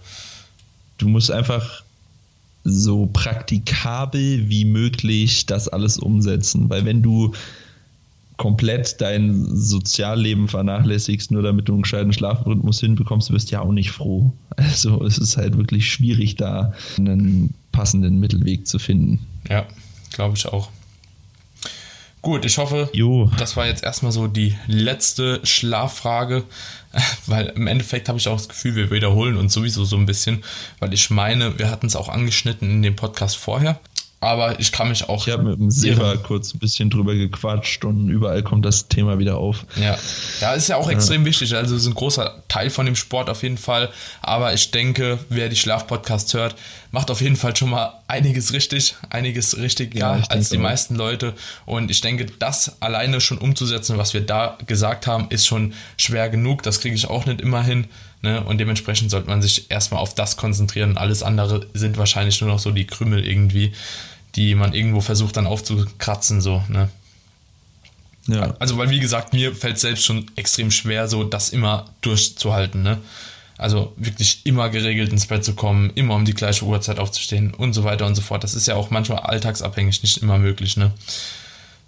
Du 1.00 1.08
musst 1.08 1.32
einfach 1.32 1.84
so 2.64 3.08
praktikabel 3.08 4.50
wie 4.50 4.66
möglich 4.66 5.46
das 5.46 5.68
alles 5.68 5.98
umsetzen, 5.98 6.70
weil 6.70 6.86
wenn 6.86 7.02
du 7.02 7.34
komplett 8.38 9.02
dein 9.02 9.46
Sozialleben 9.54 10.48
vernachlässigst, 10.48 11.30
nur 11.32 11.42
damit 11.42 11.68
du 11.68 11.74
einen 11.74 11.82
gescheiten 11.82 12.14
Schlafrhythmus 12.14 12.80
hinbekommst, 12.80 13.32
wirst 13.32 13.50
du 13.50 13.56
ja 13.56 13.62
auch 13.62 13.72
nicht 13.72 13.92
froh. 13.92 14.32
Also 14.56 15.04
es 15.06 15.18
ist 15.18 15.38
halt 15.38 15.58
wirklich 15.58 15.92
schwierig, 15.92 16.36
da 16.36 16.74
einen 16.98 17.54
passenden 17.72 18.20
Mittelweg 18.20 18.68
zu 18.68 18.80
finden. 18.80 19.20
Ja, 19.50 19.66
glaube 20.12 20.38
ich 20.38 20.46
auch. 20.46 20.70
Gut, 22.22 22.44
ich 22.44 22.58
hoffe, 22.58 22.90
jo. 22.92 23.32
das 23.38 23.56
war 23.56 23.66
jetzt 23.66 23.84
erstmal 23.84 24.12
so 24.12 24.28
die 24.28 24.56
letzte 24.68 25.40
Schlaffrage, 25.46 26.44
weil 27.28 27.48
im 27.56 27.68
Endeffekt 27.68 28.10
habe 28.10 28.18
ich 28.18 28.28
auch 28.28 28.38
das 28.38 28.50
Gefühl, 28.50 28.76
wir 28.76 28.92
wiederholen 28.92 29.38
uns 29.38 29.54
sowieso 29.54 29.86
so 29.86 29.96
ein 29.96 30.06
bisschen, 30.06 30.44
weil 30.80 30.94
ich 30.94 31.10
meine, 31.10 31.58
wir 31.58 31.72
hatten 31.72 31.88
es 31.88 31.96
auch 31.96 32.10
angeschnitten 32.10 32.70
in 32.70 32.82
dem 32.82 32.96
Podcast 32.96 33.38
vorher 33.38 33.80
aber 34.22 34.60
ich 34.60 34.72
kann 34.72 34.90
mich 34.90 35.08
auch. 35.08 35.26
Ich 35.28 35.34
habe 35.34 35.44
mit 35.44 35.60
dem 35.60 35.72
Seva 35.72 36.18
kurz 36.18 36.54
ein 36.54 36.60
bisschen 36.60 36.90
drüber 36.90 37.16
gequatscht 37.16 37.86
und 37.86 38.10
überall 38.10 38.44
kommt 38.44 38.66
das 38.66 38.90
Thema 38.90 39.18
wieder 39.18 39.38
auf. 39.38 39.66
Ja, 39.78 39.98
da 40.42 40.54
ist 40.54 40.68
ja 40.68 40.76
auch 40.76 40.90
extrem 40.90 41.24
wichtig. 41.24 41.56
Also 41.56 41.76
ist 41.76 41.86
ein 41.86 41.94
großer 41.94 42.44
Teil 42.50 42.70
von 42.70 42.86
dem 42.86 42.98
Sport 42.98 43.30
auf 43.30 43.44
jeden 43.44 43.58
Fall. 43.58 43.90
Aber 44.22 44.54
ich 44.54 44.72
denke, 44.72 45.20
wer 45.30 45.48
die 45.48 45.56
Schlafpodcasts 45.56 46.34
hört, 46.34 46.56
macht 46.92 47.12
auf 47.12 47.22
jeden 47.22 47.38
Fall 47.38 47.56
schon 47.56 47.70
mal 47.70 47.94
einiges 48.08 48.52
richtig, 48.52 48.96
einiges 49.10 49.58
richtiger 49.58 50.00
ja, 50.18 50.24
als 50.28 50.50
die 50.50 50.58
auch. 50.58 50.64
meisten 50.64 50.96
Leute. 50.96 51.34
Und 51.66 51.90
ich 51.90 52.02
denke, 52.02 52.26
das 52.40 52.82
alleine 52.82 53.22
schon 53.22 53.38
umzusetzen, 53.38 53.98
was 53.98 54.14
wir 54.14 54.22
da 54.22 54.58
gesagt 54.68 55.08
haben, 55.08 55.28
ist 55.30 55.48
schon 55.48 55.74
schwer 55.98 56.30
genug. 56.30 56.64
Das 56.64 56.82
kriege 56.82 56.96
ich 56.96 57.08
auch 57.08 57.26
nicht 57.26 57.40
immer 57.40 57.64
hin. 57.64 57.88
Ne? 58.22 58.44
Und 58.44 58.58
dementsprechend 58.58 59.12
sollte 59.12 59.30
man 59.30 59.42
sich 59.42 59.72
erstmal 59.72 60.02
auf 60.02 60.14
das 60.14 60.36
konzentrieren. 60.36 60.98
Alles 60.98 61.24
andere 61.24 61.68
sind 61.74 61.98
wahrscheinlich 61.98 62.42
nur 62.42 62.50
noch 62.50 62.60
so 62.60 62.72
die 62.72 62.86
Krümel 62.86 63.26
irgendwie, 63.26 63.72
die 64.36 64.56
man 64.56 64.74
irgendwo 64.74 65.02
versucht 65.02 65.38
dann 65.38 65.48
aufzukratzen. 65.48 66.42
So, 66.42 66.64
ne? 66.68 66.90
Ja. 68.28 68.56
Also, 68.60 68.78
weil 68.78 68.90
wie 68.90 69.00
gesagt, 69.00 69.34
mir 69.34 69.56
fällt 69.56 69.76
es 69.76 69.82
selbst 69.82 70.06
schon 70.06 70.26
extrem 70.36 70.72
schwer, 70.72 71.08
so 71.08 71.24
das 71.24 71.50
immer 71.50 71.86
durchzuhalten. 72.02 72.84
Ne? 72.84 73.00
Also 73.58 73.94
wirklich 73.98 74.42
immer 74.46 74.70
geregelt 74.70 75.12
ins 75.12 75.26
Bett 75.26 75.44
zu 75.44 75.54
kommen, 75.54 75.92
immer 75.96 76.16
um 76.16 76.26
die 76.26 76.34
gleiche 76.34 76.64
Uhrzeit 76.64 77.00
aufzustehen 77.00 77.54
und 77.54 77.74
so 77.74 77.84
weiter 77.84 78.06
und 78.06 78.16
so 78.16 78.22
fort. 78.22 78.44
Das 78.44 78.54
ist 78.54 78.68
ja 78.68 78.76
auch 78.76 78.90
manchmal 78.90 79.20
alltagsabhängig, 79.20 80.02
nicht 80.02 80.18
immer 80.18 80.38
möglich. 80.38 80.78
Ne? 80.78 80.92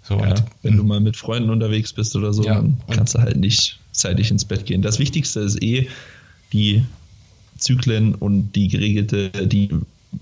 So, 0.02 0.18
ja, 0.18 0.30
und, 0.30 0.44
wenn 0.62 0.76
du 0.76 0.82
mal 0.82 1.00
mit 1.00 1.16
Freunden 1.16 1.48
unterwegs 1.48 1.92
bist 1.92 2.14
oder 2.16 2.34
so, 2.34 2.44
ja, 2.44 2.56
dann 2.56 2.76
kannst 2.90 3.14
du 3.14 3.20
halt 3.20 3.36
nicht 3.36 3.78
zeitig 3.92 4.30
ins 4.30 4.44
Bett 4.44 4.66
gehen. 4.66 4.82
Das 4.82 4.98
Wichtigste 4.98 5.40
ist 5.40 5.62
eh, 5.62 5.88
die 6.52 6.84
Zyklen 7.56 8.16
und 8.16 8.52
die 8.52 8.68
geregelte, 8.68 9.30
die 9.46 9.70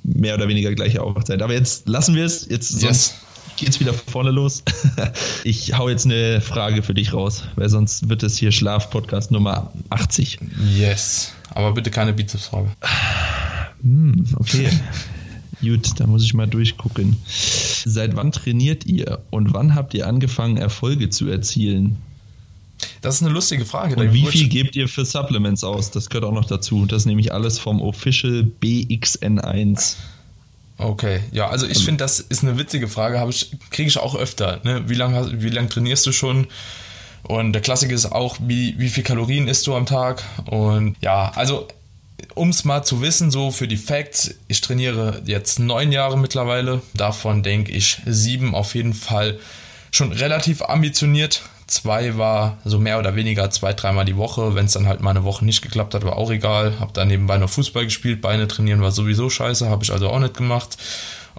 mehr 0.03 0.35
oder 0.35 0.48
weniger 0.48 0.74
gleiche 0.74 1.03
Aufwachzeit. 1.03 1.42
Aber 1.42 1.53
jetzt 1.53 1.88
lassen 1.88 2.14
wir 2.14 2.24
es. 2.24 2.46
Jetzt 2.48 2.72
yes. 2.72 2.81
sonst 2.81 3.14
geht's 3.57 3.81
wieder 3.81 3.94
vorne 3.94 4.31
los. 4.31 4.62
ich 5.44 5.76
hau 5.76 5.88
jetzt 5.88 6.07
eine 6.07 6.40
Frage 6.40 6.83
für 6.83 6.94
dich 6.94 7.12
raus, 7.12 7.44
weil 7.57 7.68
sonst 7.68 8.09
wird 8.09 8.22
es 8.22 8.37
hier 8.37 8.53
Schlaf-Podcast 8.53 9.31
Nummer 9.31 9.72
80. 9.90 10.38
Yes. 10.76 11.33
Aber 11.50 11.72
bitte 11.72 11.90
keine 11.90 12.12
Bizepsfrage. 12.12 12.70
Hm, 13.83 14.24
okay. 14.37 14.68
Gut, 15.61 16.00
da 16.00 16.07
muss 16.07 16.24
ich 16.24 16.33
mal 16.33 16.46
durchgucken. 16.46 17.16
Seit 17.26 18.16
wann 18.16 18.33
trainiert 18.33 18.87
ihr 18.87 19.18
und 19.29 19.53
wann 19.53 19.74
habt 19.74 19.92
ihr 19.92 20.07
angefangen, 20.07 20.57
Erfolge 20.57 21.11
zu 21.11 21.29
erzielen? 21.29 21.98
Das 23.01 23.17
ist 23.17 23.23
eine 23.23 23.33
lustige 23.33 23.65
Frage. 23.65 23.97
Und 23.97 24.13
wie 24.13 24.27
viel 24.27 24.49
gebt 24.49 24.77
ihr 24.77 24.89
für 24.89 25.05
Supplements 25.05 25.65
aus? 25.65 25.91
Das 25.91 26.11
gehört 26.11 26.25
auch 26.25 26.35
noch 26.35 26.45
dazu. 26.45 26.85
Das 26.87 27.03
ist 27.03 27.07
nämlich 27.07 27.33
alles 27.33 27.59
vom 27.59 27.81
Official 27.81 28.47
BXN1. 28.61 29.97
Okay, 30.77 31.21
ja, 31.33 31.49
also 31.49 31.67
ich 31.67 31.79
ähm. 31.79 31.85
finde, 31.85 32.05
das 32.05 32.21
ist 32.21 32.43
eine 32.43 32.59
witzige 32.59 32.89
Frage, 32.89 33.25
ich, 33.29 33.53
kriege 33.71 33.89
ich 33.89 33.99
auch 33.99 34.15
öfter. 34.15 34.61
Ne? 34.65 34.89
Wie 34.89 34.95
lange 34.95 35.43
wie 35.43 35.51
lang 35.51 35.69
trainierst 35.69 36.07
du 36.07 36.13
schon? 36.13 36.47
Und 37.23 37.53
der 37.53 37.61
Klassiker 37.61 37.95
ist 37.95 38.11
auch, 38.13 38.39
wie, 38.41 38.79
wie 38.79 38.89
viel 38.89 39.03
Kalorien 39.03 39.47
isst 39.47 39.67
du 39.67 39.75
am 39.75 39.85
Tag? 39.85 40.25
Und 40.47 40.97
ja, 41.03 41.31
also 41.35 41.69
um 42.35 42.49
es 42.49 42.65
mal 42.65 42.83
zu 42.83 43.03
wissen, 43.03 43.31
so 43.31 43.51
für 43.51 43.69
die 43.69 43.77
Facts, 43.77 44.35
ich 44.49 44.61
trainiere 44.61 45.23
jetzt 45.27 45.59
neun 45.59 45.93
Jahre 45.93 46.19
mittlerweile. 46.19 46.83
Davon 46.95 47.43
denke 47.43 47.73
ich 47.73 47.99
sieben 48.07 48.55
auf 48.55 48.75
jeden 48.75 48.95
Fall 48.95 49.39
schon 49.91 50.13
relativ 50.13 50.63
ambitioniert. 50.63 51.43
Zwei 51.71 52.19
war 52.19 52.59
so 52.65 52.81
mehr 52.81 52.99
oder 52.99 53.15
weniger 53.15 53.49
zwei, 53.51 53.73
dreimal 53.73 54.05
die 54.05 54.17
Woche. 54.17 54.57
Wenn 54.57 54.67
es 54.67 54.73
dann 54.73 54.89
halt 54.89 55.03
mal 55.03 55.11
eine 55.11 55.23
Woche 55.23 55.45
nicht 55.45 55.63
geklappt 55.63 55.95
hat, 55.95 56.05
war 56.05 56.17
auch 56.17 56.33
egal. 56.33 56.75
Hab 56.81 56.95
dann 56.95 57.07
nebenbei 57.07 57.39
noch 57.39 57.49
Fußball 57.49 57.85
gespielt. 57.85 58.21
Beine 58.21 58.49
trainieren 58.49 58.83
war 58.83 58.91
sowieso 58.91 59.31
scheiße, 59.31 59.71
habe 59.71 59.85
ich 59.85 59.93
also 59.93 60.11
auch 60.11 60.19
nicht 60.19 60.37
gemacht. 60.37 60.77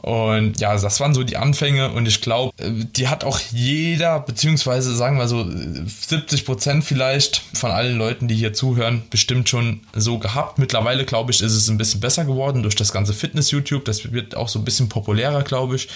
Und 0.01 0.57
ja, 0.61 0.73
das 0.77 1.01
waren 1.01 1.13
so 1.13 1.23
die 1.23 1.35
Anfänge 1.35 1.91
und 1.91 2.07
ich 2.07 2.21
glaube, 2.21 2.53
äh, 2.63 2.71
die 2.71 3.09
hat 3.09 3.25
auch 3.25 3.41
jeder, 3.51 4.21
beziehungsweise 4.21 4.95
sagen 4.95 5.17
wir 5.17 5.27
so 5.27 5.45
70 5.45 6.45
Prozent 6.45 6.85
vielleicht 6.85 7.43
von 7.53 7.71
allen 7.71 7.97
Leuten, 7.97 8.29
die 8.29 8.35
hier 8.35 8.53
zuhören, 8.53 9.03
bestimmt 9.09 9.49
schon 9.49 9.81
so 9.93 10.17
gehabt. 10.17 10.59
Mittlerweile, 10.59 11.03
glaube 11.03 11.33
ich, 11.33 11.41
ist 11.41 11.53
es 11.53 11.69
ein 11.69 11.77
bisschen 11.77 11.99
besser 11.99 12.23
geworden 12.23 12.63
durch 12.63 12.75
das 12.75 12.93
ganze 12.93 13.13
Fitness-YouTube. 13.13 13.83
Das 13.83 14.13
wird 14.13 14.37
auch 14.37 14.47
so 14.47 14.59
ein 14.59 14.65
bisschen 14.65 14.87
populärer, 14.87 15.43
glaube 15.43 15.75
ich. 15.75 15.89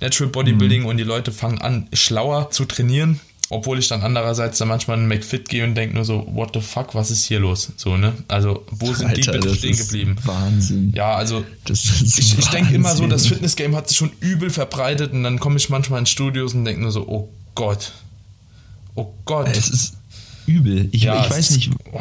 Natural 0.00 0.32
Bodybuilding 0.32 0.82
mhm. 0.82 0.88
und 0.88 0.96
die 0.96 1.04
Leute 1.04 1.30
fangen 1.30 1.60
an, 1.60 1.88
schlauer 1.92 2.50
zu 2.50 2.64
trainieren. 2.64 3.20
Obwohl 3.48 3.78
ich 3.78 3.86
dann 3.86 4.02
andererseits 4.02 4.58
dann 4.58 4.66
manchmal 4.66 4.98
in 4.98 5.06
McFit 5.06 5.48
gehe 5.48 5.62
und 5.62 5.76
denke 5.76 5.94
nur 5.94 6.04
so, 6.04 6.26
what 6.32 6.50
the 6.52 6.60
fuck, 6.60 6.96
was 6.96 7.12
ist 7.12 7.26
hier 7.26 7.38
los? 7.38 7.72
So, 7.76 7.96
ne? 7.96 8.12
Also, 8.26 8.64
wo 8.72 8.92
sind 8.92 9.08
Alter, 9.08 9.32
die 9.32 9.38
bitte 9.38 9.54
stehen 9.54 9.76
geblieben? 9.76 10.16
Wahnsinn. 10.24 10.92
Ja, 10.96 11.14
also, 11.14 11.44
ich, 11.68 12.38
ich 12.38 12.48
denke 12.48 12.74
immer 12.74 12.96
so, 12.96 13.06
das 13.06 13.28
Fitnessgame 13.28 13.76
hat 13.76 13.88
sich 13.88 13.98
schon 13.98 14.10
übel 14.18 14.50
verbreitet 14.50 15.12
und 15.12 15.22
dann 15.22 15.38
komme 15.38 15.58
ich 15.58 15.68
manchmal 15.68 16.00
in 16.00 16.06
Studios 16.06 16.54
und 16.54 16.64
denke 16.64 16.82
nur 16.82 16.90
so, 16.90 17.06
oh 17.06 17.28
Gott. 17.54 17.92
Oh 18.96 19.14
Gott. 19.24 19.48
Es 19.56 19.68
ist 19.70 19.96
übel. 20.46 20.88
Ich, 20.90 21.02
ja, 21.02 21.24
ich 21.24 21.30
weiß 21.30 21.52
nicht. 21.52 21.70
Oh. 21.92 22.00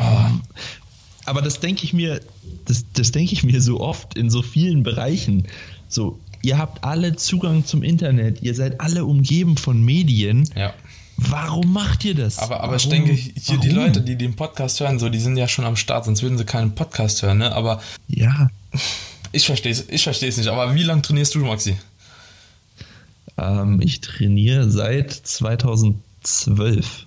Aber 1.25 1.43
das 1.43 1.59
denke 1.59 1.83
ich 1.83 1.93
mir, 1.93 2.21
das, 2.65 2.85
das 2.93 3.11
denke 3.11 3.33
ich 3.33 3.43
mir 3.43 3.61
so 3.61 3.81
oft 3.81 4.17
in 4.17 4.31
so 4.31 4.41
vielen 4.41 4.81
Bereichen. 4.81 5.45
So, 5.89 6.19
ihr 6.41 6.57
habt 6.57 6.83
alle 6.83 7.15
Zugang 7.15 7.65
zum 7.65 7.83
Internet, 7.83 8.41
ihr 8.41 8.55
seid 8.55 8.81
alle 8.81 9.05
umgeben 9.05 9.57
von 9.57 9.83
Medien. 9.83 10.49
Ja 10.55 10.73
Warum 11.17 11.71
macht 11.71 12.03
ihr 12.03 12.15
das? 12.15 12.39
Aber, 12.39 12.61
aber 12.61 12.75
ich 12.75 12.89
denke, 12.89 13.13
hier 13.13 13.33
Warum? 13.47 13.61
die 13.61 13.69
Leute, 13.69 14.01
die 14.01 14.17
den 14.17 14.35
Podcast 14.35 14.79
hören, 14.79 14.99
so, 14.99 15.09
die 15.09 15.19
sind 15.19 15.37
ja 15.37 15.47
schon 15.47 15.65
am 15.65 15.77
Start, 15.77 16.05
sonst 16.05 16.21
würden 16.23 16.37
sie 16.37 16.45
keinen 16.45 16.75
Podcast 16.75 17.21
hören, 17.21 17.37
ne? 17.37 17.53
Aber. 17.53 17.81
Ja. 18.07 18.49
Ich 19.31 19.45
verstehe 19.45 19.71
es 19.71 19.89
ich 19.89 20.03
versteh's 20.03 20.37
nicht. 20.37 20.47
Aber 20.47 20.75
wie 20.75 20.83
lange 20.83 21.01
trainierst 21.01 21.35
du, 21.35 21.39
Maxi? 21.39 21.77
Ähm, 23.37 23.81
ich 23.81 24.01
trainiere 24.01 24.69
seit 24.69 25.11
2012. 25.11 27.05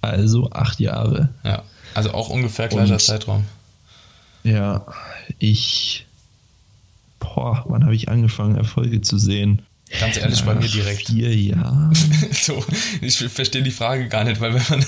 Also 0.00 0.50
acht 0.50 0.80
Jahre. 0.80 1.30
Ja. 1.44 1.62
Also 1.94 2.12
auch 2.12 2.28
ungefähr 2.28 2.68
gleicher 2.68 2.94
Und, 2.94 3.00
Zeitraum. 3.02 3.44
Ja, 4.42 4.84
ich. 5.38 6.06
Boah, 7.18 7.64
wann 7.66 7.84
habe 7.84 7.94
ich 7.94 8.08
angefangen, 8.08 8.56
Erfolge 8.56 9.00
zu 9.00 9.16
sehen? 9.18 9.62
Ganz 10.00 10.16
ehrlich, 10.16 10.42
bei 10.42 10.54
mir 10.54 10.68
direkt. 10.68 11.08
Vier 11.08 11.34
Jahre. 11.34 11.90
so, 12.32 12.64
ich 13.00 13.16
verstehe 13.18 13.62
die 13.62 13.70
Frage 13.70 14.08
gar 14.08 14.24
nicht, 14.24 14.40
weil 14.40 14.54
wenn 14.54 14.62
man, 14.68 14.84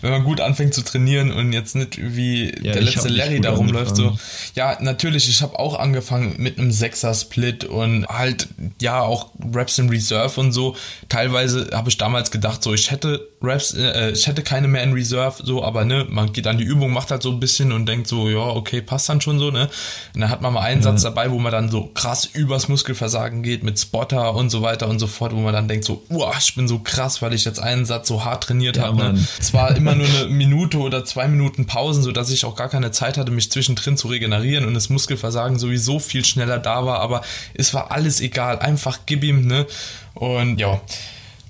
wenn 0.00 0.10
man 0.10 0.24
gut 0.24 0.40
anfängt 0.40 0.74
zu 0.74 0.82
trainieren 0.82 1.32
und 1.32 1.52
jetzt 1.52 1.76
nicht 1.76 1.98
wie 1.98 2.46
ja, 2.62 2.72
der 2.72 2.82
letzte 2.82 3.08
Larry 3.08 3.40
da 3.40 3.52
rumläuft, 3.52 3.96
so, 3.96 4.18
ja, 4.54 4.76
natürlich, 4.80 5.28
ich 5.28 5.42
habe 5.42 5.58
auch 5.58 5.78
angefangen 5.78 6.34
mit 6.38 6.58
einem 6.58 6.72
Sechser-Split 6.72 7.64
und 7.64 8.06
halt, 8.06 8.48
ja, 8.80 9.00
auch 9.00 9.30
Raps 9.52 9.78
in 9.78 9.88
Reserve 9.88 10.40
und 10.40 10.52
so. 10.52 10.76
Teilweise 11.08 11.70
habe 11.72 11.88
ich 11.88 11.96
damals 11.96 12.30
gedacht, 12.30 12.62
so, 12.62 12.74
ich 12.74 12.90
hätte 12.90 13.28
Raps, 13.40 13.74
äh, 13.74 14.10
ich 14.10 14.26
hätte 14.26 14.42
keine 14.42 14.68
mehr 14.68 14.82
in 14.82 14.92
Reserve, 14.92 15.42
so, 15.44 15.62
aber 15.62 15.84
ne, 15.84 16.06
man 16.08 16.32
geht 16.32 16.46
an 16.46 16.58
die 16.58 16.64
Übung, 16.64 16.92
macht 16.92 17.10
halt 17.10 17.22
so 17.22 17.30
ein 17.30 17.40
bisschen 17.40 17.72
und 17.72 17.86
denkt 17.86 18.08
so, 18.08 18.28
ja, 18.28 18.38
okay, 18.38 18.82
passt 18.82 19.08
dann 19.08 19.20
schon 19.20 19.38
so, 19.38 19.50
ne? 19.50 19.68
Und 20.14 20.20
dann 20.20 20.30
hat 20.30 20.42
man 20.42 20.52
mal 20.52 20.62
einen 20.62 20.82
ja. 20.82 20.90
Satz 20.90 21.02
dabei, 21.02 21.30
wo 21.30 21.38
man 21.38 21.52
dann 21.52 21.70
so 21.70 21.86
krass 21.86 22.24
übers 22.24 22.68
Muskelversagen 22.68 23.42
geht 23.42 23.62
mit 23.62 23.78
Spotter 23.78 24.34
und 24.34 24.47
so 24.50 24.62
weiter 24.62 24.88
und 24.88 24.98
so 24.98 25.06
fort, 25.06 25.32
wo 25.32 25.40
man 25.40 25.52
dann 25.52 25.68
denkt 25.68 25.84
so, 25.84 26.02
uah, 26.08 26.34
ich 26.38 26.54
bin 26.54 26.68
so 26.68 26.78
krass, 26.78 27.22
weil 27.22 27.32
ich 27.32 27.44
jetzt 27.44 27.60
einen 27.60 27.84
Satz 27.84 28.08
so 28.08 28.24
hart 28.24 28.44
trainiert 28.44 28.76
ja, 28.76 28.84
habe. 28.84 29.12
Ne? 29.12 29.26
Zwar 29.40 29.76
immer 29.76 29.94
nur 29.94 30.06
eine 30.06 30.26
Minute 30.26 30.78
oder 30.78 31.04
zwei 31.04 31.28
Minuten 31.28 31.66
Pausen, 31.66 32.02
so 32.02 32.12
dass 32.12 32.30
ich 32.30 32.44
auch 32.44 32.56
gar 32.56 32.68
keine 32.68 32.90
Zeit 32.90 33.18
hatte, 33.18 33.30
mich 33.30 33.50
zwischendrin 33.50 33.96
zu 33.96 34.08
regenerieren 34.08 34.66
und 34.66 34.74
das 34.74 34.88
Muskelversagen 34.88 35.58
sowieso 35.58 35.98
viel 35.98 36.24
schneller 36.24 36.58
da 36.58 36.84
war, 36.84 37.00
aber 37.00 37.22
es 37.54 37.74
war 37.74 37.90
alles 37.90 38.20
egal, 38.20 38.58
einfach 38.58 39.00
gib 39.06 39.24
ihm, 39.24 39.46
ne? 39.46 39.66
Und 40.14 40.58
ja, 40.58 40.80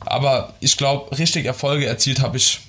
aber 0.01 0.55
ich 0.61 0.77
glaube, 0.77 1.17
richtig 1.19 1.47
Erfolge 1.47 1.87
erzielt 1.87 2.21
habe 2.21 2.37
ich 2.37 2.61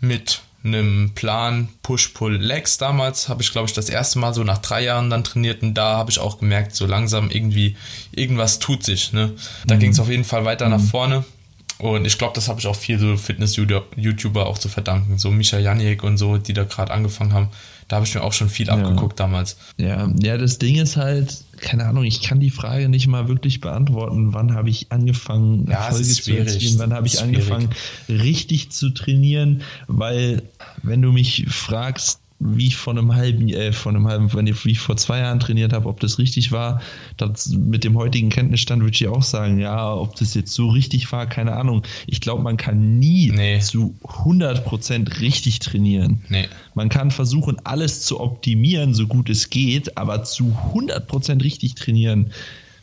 mit 0.00 0.40
einem 0.64 1.12
Plan 1.14 1.68
Push-Pull-Legs 1.82 2.78
damals. 2.78 3.28
Habe 3.28 3.42
ich, 3.42 3.52
glaube 3.52 3.68
ich, 3.68 3.72
das 3.72 3.88
erste 3.88 4.18
Mal 4.18 4.34
so 4.34 4.44
nach 4.44 4.58
drei 4.58 4.82
Jahren 4.82 5.10
dann 5.10 5.24
trainiert 5.24 5.62
und 5.62 5.74
da 5.74 5.96
habe 5.96 6.10
ich 6.10 6.18
auch 6.18 6.38
gemerkt, 6.38 6.74
so 6.74 6.86
langsam 6.86 7.30
irgendwie, 7.30 7.76
irgendwas 8.12 8.58
tut 8.58 8.82
sich. 8.82 9.12
Ne? 9.12 9.32
Da 9.66 9.76
mhm. 9.76 9.78
ging 9.78 9.90
es 9.92 10.00
auf 10.00 10.08
jeden 10.08 10.24
Fall 10.24 10.44
weiter 10.44 10.66
mhm. 10.66 10.72
nach 10.72 10.80
vorne. 10.80 11.24
Und 11.78 12.06
ich 12.06 12.18
glaube, 12.18 12.34
das 12.34 12.48
habe 12.48 12.58
ich 12.58 12.66
auch 12.66 12.74
viel 12.74 12.98
so 12.98 13.16
Fitness-YouTuber 13.16 14.46
auch 14.46 14.58
zu 14.58 14.68
verdanken. 14.68 15.16
So 15.18 15.30
Misha 15.30 15.58
Janik 15.58 16.02
und 16.02 16.18
so, 16.18 16.36
die 16.36 16.52
da 16.52 16.64
gerade 16.64 16.92
angefangen 16.92 17.32
haben. 17.32 17.48
Da 17.88 17.96
habe 17.96 18.06
ich 18.06 18.14
mir 18.14 18.22
auch 18.22 18.34
schon 18.34 18.50
viel 18.50 18.68
abgeguckt 18.68 19.18
damals. 19.18 19.56
Ja, 19.78 20.12
ja, 20.20 20.36
das 20.36 20.58
Ding 20.58 20.76
ist 20.76 20.96
halt, 20.96 21.42
keine 21.58 21.86
Ahnung, 21.86 22.04
ich 22.04 22.22
kann 22.22 22.38
die 22.38 22.50
Frage 22.50 22.90
nicht 22.90 23.06
mal 23.06 23.28
wirklich 23.28 23.60
beantworten, 23.60 24.34
wann 24.34 24.54
habe 24.54 24.68
ich 24.68 24.92
angefangen, 24.92 25.66
ja, 25.68 25.86
Erfolge 25.86 26.04
zu 26.04 26.36
erzielen, 26.36 26.78
wann 26.78 26.92
habe 26.92 27.06
ich 27.06 27.20
angefangen, 27.22 27.70
richtig 28.08 28.70
zu 28.70 28.90
trainieren, 28.90 29.62
weil 29.86 30.42
wenn 30.82 31.00
du 31.00 31.12
mich 31.12 31.46
fragst, 31.48 32.20
wie 32.40 32.66
ich 32.68 32.76
vor 32.76 32.92
einem 32.92 33.14
halben, 33.14 33.48
äh, 33.48 33.72
vor 33.72 33.90
einem 33.90 34.06
halben, 34.06 34.32
wenn 34.32 34.46
ich, 34.46 34.64
wie 34.64 34.70
ich 34.70 34.78
vor 34.78 34.96
zwei 34.96 35.18
Jahren 35.18 35.40
trainiert 35.40 35.72
habe, 35.72 35.88
ob 35.88 35.98
das 36.00 36.18
richtig 36.18 36.52
war. 36.52 36.80
Das, 37.16 37.48
mit 37.48 37.82
dem 37.82 37.96
heutigen 37.96 38.28
Kenntnisstand 38.28 38.82
würde 38.82 38.94
ich 38.94 39.08
auch 39.08 39.22
sagen, 39.22 39.58
ja, 39.58 39.92
ob 39.92 40.14
das 40.16 40.34
jetzt 40.34 40.52
so 40.52 40.68
richtig 40.68 41.10
war, 41.10 41.26
keine 41.26 41.54
Ahnung. 41.54 41.82
Ich 42.06 42.20
glaube, 42.20 42.42
man 42.42 42.56
kann 42.56 42.98
nie 42.98 43.30
nee. 43.30 43.58
zu 43.58 43.96
100% 44.04 45.20
richtig 45.20 45.58
trainieren. 45.58 46.22
Nee. 46.28 46.46
Man 46.74 46.88
kann 46.88 47.10
versuchen, 47.10 47.56
alles 47.64 48.02
zu 48.02 48.20
optimieren, 48.20 48.94
so 48.94 49.06
gut 49.08 49.28
es 49.30 49.50
geht, 49.50 49.96
aber 49.96 50.22
zu 50.22 50.56
100% 50.74 51.42
richtig 51.42 51.74
trainieren, 51.74 52.32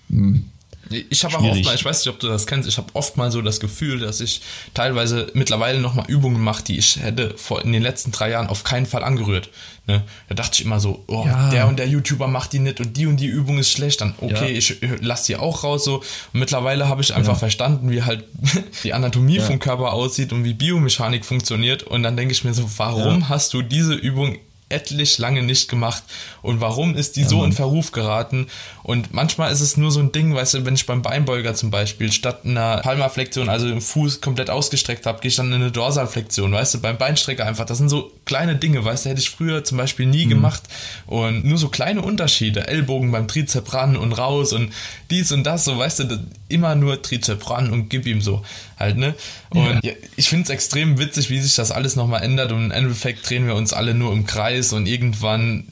hm, 0.09 0.45
ich 0.89 1.23
habe 1.23 1.37
auch 1.37 1.43
oft 1.43 1.63
mal, 1.63 1.75
ich 1.75 1.85
weiß 1.85 2.05
nicht, 2.05 2.13
ob 2.13 2.19
du 2.19 2.27
das 2.27 2.45
kennst, 2.45 2.67
ich 2.67 2.77
habe 2.77 2.87
oft 2.93 3.17
mal 3.17 3.31
so 3.31 3.41
das 3.41 3.59
Gefühl, 3.59 3.99
dass 3.99 4.19
ich 4.19 4.41
teilweise 4.73 5.27
mittlerweile 5.33 5.79
nochmal 5.79 6.05
Übungen 6.07 6.41
mache, 6.41 6.63
die 6.63 6.77
ich 6.77 6.97
hätte 6.97 7.35
vor, 7.37 7.63
in 7.63 7.73
den 7.73 7.81
letzten 7.81 8.11
drei 8.11 8.29
Jahren 8.29 8.47
auf 8.47 8.63
keinen 8.63 8.85
Fall 8.85 9.03
angerührt. 9.03 9.49
Ne? 9.87 10.03
Da 10.29 10.35
dachte 10.35 10.55
ich 10.55 10.65
immer 10.65 10.79
so, 10.79 11.03
oh, 11.07 11.25
ja. 11.25 11.49
der 11.49 11.67
und 11.67 11.77
der 11.77 11.87
YouTuber 11.87 12.27
macht 12.27 12.53
die 12.53 12.59
nicht 12.59 12.79
und 12.79 12.97
die 12.97 13.05
und 13.05 13.17
die 13.17 13.27
Übung 13.27 13.59
ist 13.59 13.71
schlecht, 13.71 14.01
dann 14.01 14.15
okay, 14.19 14.51
ja. 14.51 14.57
ich 14.57 14.77
lasse 15.01 15.27
die 15.27 15.35
auch 15.35 15.63
raus 15.63 15.83
so. 15.83 15.97
Und 16.33 16.39
mittlerweile 16.39 16.87
habe 16.87 17.01
ich 17.01 17.13
einfach 17.13 17.33
ja. 17.33 17.39
verstanden, 17.39 17.91
wie 17.91 18.03
halt 18.03 18.25
die 18.83 18.93
Anatomie 18.93 19.39
vom 19.39 19.59
Körper 19.59 19.93
aussieht 19.93 20.33
und 20.33 20.43
wie 20.43 20.53
Biomechanik 20.53 21.25
funktioniert. 21.25 21.83
Und 21.83 22.03
dann 22.03 22.17
denke 22.17 22.33
ich 22.33 22.43
mir 22.43 22.53
so, 22.53 22.69
warum 22.77 23.29
hast 23.29 23.53
du 23.53 23.61
diese 23.61 23.93
Übung 23.93 24.37
etlich 24.69 25.17
lange 25.17 25.43
nicht 25.43 25.69
gemacht. 25.69 26.03
Und 26.41 26.61
warum 26.61 26.95
ist 26.95 27.15
die 27.15 27.21
ja, 27.21 27.27
so 27.27 27.43
in 27.43 27.53
Verruf 27.53 27.91
geraten? 27.91 28.47
Und 28.83 29.13
manchmal 29.13 29.51
ist 29.51 29.61
es 29.61 29.77
nur 29.77 29.91
so 29.91 29.99
ein 29.99 30.11
Ding, 30.11 30.33
weißt 30.33 30.55
du, 30.55 30.65
wenn 30.65 30.75
ich 30.75 30.85
beim 30.85 31.01
Beinbeuger 31.01 31.53
zum 31.53 31.71
Beispiel 31.71 32.11
statt 32.11 32.41
einer 32.45 32.77
Palmarflexion, 32.77 33.49
also 33.49 33.67
den 33.67 33.81
Fuß 33.81 34.21
komplett 34.21 34.49
ausgestreckt 34.49 35.05
habe, 35.05 35.21
gehe 35.21 35.29
ich 35.29 35.35
dann 35.35 35.47
in 35.47 35.55
eine 35.55 35.71
Dorsalflexion, 35.71 36.51
weißt 36.51 36.75
du, 36.75 36.81
beim 36.81 36.97
Beinstrecker 36.97 37.45
einfach, 37.45 37.65
das 37.65 37.77
sind 37.77 37.89
so 37.89 38.11
kleine 38.25 38.55
Dinge, 38.55 38.83
weißt 38.83 39.05
du, 39.05 39.09
hätte 39.09 39.21
ich 39.21 39.29
früher 39.29 39.63
zum 39.63 39.77
Beispiel 39.77 40.07
nie 40.07 40.25
mhm. 40.25 40.29
gemacht 40.29 40.63
und 41.05 41.45
nur 41.45 41.57
so 41.57 41.69
kleine 41.69 42.01
Unterschiede, 42.01 42.67
Ellbogen 42.67 43.11
beim 43.11 43.27
Trizep 43.27 43.73
ran 43.73 43.95
und 43.95 44.13
raus 44.13 44.51
und 44.51 44.73
dies 45.09 45.31
und 45.31 45.43
das, 45.43 45.65
so, 45.65 45.77
weißt 45.77 45.99
du, 45.99 46.25
immer 46.49 46.75
nur 46.75 47.01
Trizep 47.01 47.49
ran 47.49 47.71
und 47.71 47.89
gib 47.89 48.05
ihm 48.07 48.21
so 48.21 48.43
halt, 48.77 48.97
ne? 48.97 49.13
Und 49.49 49.83
ja. 49.83 49.93
ich 50.15 50.27
finde 50.27 50.43
es 50.43 50.49
extrem 50.49 50.97
witzig, 50.99 51.29
wie 51.29 51.39
sich 51.39 51.55
das 51.55 51.71
alles 51.71 51.95
nochmal 51.95 52.23
ändert 52.23 52.51
und 52.51 52.65
im 52.65 52.71
Endeffekt 52.71 53.29
drehen 53.29 53.45
wir 53.45 53.55
uns 53.55 53.73
alle 53.73 53.93
nur 53.93 54.11
im 54.11 54.25
Kreis 54.25 54.73
und 54.73 54.87
irgendwann, 54.87 55.65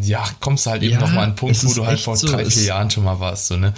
ja, 0.00 0.24
kommst 0.40 0.66
du 0.66 0.70
halt 0.70 0.82
eben 0.82 0.94
ja, 0.94 1.00
nochmal 1.00 1.18
an 1.18 1.24
einen 1.30 1.36
Punkt, 1.36 1.62
wo 1.64 1.74
du 1.74 1.86
halt 1.86 2.00
vor 2.00 2.16
so, 2.16 2.28
drei, 2.28 2.44
vier 2.44 2.64
Jahren 2.64 2.90
schon 2.90 3.04
mal 3.04 3.18
warst, 3.20 3.46
so, 3.46 3.56
ne? 3.56 3.74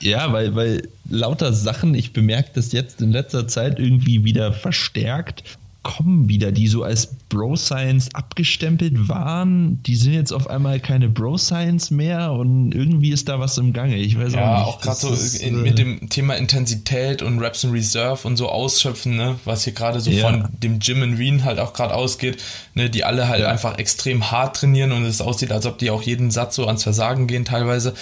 Ja, 0.00 0.32
weil, 0.32 0.54
weil 0.54 0.88
lauter 1.08 1.52
Sachen, 1.52 1.94
ich 1.94 2.12
bemerke 2.12 2.50
das 2.54 2.72
jetzt 2.72 3.00
in 3.02 3.10
letzter 3.10 3.48
Zeit 3.48 3.78
irgendwie 3.78 4.24
wieder 4.24 4.52
verstärkt, 4.52 5.42
kommen 5.82 6.28
wieder, 6.28 6.52
die 6.52 6.66
so 6.68 6.82
als 6.82 7.06
Bro 7.28 7.56
Science 7.56 8.08
abgestempelt 8.14 9.08
waren. 9.08 9.82
Die 9.84 9.96
sind 9.96 10.12
jetzt 10.12 10.32
auf 10.32 10.48
einmal 10.48 10.80
keine 10.80 11.08
Bro 11.08 11.38
Science 11.38 11.90
mehr 11.90 12.32
und 12.32 12.72
irgendwie 12.72 13.10
ist 13.10 13.28
da 13.28 13.38
was 13.40 13.58
im 13.58 13.72
Gange. 13.72 13.96
Ich 13.96 14.18
weiß 14.18 14.34
ja, 14.34 14.62
auch 14.62 14.78
auch 14.78 14.80
gerade 14.80 14.98
so 14.98 15.08
ist, 15.10 15.40
in, 15.40 15.62
mit 15.62 15.78
dem 15.78 16.08
Thema 16.08 16.34
Intensität 16.34 17.22
und 17.22 17.38
Raps 17.40 17.64
in 17.64 17.70
Reserve 17.70 18.26
und 18.26 18.36
so 18.36 18.48
ausschöpfen, 18.48 19.16
ne, 19.16 19.38
was 19.44 19.64
hier 19.64 19.72
gerade 19.72 20.00
so 20.00 20.10
ja. 20.10 20.28
von 20.28 20.48
dem 20.52 20.78
Gym 20.78 21.02
in 21.02 21.18
Wien 21.18 21.44
halt 21.44 21.58
auch 21.58 21.72
gerade 21.72 21.94
ausgeht, 21.94 22.42
ne, 22.74 22.90
die 22.90 23.04
alle 23.04 23.28
halt 23.28 23.40
ja. 23.40 23.48
einfach 23.48 23.78
extrem 23.78 24.30
hart 24.30 24.56
trainieren 24.56 24.92
und 24.92 25.04
es 25.04 25.20
aussieht, 25.20 25.52
als 25.52 25.66
ob 25.66 25.78
die 25.78 25.90
auch 25.90 26.02
jeden 26.02 26.30
Satz 26.30 26.56
so 26.56 26.66
ans 26.66 26.82
Versagen 26.82 27.26
gehen 27.26 27.44
teilweise. 27.44 27.94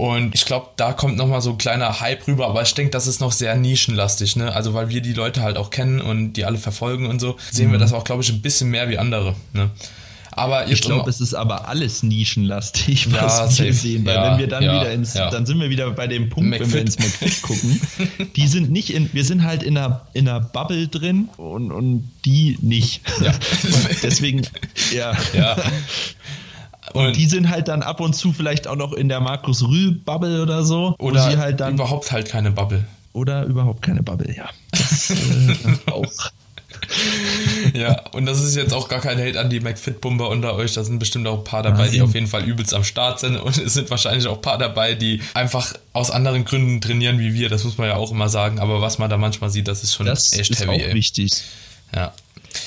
Und 0.00 0.34
ich 0.34 0.46
glaube, 0.46 0.68
da 0.76 0.94
kommt 0.94 1.18
nochmal 1.18 1.42
so 1.42 1.50
ein 1.50 1.58
kleiner 1.58 2.00
Hype 2.00 2.26
rüber, 2.26 2.46
aber 2.46 2.62
ich 2.62 2.72
denke, 2.72 2.90
das 2.90 3.06
ist 3.06 3.20
noch 3.20 3.32
sehr 3.32 3.54
nischenlastig, 3.54 4.34
ne? 4.34 4.50
Also 4.50 4.72
weil 4.72 4.88
wir 4.88 5.02
die 5.02 5.12
Leute 5.12 5.42
halt 5.42 5.58
auch 5.58 5.68
kennen 5.68 6.00
und 6.00 6.32
die 6.32 6.46
alle 6.46 6.56
verfolgen 6.56 7.04
und 7.04 7.20
so, 7.20 7.36
sehen 7.50 7.68
mhm. 7.68 7.72
wir 7.72 7.78
das 7.80 7.92
auch, 7.92 8.02
glaube 8.02 8.22
ich, 8.22 8.30
ein 8.30 8.40
bisschen 8.40 8.70
mehr 8.70 8.88
wie 8.88 8.96
andere, 8.96 9.36
ne? 9.52 9.68
Aber 10.30 10.68
ich 10.68 10.80
glaube, 10.80 11.10
es 11.10 11.20
ist 11.20 11.34
aber 11.34 11.68
alles 11.68 12.02
nischenlastig, 12.02 13.12
was 13.12 13.58
ja, 13.58 13.64
wir 13.66 13.74
sehen. 13.74 14.06
Weil 14.06 14.14
ja, 14.14 14.30
wenn 14.30 14.38
wir 14.38 14.46
dann 14.46 14.62
ja, 14.62 14.80
wieder 14.80 14.90
ins, 14.90 15.12
dann 15.12 15.44
sind 15.44 15.60
wir 15.60 15.68
wieder 15.68 15.90
bei 15.90 16.06
dem 16.06 16.30
Punkt, 16.30 16.48
McFit. 16.48 16.66
wenn 16.66 16.72
wir 16.72 16.80
ins 16.80 16.98
McFit 16.98 17.42
gucken. 17.42 17.80
die 18.36 18.46
sind 18.46 18.70
nicht 18.70 18.94
in, 18.94 19.10
wir 19.12 19.24
sind 19.26 19.44
halt 19.44 19.62
in 19.62 19.76
einer, 19.76 20.06
in 20.14 20.26
einer 20.26 20.40
Bubble 20.40 20.88
drin 20.88 21.28
und, 21.36 21.72
und 21.72 22.10
die 22.24 22.56
nicht. 22.62 23.02
Deswegen, 24.02 24.46
ja. 24.94 25.12
ja. 25.34 25.56
Und, 26.92 27.06
und, 27.06 27.16
die 27.16 27.26
sind 27.26 27.48
halt 27.48 27.68
dann 27.68 27.82
ab 27.82 28.00
und 28.00 28.14
zu 28.14 28.32
vielleicht 28.32 28.66
auch 28.66 28.76
noch 28.76 28.92
in 28.92 29.08
der 29.08 29.20
Markus 29.20 29.62
Rühl-Bubble 29.62 30.42
oder 30.42 30.64
so. 30.64 30.94
Oder 30.98 31.36
halt 31.38 31.60
dann, 31.60 31.74
überhaupt 31.74 32.10
halt 32.12 32.28
keine 32.28 32.50
Bubble. 32.50 32.84
Oder 33.12 33.44
überhaupt 33.44 33.82
keine 33.82 34.02
Bubble, 34.02 34.34
ja. 34.34 34.48
Das, 34.70 35.10
äh, 35.10 35.54
auch. 35.90 36.30
ja, 37.74 38.00
und 38.12 38.26
das 38.26 38.42
ist 38.42 38.54
jetzt 38.56 38.72
auch 38.72 38.88
gar 38.88 39.00
kein 39.00 39.18
Hate 39.18 39.38
an 39.38 39.50
die 39.50 39.60
McFit-Bumper 39.60 40.28
unter 40.28 40.54
euch. 40.54 40.74
Da 40.74 40.84
sind 40.84 40.98
bestimmt 40.98 41.26
auch 41.26 41.38
ein 41.38 41.44
paar 41.44 41.62
dabei, 41.62 41.84
Nein. 41.84 41.92
die 41.92 42.02
auf 42.02 42.14
jeden 42.14 42.26
Fall 42.26 42.44
übelst 42.44 42.72
am 42.74 42.84
Start 42.84 43.20
sind. 43.20 43.36
Und 43.36 43.58
es 43.58 43.74
sind 43.74 43.90
wahrscheinlich 43.90 44.26
auch 44.26 44.36
ein 44.36 44.42
paar 44.42 44.58
dabei, 44.58 44.94
die 44.94 45.20
einfach 45.34 45.74
aus 45.92 46.10
anderen 46.10 46.44
Gründen 46.44 46.80
trainieren 46.80 47.18
wie 47.18 47.34
wir. 47.34 47.48
Das 47.48 47.64
muss 47.64 47.78
man 47.78 47.88
ja 47.88 47.96
auch 47.96 48.12
immer 48.12 48.28
sagen. 48.28 48.58
Aber 48.60 48.80
was 48.80 48.98
man 48.98 49.10
da 49.10 49.18
manchmal 49.18 49.50
sieht, 49.50 49.68
das 49.68 49.82
ist 49.82 49.94
schon 49.94 50.06
das 50.06 50.32
echt 50.32 50.50
ist 50.50 50.60
heavy. 50.60 50.72
Das 50.72 50.82
ist 50.82 50.90
auch 50.90 50.94
wichtig. 50.94 51.30
Ja. 51.94 52.12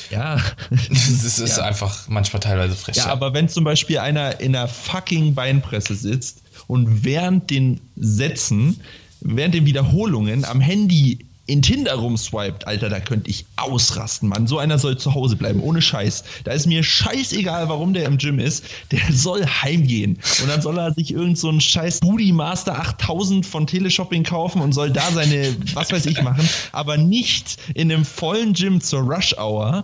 Ja. 0.10 0.42
Das 0.70 1.40
ist 1.40 1.58
ja. 1.58 1.64
einfach 1.64 2.08
manchmal 2.08 2.40
teilweise 2.40 2.76
frech. 2.76 2.98
Ja, 2.98 3.08
aber 3.08 3.34
wenn 3.34 3.50
zum 3.50 3.64
Beispiel 3.64 4.00
einer 4.00 4.40
in 4.40 4.56
einer 4.56 4.68
fucking 4.68 5.34
Beinpresse 5.34 5.96
sitzt 5.96 6.42
und 6.68 7.04
während 7.04 7.50
den 7.50 7.80
Sätzen, 7.96 8.80
während 9.22 9.56
den 9.56 9.66
Wiederholungen 9.66 10.46
am 10.46 10.62
Handy 10.62 11.26
in 11.46 11.62
Tinder 11.62 11.96
rumswiped, 11.96 12.66
Alter, 12.68 12.90
da 12.90 13.02
könnte 13.02 13.30
ich 13.30 13.46
ausrasten, 13.58 14.30
Mann. 14.30 14.48
So 14.48 14.60
einer 14.60 14.80
soll 14.80 14.98
zu 14.98 15.14
Hause 15.14 15.36
bleiben, 15.36 15.60
ohne 15.60 15.82
Scheiß. 15.82 16.24
Da 16.46 16.54
ist 16.54 16.68
mir 16.68 16.84
scheißegal, 16.84 17.68
warum 17.68 17.94
der 17.94 18.06
im 18.06 18.18
Gym 18.18 18.40
ist. 18.40 18.64
Der 18.92 19.02
soll 19.12 19.46
heimgehen. 19.46 20.20
Und 20.42 20.48
dann 20.48 20.62
soll 20.62 20.78
er 20.78 20.94
sich 20.94 21.12
irgend 21.12 21.38
so 21.38 21.52
scheiß 21.60 22.00
Booty 22.00 22.32
Master 22.32 22.80
8000 22.80 23.46
von 23.46 23.68
Teleshopping 23.68 24.24
kaufen 24.24 24.62
und 24.62 24.72
soll 24.72 24.90
da 24.90 25.12
seine, 25.12 25.56
was 25.74 25.92
weiß 25.92 26.06
ich, 26.06 26.22
machen. 26.22 26.48
Aber 26.72 26.96
nicht 26.98 27.58
in 27.74 27.92
einem 27.92 28.06
vollen 28.06 28.54
Gym 28.54 28.80
zur 28.80 29.02
Rush 29.02 29.36
Hour 29.38 29.84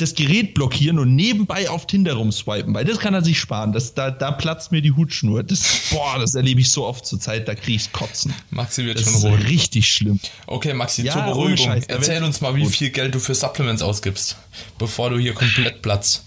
das 0.00 0.14
Gerät 0.14 0.54
blockieren 0.54 0.98
und 0.98 1.14
nebenbei 1.14 1.68
auf 1.68 1.86
Tinder 1.86 2.14
rumswipen, 2.14 2.74
weil 2.74 2.84
das 2.84 2.98
kann 2.98 3.14
er 3.14 3.22
sich 3.22 3.38
sparen. 3.38 3.72
Das, 3.72 3.94
da, 3.94 4.10
da 4.10 4.32
platzt 4.32 4.72
mir 4.72 4.82
die 4.82 4.92
Hutschnur. 4.92 5.42
Das, 5.42 5.88
boah, 5.90 6.18
das 6.18 6.34
erlebe 6.34 6.60
ich 6.60 6.70
so 6.70 6.86
oft 6.86 7.06
zur 7.06 7.20
Zeit, 7.20 7.48
da 7.48 7.54
kriege 7.54 7.76
ich 7.76 7.92
Kotzen. 7.92 8.32
Maxi 8.50 8.84
wird 8.84 8.98
das 8.98 9.10
schon 9.10 9.30
rot. 9.30 9.44
richtig 9.44 9.86
schlimm. 9.86 10.20
Okay, 10.46 10.74
Maxi, 10.74 11.02
ja, 11.02 11.12
zur 11.12 11.22
Beruhigung. 11.22 11.66
Scheiß, 11.66 11.84
Erzähl 11.88 12.22
uns 12.22 12.40
mal, 12.40 12.54
wie 12.56 12.62
gut. 12.62 12.72
viel 12.72 12.90
Geld 12.90 13.14
du 13.14 13.18
für 13.18 13.34
Supplements 13.34 13.82
ausgibst, 13.82 14.36
bevor 14.78 15.10
du 15.10 15.18
hier 15.18 15.34
komplett 15.34 15.82
platzt. 15.82 16.24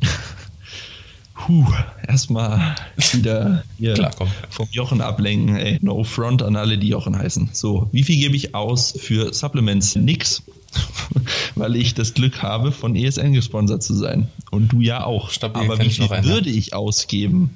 puh, 1.34 1.66
erstmal 2.06 2.76
wieder 3.12 3.64
hier 3.78 3.94
Klar, 3.94 4.12
vom 4.50 4.68
Jochen 4.70 5.00
ablenken. 5.00 5.56
Ey, 5.56 5.78
no 5.80 6.04
front 6.04 6.42
an 6.42 6.56
alle, 6.56 6.78
die 6.78 6.88
Jochen 6.88 7.16
heißen. 7.16 7.50
So, 7.52 7.88
wie 7.92 8.04
viel 8.04 8.16
gebe 8.16 8.36
ich 8.36 8.54
aus 8.54 8.94
für 8.98 9.32
Supplements? 9.32 9.96
Nix. 9.96 10.42
Weil 11.54 11.76
ich 11.76 11.94
das 11.94 12.14
Glück 12.14 12.42
habe, 12.42 12.72
von 12.72 12.96
ESN 12.96 13.32
gesponsert 13.32 13.82
zu 13.82 13.94
sein. 13.94 14.28
Und 14.50 14.68
du 14.72 14.80
ja 14.80 15.04
auch. 15.04 15.30
Stabil 15.30 15.62
Aber 15.62 15.78
wie 15.78 15.90
viel 15.90 16.08
würde 16.08 16.50
ich 16.50 16.74
ausgeben? 16.74 17.50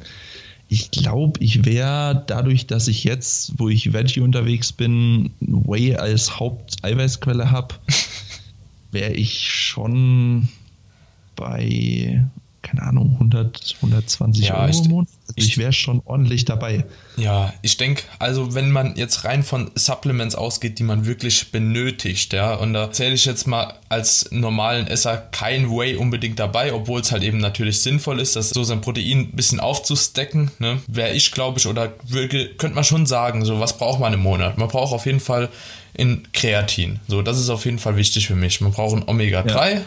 Ich 0.68 0.90
glaube, 0.90 1.38
ich 1.40 1.64
wäre 1.64 2.24
dadurch, 2.26 2.66
dass 2.66 2.88
ich 2.88 3.04
jetzt, 3.04 3.52
wo 3.58 3.68
ich 3.68 3.92
Veggie 3.92 4.20
unterwegs 4.20 4.72
bin, 4.72 5.30
Whey 5.40 5.96
als 5.96 6.40
Haupteiweißquelle 6.40 7.50
habe, 7.50 7.74
wäre 8.90 9.12
ich 9.12 9.50
schon 9.50 10.48
bei 11.36 12.24
keine 12.62 12.82
Ahnung, 12.82 13.12
100, 13.14 13.76
120 13.76 14.46
ja, 14.46 14.60
Euro 14.60 14.84
im 14.84 14.90
Monat. 14.90 15.08
Also 15.22 15.34
ich, 15.36 15.48
ich 15.48 15.58
wäre 15.58 15.72
schon 15.72 16.00
ordentlich 16.04 16.44
dabei. 16.44 16.84
Ja, 17.16 17.52
ich 17.62 17.76
denke, 17.76 18.04
also 18.18 18.54
wenn 18.54 18.70
man 18.70 18.96
jetzt 18.96 19.24
rein 19.24 19.42
von 19.42 19.70
Supplements 19.74 20.34
ausgeht, 20.34 20.78
die 20.78 20.82
man 20.82 21.06
wirklich 21.06 21.50
benötigt, 21.50 22.32
ja, 22.32 22.54
und 22.54 22.72
da 22.72 22.92
zähle 22.92 23.14
ich 23.14 23.24
jetzt 23.24 23.46
mal 23.46 23.74
als 23.88 24.30
normalen 24.30 24.86
Esser 24.86 25.16
kein 25.16 25.70
Whey 25.70 25.96
unbedingt 25.96 26.38
dabei, 26.38 26.72
obwohl 26.72 27.00
es 27.00 27.12
halt 27.12 27.22
eben 27.22 27.38
natürlich 27.38 27.80
sinnvoll 27.82 28.20
ist, 28.20 28.36
das 28.36 28.50
so 28.50 28.64
sein 28.64 28.80
Protein 28.80 29.18
ein 29.18 29.32
bisschen 29.32 29.60
aufzustecken, 29.60 30.50
ne, 30.58 30.80
wäre 30.86 31.12
ich, 31.12 31.32
glaube 31.32 31.58
ich, 31.58 31.66
oder 31.66 31.92
würde, 32.06 32.48
könnte 32.54 32.74
man 32.74 32.84
schon 32.84 33.06
sagen, 33.06 33.44
so 33.44 33.60
was 33.60 33.76
braucht 33.76 34.00
man 34.00 34.12
im 34.12 34.20
Monat? 34.20 34.58
Man 34.58 34.68
braucht 34.68 34.92
auf 34.92 35.06
jeden 35.06 35.20
Fall 35.20 35.48
in 35.94 36.22
Kreatin. 36.32 37.00
So, 37.08 37.22
das 37.22 37.38
ist 37.38 37.50
auf 37.50 37.64
jeden 37.64 37.78
Fall 37.78 37.96
wichtig 37.96 38.26
für 38.26 38.34
mich. 38.34 38.60
Man 38.60 38.72
braucht 38.72 38.96
ein 38.96 39.06
Omega-3, 39.06 39.74
ja. 39.74 39.80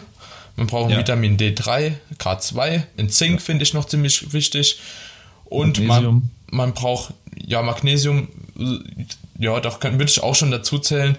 Man 0.56 0.66
braucht 0.66 0.90
ja. 0.90 0.98
Vitamin 0.98 1.36
D3, 1.36 1.92
K2, 2.18 2.82
in 2.96 3.10
Zink 3.10 3.34
ja. 3.34 3.44
finde 3.44 3.62
ich 3.62 3.74
noch 3.74 3.84
ziemlich 3.84 4.32
wichtig. 4.32 4.80
Und 5.44 5.80
man, 5.86 6.30
man 6.50 6.72
braucht 6.74 7.14
ja 7.36 7.62
Magnesium, 7.62 8.28
ja, 9.38 9.60
da 9.60 9.82
würde 9.82 10.04
ich 10.04 10.22
auch 10.22 10.34
schon 10.34 10.50
dazu 10.50 10.78
zählen. 10.78 11.16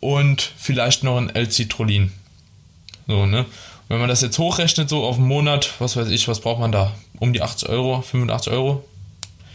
Und 0.00 0.52
vielleicht 0.56 1.02
noch 1.02 1.16
ein 1.16 1.34
L-Citrullin. 1.34 2.12
So, 3.08 3.26
ne? 3.26 3.46
Wenn 3.88 3.98
man 3.98 4.08
das 4.08 4.20
jetzt 4.20 4.38
hochrechnet, 4.38 4.88
so 4.88 5.04
auf 5.04 5.16
einen 5.16 5.26
Monat, 5.26 5.72
was 5.80 5.96
weiß 5.96 6.08
ich, 6.08 6.28
was 6.28 6.40
braucht 6.40 6.60
man 6.60 6.70
da? 6.70 6.94
Um 7.18 7.32
die 7.32 7.42
80 7.42 7.68
Euro, 7.70 8.02
85 8.02 8.52
Euro? 8.52 8.84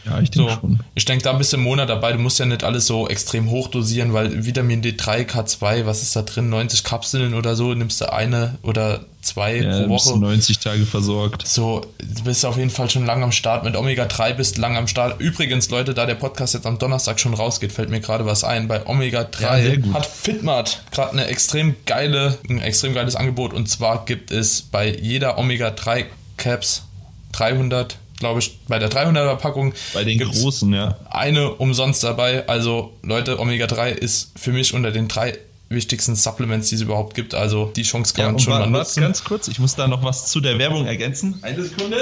Ja, 0.06 0.20
ich 0.20 0.32
denke 0.32 0.52
so, 0.52 0.60
schon. 0.60 0.80
Ich 0.96 1.06
denke, 1.06 1.24
da 1.24 1.34
bist 1.34 1.54
du 1.54 1.58
im 1.58 1.64
Monat 1.64 1.90
dabei. 1.90 2.14
Du 2.14 2.20
musst 2.20 2.40
ja 2.40 2.46
nicht 2.46 2.64
alles 2.64 2.88
so 2.88 3.08
extrem 3.08 3.50
hoch 3.50 3.70
dosieren, 3.70 4.14
weil 4.14 4.46
Vitamin 4.46 4.82
D3, 4.82 5.26
K2, 5.26 5.86
was 5.86 6.02
ist 6.02 6.16
da 6.16 6.24
drin? 6.24 6.50
90 6.50 6.84
Kapseln 6.84 7.34
oder 7.34 7.56
so, 7.56 7.74
nimmst 7.74 8.02
du 8.02 8.12
eine 8.12 8.58
oder 8.64 9.06
zwei 9.22 9.58
ja, 9.58 9.82
pro 9.82 9.90
Woche. 9.90 10.10
Bist 10.10 10.16
du 10.16 10.18
90 10.18 10.60
Tage 10.60 10.86
versorgt. 10.86 11.48
So, 11.48 11.86
du 12.00 12.24
bist 12.24 12.46
auf 12.46 12.58
jeden 12.58 12.70
Fall 12.70 12.90
schon 12.90 13.06
lang 13.06 13.24
am 13.24 13.32
Start. 13.32 13.64
Mit 13.64 13.76
Omega 13.76 14.06
3 14.06 14.34
bist 14.34 14.58
du 14.58 14.62
lang 14.62 14.76
am 14.76 14.88
Start. 14.88 15.20
Übrigens, 15.22 15.70
Leute, 15.70 15.94
da 15.94 16.06
der 16.06 16.16
Podcast 16.16 16.54
jetzt 16.54 16.66
am 16.66 16.78
Donnerstag 16.78 17.20
schon 17.20 17.34
rausgeht, 17.34 17.72
fällt 17.72 17.90
mir 17.90 18.02
gerade 18.02 18.26
was 18.26 18.44
ein. 18.44 18.68
Bei 18.68 18.86
Omega 18.86 19.24
3 19.24 19.64
ja, 19.64 19.94
hat 19.94 20.06
Fitmart 20.06 20.84
gerade 20.92 21.14
eine 21.14 21.28
extrem 21.28 21.76
geile, 21.86 22.38
ein 22.50 22.60
extrem 22.60 22.94
geiles 22.94 23.16
Angebot. 23.16 23.54
Und 23.54 23.70
zwar 23.70 24.06
gibt 24.06 24.32
es 24.32 24.62
bei 24.62 24.90
jeder 24.90 25.38
Omega 25.38 25.72
3 25.72 26.06
Caps 26.38 26.84
300 27.32 27.98
glaube 28.24 28.40
ich, 28.40 28.58
bei 28.70 28.80
der 28.80 28.90
300er 28.90 29.36
Packung. 29.36 29.74
Bei 29.94 30.06
den 30.06 30.18
großen, 30.18 30.74
ja. 30.74 30.98
Eine 31.10 31.54
umsonst 31.54 32.04
dabei. 32.04 32.48
Also, 32.48 32.94
Leute, 33.04 33.38
Omega-3 33.38 33.90
ist 33.90 34.32
für 34.38 34.54
mich 34.54 34.74
unter 34.74 34.92
den 34.92 35.10
drei 35.10 35.38
wichtigsten 35.68 36.16
Supplements, 36.16 36.70
die 36.70 36.76
es 36.76 36.82
überhaupt 36.82 37.16
gibt. 37.16 37.36
Also, 37.36 37.72
die 37.76 37.84
Chance 37.84 38.14
kann 38.14 38.26
ja, 38.26 38.32
man 38.32 38.40
schon 38.40 38.54
mal 38.54 38.70
nutzen. 38.70 39.02
Ganz 39.02 39.26
kurz, 39.26 39.50
ich 39.50 39.60
muss 39.60 39.76
da 39.76 39.90
noch 39.90 40.04
was 40.04 40.28
zu 40.28 40.40
der 40.40 40.58
Werbung 40.58 40.86
ergänzen. 40.86 41.40
Eine 41.42 41.64
Sekunde. 41.64 41.98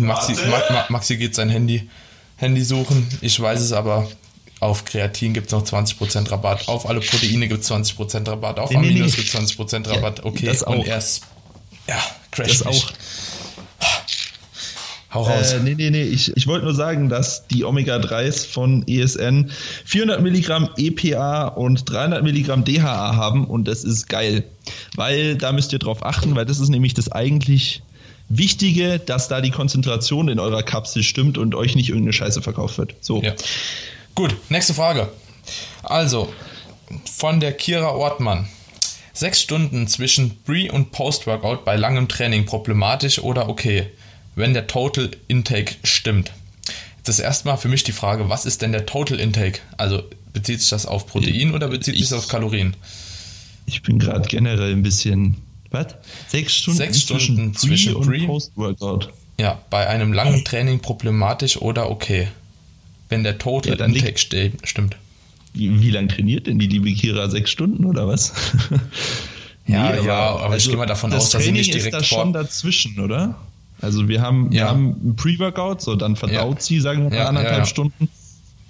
Maxi, 0.00 0.34
Maxi 0.90 1.16
geht 1.16 1.34
sein 1.34 1.48
Handy, 1.48 1.88
Handy 2.36 2.62
suchen. 2.62 3.06
Ich 3.22 3.40
weiß 3.40 3.60
es 3.60 3.72
aber. 3.72 4.06
Auf 4.60 4.84
Kreatin 4.84 5.34
gibt 5.34 5.48
es 5.48 5.52
noch 5.52 5.64
20% 5.64 6.30
Rabatt. 6.30 6.68
Auf 6.68 6.88
alle 6.88 7.00
Proteine 7.00 7.48
gibt 7.48 7.64
es 7.64 7.70
20% 7.70 8.26
Rabatt. 8.30 8.58
Auf 8.58 8.70
nee, 8.70 8.76
Aminos 8.76 8.94
nee, 8.94 9.00
nee. 9.00 9.10
gibt 9.10 9.34
es 9.34 9.58
20% 9.58 9.90
Rabatt. 9.90 10.24
Okay, 10.24 10.46
das 10.46 10.62
auch. 10.62 10.76
und 10.76 10.86
erst. 10.86 11.22
Ja, 11.86 11.98
crash 12.30 12.58
das 12.58 12.64
mich. 12.64 12.84
auch. 12.84 12.92
Hau 15.14 15.22
raus. 15.22 15.52
Äh, 15.52 15.60
nee, 15.60 15.74
nee, 15.76 15.90
nee. 15.90 16.02
Ich, 16.02 16.36
ich 16.36 16.46
wollte 16.48 16.64
nur 16.64 16.74
sagen, 16.74 17.08
dass 17.08 17.46
die 17.46 17.64
Omega-3s 17.64 18.46
von 18.46 18.86
ESN 18.88 19.50
400 19.84 20.20
Milligramm 20.20 20.68
EPA 20.76 21.46
und 21.48 21.88
300 21.88 22.24
Milligramm 22.24 22.64
DHA 22.64 23.14
haben 23.14 23.46
und 23.46 23.68
das 23.68 23.84
ist 23.84 24.08
geil. 24.08 24.44
Weil 24.96 25.36
da 25.36 25.52
müsst 25.52 25.72
ihr 25.72 25.78
drauf 25.78 26.04
achten, 26.04 26.34
weil 26.34 26.44
das 26.44 26.58
ist 26.58 26.68
nämlich 26.68 26.94
das 26.94 27.12
eigentlich 27.12 27.82
Wichtige, 28.28 28.98
dass 28.98 29.28
da 29.28 29.40
die 29.40 29.50
Konzentration 29.50 30.28
in 30.28 30.40
eurer 30.40 30.62
Kapsel 30.62 31.02
stimmt 31.02 31.38
und 31.38 31.54
euch 31.54 31.76
nicht 31.76 31.90
irgendeine 31.90 32.14
Scheiße 32.14 32.42
verkauft 32.42 32.78
wird. 32.78 32.94
So. 33.00 33.22
Ja. 33.22 33.34
Gut, 34.14 34.34
nächste 34.48 34.74
Frage. 34.74 35.10
Also, 35.82 36.32
von 37.12 37.38
der 37.38 37.52
Kira 37.52 37.90
Ortmann. 37.90 38.48
Sechs 39.12 39.42
Stunden 39.42 39.86
zwischen 39.86 40.42
Pre- 40.42 40.72
und 40.72 40.90
Post-Workout 40.90 41.64
bei 41.64 41.76
langem 41.76 42.08
Training 42.08 42.46
problematisch 42.46 43.20
oder 43.20 43.48
okay? 43.48 43.86
Wenn 44.36 44.54
der 44.54 44.66
Total 44.66 45.10
Intake 45.28 45.74
stimmt. 45.82 46.32
Das 47.04 47.18
ist 47.18 47.24
erstmal 47.24 47.58
für 47.58 47.68
mich 47.68 47.84
die 47.84 47.92
Frage, 47.92 48.28
was 48.28 48.46
ist 48.46 48.62
denn 48.62 48.72
der 48.72 48.86
Total 48.86 49.20
Intake? 49.20 49.60
Also 49.76 50.02
bezieht 50.32 50.60
sich 50.60 50.70
das 50.70 50.86
auf 50.86 51.06
Protein 51.06 51.54
oder 51.54 51.68
bezieht 51.68 51.96
sich 51.96 52.08
das 52.08 52.18
auf 52.18 52.28
Kalorien? 52.28 52.74
Ich 53.66 53.82
bin 53.82 53.98
gerade 53.98 54.28
generell 54.28 54.72
ein 54.72 54.82
bisschen. 54.82 55.36
Was? 55.70 55.86
Sechs 56.28 56.54
Stunden, 56.54 56.78
Sechs 56.78 57.00
Stunden 57.00 57.54
zwischen, 57.54 58.00
Pre 58.00 58.18
und 58.18 58.26
Post-Workout. 58.26 59.12
Ja, 59.38 59.60
bei 59.70 59.88
einem 59.88 60.12
langen 60.12 60.44
Training 60.44 60.80
problematisch 60.80 61.56
oder 61.56 61.90
okay. 61.90 62.28
Wenn 63.08 63.24
der 63.24 63.38
Total 63.38 63.78
ja, 63.78 63.84
Intake 63.84 64.18
stimmt. 64.62 64.96
Wie, 65.52 65.80
wie 65.80 65.90
lange 65.90 66.08
trainiert 66.08 66.46
denn 66.46 66.58
die 66.58 66.66
liebe 66.66 66.92
Kira? 66.92 67.28
Sechs 67.28 67.50
Stunden 67.50 67.84
oder 67.84 68.06
was? 68.06 68.32
ja, 69.66 69.92
nee, 69.92 70.06
ja, 70.06 70.14
aber, 70.14 70.50
also 70.50 70.56
ich 70.56 70.68
gehe 70.68 70.76
mal 70.76 70.86
davon 70.86 71.12
aus, 71.12 71.30
dass 71.30 71.42
Training 71.42 71.62
sie 71.62 71.70
nicht 71.70 71.74
direkt 71.74 71.96
ist 71.96 72.10
da 72.10 72.16
vor. 72.16 72.24
schon 72.24 72.32
dazwischen, 72.32 73.00
oder? 73.00 73.36
Also 73.84 74.08
wir 74.08 74.20
haben, 74.22 74.50
ja. 74.50 74.64
wir 74.64 74.68
haben 74.70 74.96
ein 75.04 75.16
Pre-Workout, 75.16 75.80
so 75.80 75.94
dann 75.94 76.16
verdaut 76.16 76.56
ja. 76.56 76.60
sie, 76.60 76.80
sagen 76.80 77.04
wir 77.04 77.10
mal, 77.10 77.26
anderthalb 77.26 77.66
Stunden. 77.66 78.08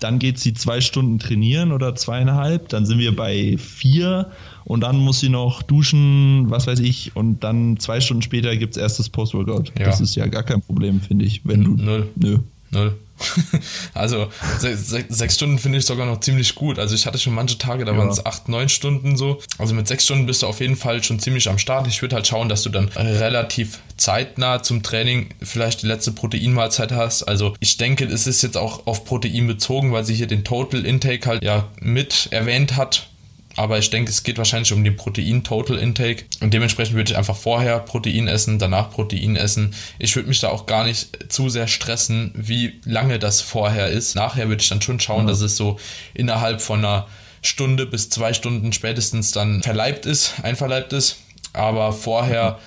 Dann 0.01 0.19
geht 0.19 0.39
sie 0.39 0.53
zwei 0.53 0.81
Stunden 0.81 1.19
trainieren 1.19 1.73
oder 1.73 1.95
zweieinhalb. 1.95 2.69
Dann 2.69 2.85
sind 2.85 2.99
wir 2.99 3.15
bei 3.15 3.57
vier 3.57 4.31
und 4.65 4.81
dann 4.83 4.99
muss 4.99 5.21
sie 5.21 5.29
noch 5.29 5.63
duschen, 5.63 6.51
was 6.51 6.67
weiß 6.67 6.81
ich. 6.81 7.15
Und 7.17 7.45
dann 7.45 7.79
zwei 7.79 8.01
Stunden 8.01 8.23
später 8.23 8.57
gibt 8.57 8.77
es 8.77 8.83
erst 8.83 8.99
das 8.99 9.09
Post-Workout. 9.09 9.73
Das 9.79 10.01
ist 10.01 10.17
ja 10.17 10.27
gar 10.27 10.43
kein 10.43 10.61
Problem, 10.61 11.01
finde 11.01 11.25
ich. 11.25 11.43
Wenn 11.45 11.65
du. 11.65 11.77
Null. 11.77 12.09
Nö. 12.17 12.39
Null. 12.71 12.95
also 13.95 14.29
sechs, 14.59 15.09
sechs 15.09 15.35
Stunden 15.35 15.59
finde 15.59 15.79
ich 15.79 15.87
sogar 15.87 16.07
noch 16.07 16.21
ziemlich 16.21 16.55
gut. 16.55 16.79
Also 16.79 16.95
ich 16.95 17.07
hatte 17.07 17.19
schon 17.19 17.35
manche 17.35 17.59
Tage, 17.59 17.85
da 17.85 17.93
ja. 17.93 17.99
waren 17.99 18.09
es 18.09 18.25
acht, 18.25 18.49
neun 18.49 18.69
Stunden 18.69 19.17
so. 19.17 19.41
Also 19.59 19.75
mit 19.75 19.87
sechs 19.89 20.05
Stunden 20.05 20.27
bist 20.27 20.43
du 20.43 20.47
auf 20.47 20.61
jeden 20.61 20.77
Fall 20.77 21.03
schon 21.03 21.19
ziemlich 21.19 21.49
am 21.49 21.59
Start. 21.59 21.87
Ich 21.87 22.03
würde 22.03 22.17
halt 22.17 22.27
schauen, 22.27 22.49
dass 22.49 22.63
du 22.63 22.71
dann 22.71 22.89
relativ 22.89 23.81
zeitnah 23.97 24.63
zum 24.63 24.83
Training 24.83 25.29
vielleicht 25.43 25.83
die 25.83 25.87
letzte 25.87 26.13
Proteinmahlzeit 26.13 26.93
hast. 26.93 27.23
Also 27.23 27.55
ich 27.61 27.77
denke, 27.77 28.05
es 28.05 28.27
ist 28.27 28.43
jetzt 28.43 28.57
auch 28.57 28.87
auf 28.87 29.05
Protein 29.05 29.47
bezogen, 29.47 29.93
weil 29.93 30.05
sie 30.05 30.15
hier 30.15 30.27
den 30.27 30.45
Total 30.45 30.85
Intake 30.85 31.29
halt 31.29 31.45
ja 31.45 31.69
mit 31.81 32.29
erwähnt 32.31 32.77
hat 32.77 33.09
aber 33.57 33.79
ich 33.79 33.91
denke, 33.91 34.11
es 34.11 34.23
geht 34.23 34.39
wahrscheinlich 34.39 34.73
um 34.73 34.83
den 34.83 34.97
Protein-Total 34.97 35.79
Intake 35.79 36.25
und 36.41 36.53
dementsprechend 36.53 36.97
würde 36.97 37.13
ich 37.13 37.17
einfach 37.17 37.37
vorher 37.37 37.79
Protein 37.79 38.29
essen, 38.29 38.59
danach 38.59 38.91
Protein 38.91 39.37
essen. 39.37 39.75
Ich 39.99 40.17
würde 40.17 40.29
mich 40.29 40.41
da 40.41 40.49
auch 40.49 40.67
gar 40.67 40.85
nicht 40.85 41.33
zu 41.33 41.49
sehr 41.49 41.69
stressen, 41.69 42.33
wie 42.35 42.81
lange 42.85 43.19
das 43.19 43.41
vorher 43.41 43.89
ist. 43.89 44.17
Nachher 44.17 44.49
würde 44.49 44.63
ich 44.63 44.69
dann 44.69 44.83
schon 44.83 45.01
schauen, 45.01 45.27
ja. 45.27 45.29
dass 45.29 45.41
es 45.41 45.57
so 45.57 45.79
innerhalb 46.15 46.61
von 46.61 46.81
einer 46.81 47.07
Stunde 47.43 47.87
bis 47.87 48.11
zwei 48.11 48.33
Stunden 48.33 48.73
spätestens 48.73 49.31
dann 49.31 49.63
verleibt 49.63 50.07
ist, 50.07 50.35
einverleibt 50.43 50.93
ist. 50.93 51.19
Aber 51.53 51.93
vorher, 51.93 52.59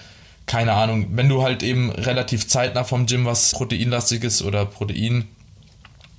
keine 0.46 0.74
Ahnung, 0.74 1.08
wenn 1.12 1.28
du 1.28 1.44
halt 1.44 1.64
eben 1.64 1.92
relativ 1.92 2.48
zeitnah 2.48 2.84
vom 2.84 3.06
Gym 3.08 3.26
was 3.26 3.52
Proteinlastiges 3.52 4.42
oder 4.42 4.66
Protein 4.66 5.26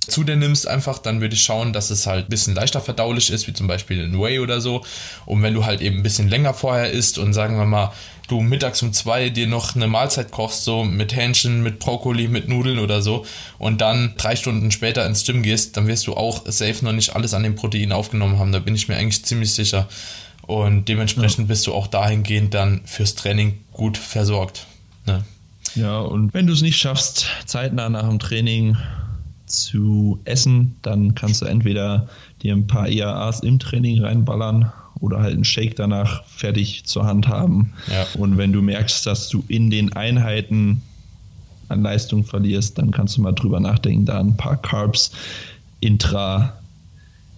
zu 0.07 0.23
dir 0.23 0.35
nimmst, 0.35 0.67
einfach, 0.67 0.99
dann 0.99 1.21
würde 1.21 1.35
ich 1.35 1.41
schauen, 1.41 1.73
dass 1.73 1.89
es 1.89 2.07
halt 2.07 2.25
ein 2.25 2.29
bisschen 2.29 2.55
leichter 2.55 2.81
verdaulich 2.81 3.29
ist, 3.31 3.47
wie 3.47 3.53
zum 3.53 3.67
Beispiel 3.67 4.03
ein 4.03 4.19
Whey 4.19 4.39
oder 4.39 4.61
so. 4.61 4.83
Und 5.25 5.43
wenn 5.43 5.53
du 5.53 5.65
halt 5.65 5.81
eben 5.81 5.97
ein 5.97 6.03
bisschen 6.03 6.29
länger 6.29 6.53
vorher 6.53 6.91
isst 6.91 7.17
und 7.17 7.33
sagen 7.33 7.57
wir 7.57 7.65
mal, 7.65 7.91
du 8.27 8.41
mittags 8.41 8.81
um 8.81 8.93
zwei 8.93 9.29
dir 9.29 9.47
noch 9.47 9.75
eine 9.75 9.87
Mahlzeit 9.87 10.31
kochst, 10.31 10.63
so 10.63 10.83
mit 10.83 11.15
Hähnchen, 11.15 11.61
mit 11.63 11.79
Brokkoli, 11.79 12.27
mit 12.27 12.47
Nudeln 12.47 12.79
oder 12.79 13.01
so, 13.01 13.25
und 13.57 13.81
dann 13.81 14.13
drei 14.17 14.35
Stunden 14.35 14.71
später 14.71 15.05
ins 15.05 15.25
Gym 15.25 15.43
gehst, 15.43 15.77
dann 15.77 15.87
wirst 15.87 16.07
du 16.07 16.15
auch 16.15 16.43
safe 16.45 16.83
noch 16.85 16.93
nicht 16.93 17.15
alles 17.15 17.33
an 17.33 17.43
dem 17.43 17.55
Protein 17.55 17.91
aufgenommen 17.91 18.39
haben. 18.39 18.51
Da 18.51 18.59
bin 18.59 18.75
ich 18.75 18.87
mir 18.87 18.97
eigentlich 18.97 19.25
ziemlich 19.25 19.53
sicher. 19.53 19.87
Und 20.43 20.85
dementsprechend 20.85 21.39
ja. 21.39 21.45
bist 21.45 21.67
du 21.67 21.73
auch 21.73 21.87
dahingehend 21.87 22.53
dann 22.53 22.81
fürs 22.85 23.15
Training 23.15 23.59
gut 23.71 23.97
versorgt. 23.97 24.65
Ne? 25.05 25.23
Ja, 25.75 25.99
und 25.99 26.33
wenn 26.33 26.47
du 26.47 26.53
es 26.53 26.61
nicht 26.61 26.77
schaffst, 26.77 27.27
zeitnah 27.45 27.89
nach 27.89 28.07
dem 28.07 28.19
Training 28.19 28.75
zu 29.49 30.19
essen, 30.25 30.75
dann 30.81 31.15
kannst 31.15 31.41
du 31.41 31.45
entweder 31.45 32.07
dir 32.41 32.53
ein 32.53 32.67
paar 32.67 32.87
EAAs 32.87 33.41
im 33.41 33.59
Training 33.59 34.01
reinballern 34.01 34.71
oder 34.99 35.19
halt 35.19 35.33
einen 35.33 35.45
Shake 35.45 35.75
danach 35.75 36.23
fertig 36.25 36.85
zur 36.85 37.05
Hand 37.05 37.27
haben. 37.27 37.73
Ja. 37.87 38.05
Und 38.19 38.37
wenn 38.37 38.53
du 38.53 38.61
merkst, 38.61 39.05
dass 39.05 39.29
du 39.29 39.43
in 39.47 39.69
den 39.69 39.93
Einheiten 39.93 40.81
an 41.69 41.83
Leistung 41.83 42.23
verlierst, 42.23 42.77
dann 42.77 42.91
kannst 42.91 43.17
du 43.17 43.21
mal 43.21 43.31
drüber 43.31 43.59
nachdenken, 43.59 44.05
da 44.05 44.19
ein 44.19 44.35
paar 44.35 44.57
Carbs 44.57 45.11
intra 45.79 46.53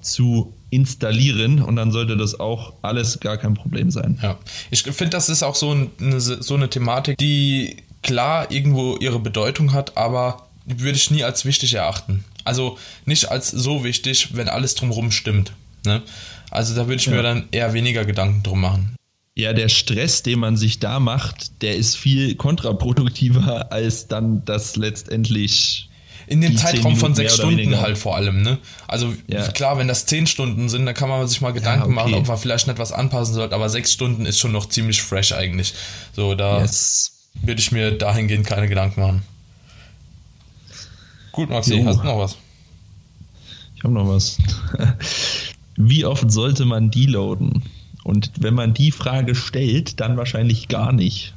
zu 0.01 0.53
installieren 0.71 1.61
und 1.61 1.75
dann 1.75 1.91
sollte 1.91 2.17
das 2.17 2.39
auch 2.39 2.73
alles 2.81 3.19
gar 3.19 3.37
kein 3.37 3.53
Problem 3.53 3.91
sein. 3.91 4.17
Ja, 4.23 4.37
ich 4.71 4.83
finde, 4.83 5.11
das 5.11 5.29
ist 5.29 5.43
auch 5.43 5.55
so 5.55 5.71
eine, 5.99 6.19
so 6.19 6.55
eine 6.55 6.69
Thematik, 6.69 7.17
die 7.17 7.75
klar 8.01 8.49
irgendwo 8.49 8.95
ihre 8.97 9.19
Bedeutung 9.19 9.73
hat, 9.73 9.97
aber 9.97 10.47
würde 10.79 10.97
ich 10.97 11.11
nie 11.11 11.23
als 11.23 11.45
wichtig 11.45 11.73
erachten. 11.73 12.23
Also 12.43 12.77
nicht 13.05 13.29
als 13.29 13.49
so 13.49 13.83
wichtig, 13.83 14.29
wenn 14.33 14.49
alles 14.49 14.75
drumherum 14.75 15.11
stimmt. 15.11 15.53
Ne? 15.85 16.01
Also 16.49 16.75
da 16.75 16.87
würde 16.87 16.95
ich 17.01 17.05
ja. 17.05 17.13
mir 17.13 17.23
dann 17.23 17.47
eher 17.51 17.73
weniger 17.73 18.05
Gedanken 18.05 18.43
drum 18.43 18.61
machen. 18.61 18.95
Ja, 19.35 19.53
der 19.53 19.69
Stress, 19.69 20.23
den 20.23 20.39
man 20.39 20.57
sich 20.57 20.79
da 20.79 20.99
macht, 20.99 21.61
der 21.61 21.75
ist 21.75 21.95
viel 21.95 22.35
kontraproduktiver 22.35 23.71
als 23.71 24.07
dann 24.07 24.43
das 24.45 24.75
letztendlich 24.75 25.89
in 26.27 26.39
dem 26.39 26.55
Zeitraum 26.55 26.95
von 26.95 27.13
sechs 27.13 27.35
Stunden 27.35 27.81
halt 27.81 27.97
vor 27.97 28.15
allem, 28.15 28.41
ne? 28.41 28.57
Also 28.87 29.13
ja. 29.27 29.47
klar, 29.49 29.77
wenn 29.77 29.87
das 29.87 30.05
zehn 30.05 30.27
Stunden 30.27 30.69
sind, 30.69 30.85
dann 30.85 30.95
kann 30.95 31.09
man 31.09 31.27
sich 31.27 31.41
mal 31.41 31.51
Gedanken 31.51 31.79
ja, 31.79 31.85
okay. 31.85 31.95
machen, 31.95 32.13
ob 32.13 32.27
man 32.27 32.37
vielleicht 32.37 32.67
nicht 32.67 32.79
was 32.79 32.91
anpassen 32.91 33.33
sollte, 33.33 33.53
aber 33.53 33.69
sechs 33.69 33.91
Stunden 33.91 34.25
ist 34.25 34.39
schon 34.39 34.51
noch 34.51 34.69
ziemlich 34.69 35.01
fresh 35.01 35.33
eigentlich. 35.33 35.73
So, 36.13 36.35
da 36.35 36.61
yes. 36.61 37.11
würde 37.41 37.59
ich 37.59 37.71
mir 37.71 37.91
dahingehend 37.91 38.47
keine 38.47 38.69
Gedanken 38.69 39.01
machen. 39.01 39.23
Gut, 41.31 41.49
Maxi, 41.49 41.75
jo. 41.75 41.85
hast 41.85 41.99
du 41.99 42.03
noch 42.03 42.17
was? 42.17 42.37
Ich 43.75 43.83
habe 43.83 43.93
noch 43.93 44.07
was. 44.07 44.37
Wie 45.75 46.05
oft 46.05 46.31
sollte 46.31 46.65
man 46.65 46.91
deloaden? 46.91 47.63
Und 48.03 48.31
wenn 48.39 48.53
man 48.53 48.73
die 48.73 48.91
Frage 48.91 49.35
stellt, 49.35 49.99
dann 49.99 50.17
wahrscheinlich 50.17 50.67
gar 50.67 50.91
nicht. 50.91 51.33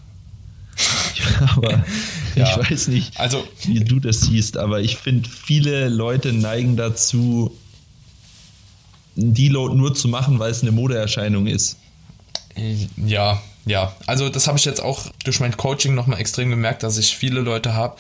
aber 1.57 1.85
ja. 2.35 2.51
ich 2.61 2.71
weiß 2.71 2.89
nicht, 2.89 3.19
also, 3.19 3.47
wie 3.65 3.81
du 3.81 4.01
das 4.01 4.23
siehst, 4.23 4.57
aber 4.57 4.81
ich 4.81 4.97
finde, 4.97 5.29
viele 5.29 5.89
Leute 5.89 6.33
neigen 6.33 6.77
dazu, 6.77 7.57
einen 9.17 9.35
Deload 9.35 9.77
nur 9.77 9.95
zu 9.95 10.09
machen, 10.09 10.39
weil 10.39 10.51
es 10.51 10.63
eine 10.63 10.73
Modeerscheinung 10.73 11.47
ist. 11.47 11.77
Ja, 12.97 13.41
ja. 13.65 13.95
Also 14.07 14.29
das 14.29 14.47
habe 14.47 14.59
ich 14.59 14.65
jetzt 14.65 14.83
auch 14.83 15.07
durch 15.25 15.41
mein 15.41 15.57
Coaching 15.57 15.95
nochmal 15.95 16.21
extrem 16.21 16.51
gemerkt, 16.51 16.83
dass 16.83 16.99
ich 16.99 17.17
viele 17.17 17.41
Leute 17.41 17.75
habe, 17.75 17.97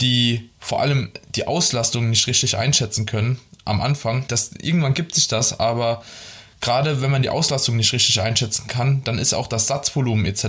die 0.00 0.50
vor 0.58 0.80
allem 0.80 1.10
die 1.34 1.46
Auslastung 1.46 2.10
nicht 2.10 2.26
richtig 2.26 2.56
einschätzen 2.56 3.06
können 3.06 3.40
am 3.64 3.80
Anfang. 3.80 4.24
Das, 4.28 4.52
irgendwann 4.60 4.94
gibt 4.94 5.14
sich 5.14 5.28
das, 5.28 5.58
aber 5.60 6.02
gerade 6.60 7.02
wenn 7.02 7.10
man 7.10 7.22
die 7.22 7.28
Auslastung 7.28 7.76
nicht 7.76 7.92
richtig 7.92 8.20
einschätzen 8.20 8.66
kann, 8.66 9.02
dann 9.04 9.18
ist 9.18 9.34
auch 9.34 9.46
das 9.46 9.66
Satzvolumen 9.66 10.26
etc. 10.26 10.44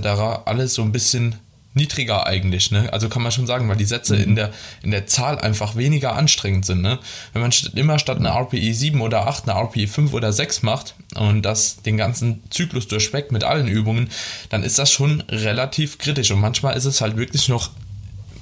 alles 0.46 0.74
so 0.74 0.82
ein 0.82 0.92
bisschen 0.92 1.36
niedriger 1.76 2.26
eigentlich, 2.26 2.72
ne? 2.72 2.92
Also 2.94 3.10
kann 3.10 3.22
man 3.22 3.34
schon 3.34 3.48
sagen, 3.48 3.68
weil 3.68 3.76
die 3.76 3.86
Sätze 3.86 4.16
mhm. 4.16 4.24
in 4.24 4.36
der 4.36 4.52
in 4.82 4.92
der 4.92 5.08
Zahl 5.08 5.38
einfach 5.40 5.76
weniger 5.76 6.16
anstrengend 6.16 6.66
sind, 6.66 6.82
ne? 6.82 7.00
Wenn 7.34 7.42
man 7.42 7.52
immer 7.76 8.00
statt 8.00 8.18
einer 8.18 8.34
RPI 8.34 8.74
7 8.74 9.02
oder 9.02 9.28
8 9.28 9.50
eine 9.50 9.60
RPI 9.60 9.88
5 9.88 10.14
oder 10.14 10.32
6 10.32 10.64
macht 10.64 10.96
und 11.16 11.42
das 11.42 11.82
den 11.82 11.98
ganzen 11.98 12.44
Zyklus 12.50 12.88
durchweckt 12.88 13.34
mit 13.34 13.44
allen 13.44 13.68
Übungen, 13.68 14.10
dann 14.50 14.64
ist 14.64 14.80
das 14.80 14.90
schon 14.90 15.22
relativ 15.28 15.98
kritisch 15.98 16.32
und 16.32 16.40
manchmal 16.40 16.78
ist 16.78 16.86
es 16.86 17.02
halt 17.02 17.18
wirklich 17.18 17.50
noch 17.50 17.70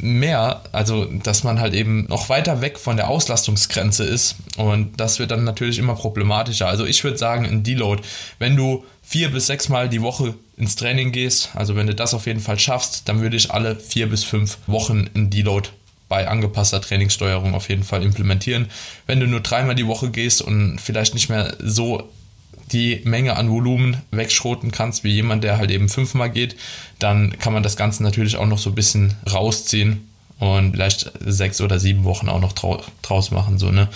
mehr, 0.03 0.61
also 0.71 1.05
dass 1.05 1.43
man 1.43 1.59
halt 1.59 1.73
eben 1.73 2.05
noch 2.07 2.29
weiter 2.29 2.61
weg 2.61 2.77
von 2.77 2.97
der 2.97 3.07
Auslastungsgrenze 3.09 4.03
ist 4.03 4.35
und 4.57 4.99
das 4.99 5.17
wird 5.17 5.31
dann 5.31 5.45
natürlich 5.45 5.79
immer 5.79 5.95
problematischer. 5.95 6.67
Also 6.67 6.85
ich 6.85 7.03
würde 7.03 7.17
sagen, 7.17 7.45
ein 7.45 7.63
Deload, 7.63 8.03
wenn 8.37 8.55
du 8.55 8.83
vier 9.01 9.31
bis 9.31 9.47
sechs 9.47 9.69
Mal 9.69 9.89
die 9.89 10.01
Woche 10.01 10.33
ins 10.57 10.75
Training 10.75 11.11
gehst, 11.11 11.49
also 11.55 11.75
wenn 11.75 11.87
du 11.87 11.95
das 11.95 12.13
auf 12.13 12.25
jeden 12.25 12.41
Fall 12.41 12.59
schaffst, 12.59 13.07
dann 13.07 13.21
würde 13.21 13.37
ich 13.37 13.51
alle 13.51 13.75
vier 13.75 14.09
bis 14.09 14.23
fünf 14.23 14.57
Wochen 14.67 15.09
ein 15.15 15.29
Deload 15.29 15.69
bei 16.09 16.27
angepasster 16.27 16.81
Trainingssteuerung 16.81 17.55
auf 17.55 17.69
jeden 17.69 17.83
Fall 17.83 18.03
implementieren. 18.03 18.67
Wenn 19.07 19.19
du 19.19 19.27
nur 19.27 19.39
dreimal 19.39 19.75
die 19.75 19.87
Woche 19.87 20.11
gehst 20.11 20.41
und 20.41 20.79
vielleicht 20.79 21.13
nicht 21.13 21.29
mehr 21.29 21.55
so 21.59 22.09
die 22.71 23.01
Menge 23.03 23.35
an 23.35 23.49
Volumen 23.49 23.97
wegschroten 24.11 24.71
kannst, 24.71 25.03
wie 25.03 25.11
jemand, 25.11 25.43
der 25.43 25.57
halt 25.57 25.71
eben 25.71 25.89
fünfmal 25.89 26.29
geht, 26.29 26.55
dann 26.99 27.37
kann 27.39 27.53
man 27.53 27.63
das 27.63 27.75
Ganze 27.75 28.03
natürlich 28.03 28.37
auch 28.37 28.47
noch 28.47 28.57
so 28.57 28.71
ein 28.71 28.75
bisschen 28.75 29.15
rausziehen 29.31 30.07
und 30.39 30.73
vielleicht 30.73 31.11
sechs 31.19 31.61
oder 31.61 31.79
sieben 31.79 32.03
Wochen 32.03 32.29
auch 32.29 32.41
noch 32.41 32.53
draus 32.53 33.31
machen. 33.31 33.57
So, 33.57 33.71
ne? 33.71 33.89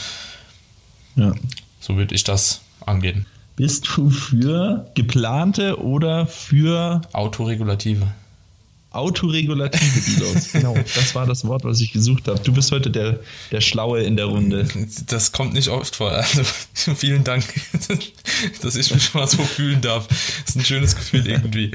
Ja. 1.15 1.34
So 1.80 1.95
würde 1.95 2.15
ich 2.15 2.24
das 2.24 2.61
angehen. 2.86 3.26
Bist 3.55 3.88
du 3.95 4.09
für 4.09 4.89
geplante 4.93 5.82
oder 5.82 6.28
für 6.28 7.01
autoregulative? 7.13 8.07
Autoregulative 8.98 10.02
Deloads, 10.02 10.52
genau. 10.54 10.74
Das 10.74 11.14
war 11.14 11.26
das 11.26 11.45
Wort, 11.45 11.64
was 11.64 11.80
ich 11.82 11.93
gesucht 11.93 12.28
habe. 12.28 12.39
Du 12.39 12.52
bist 12.52 12.72
heute 12.72 12.89
der, 12.89 13.20
der 13.52 13.62
Schlaue 13.62 14.02
in 14.02 14.18
der 14.18 14.26
Runde. 14.26 14.68
Das 15.08 15.32
kommt 15.32 15.54
nicht 15.54 15.70
oft 15.70 15.95
vor. 15.95 16.12
Also 16.12 16.43
vielen 16.95 17.24
Dank, 17.24 17.45
dass 18.62 18.76
ich 18.76 18.93
mich 18.93 19.14
mal 19.14 19.28
so 19.28 19.43
fühlen 19.43 19.82
darf. 19.82 20.08
Das 20.08 20.50
ist 20.50 20.56
ein 20.56 20.66
schönes 20.66 20.95
Gefühl 20.95 21.28
irgendwie. 21.28 21.72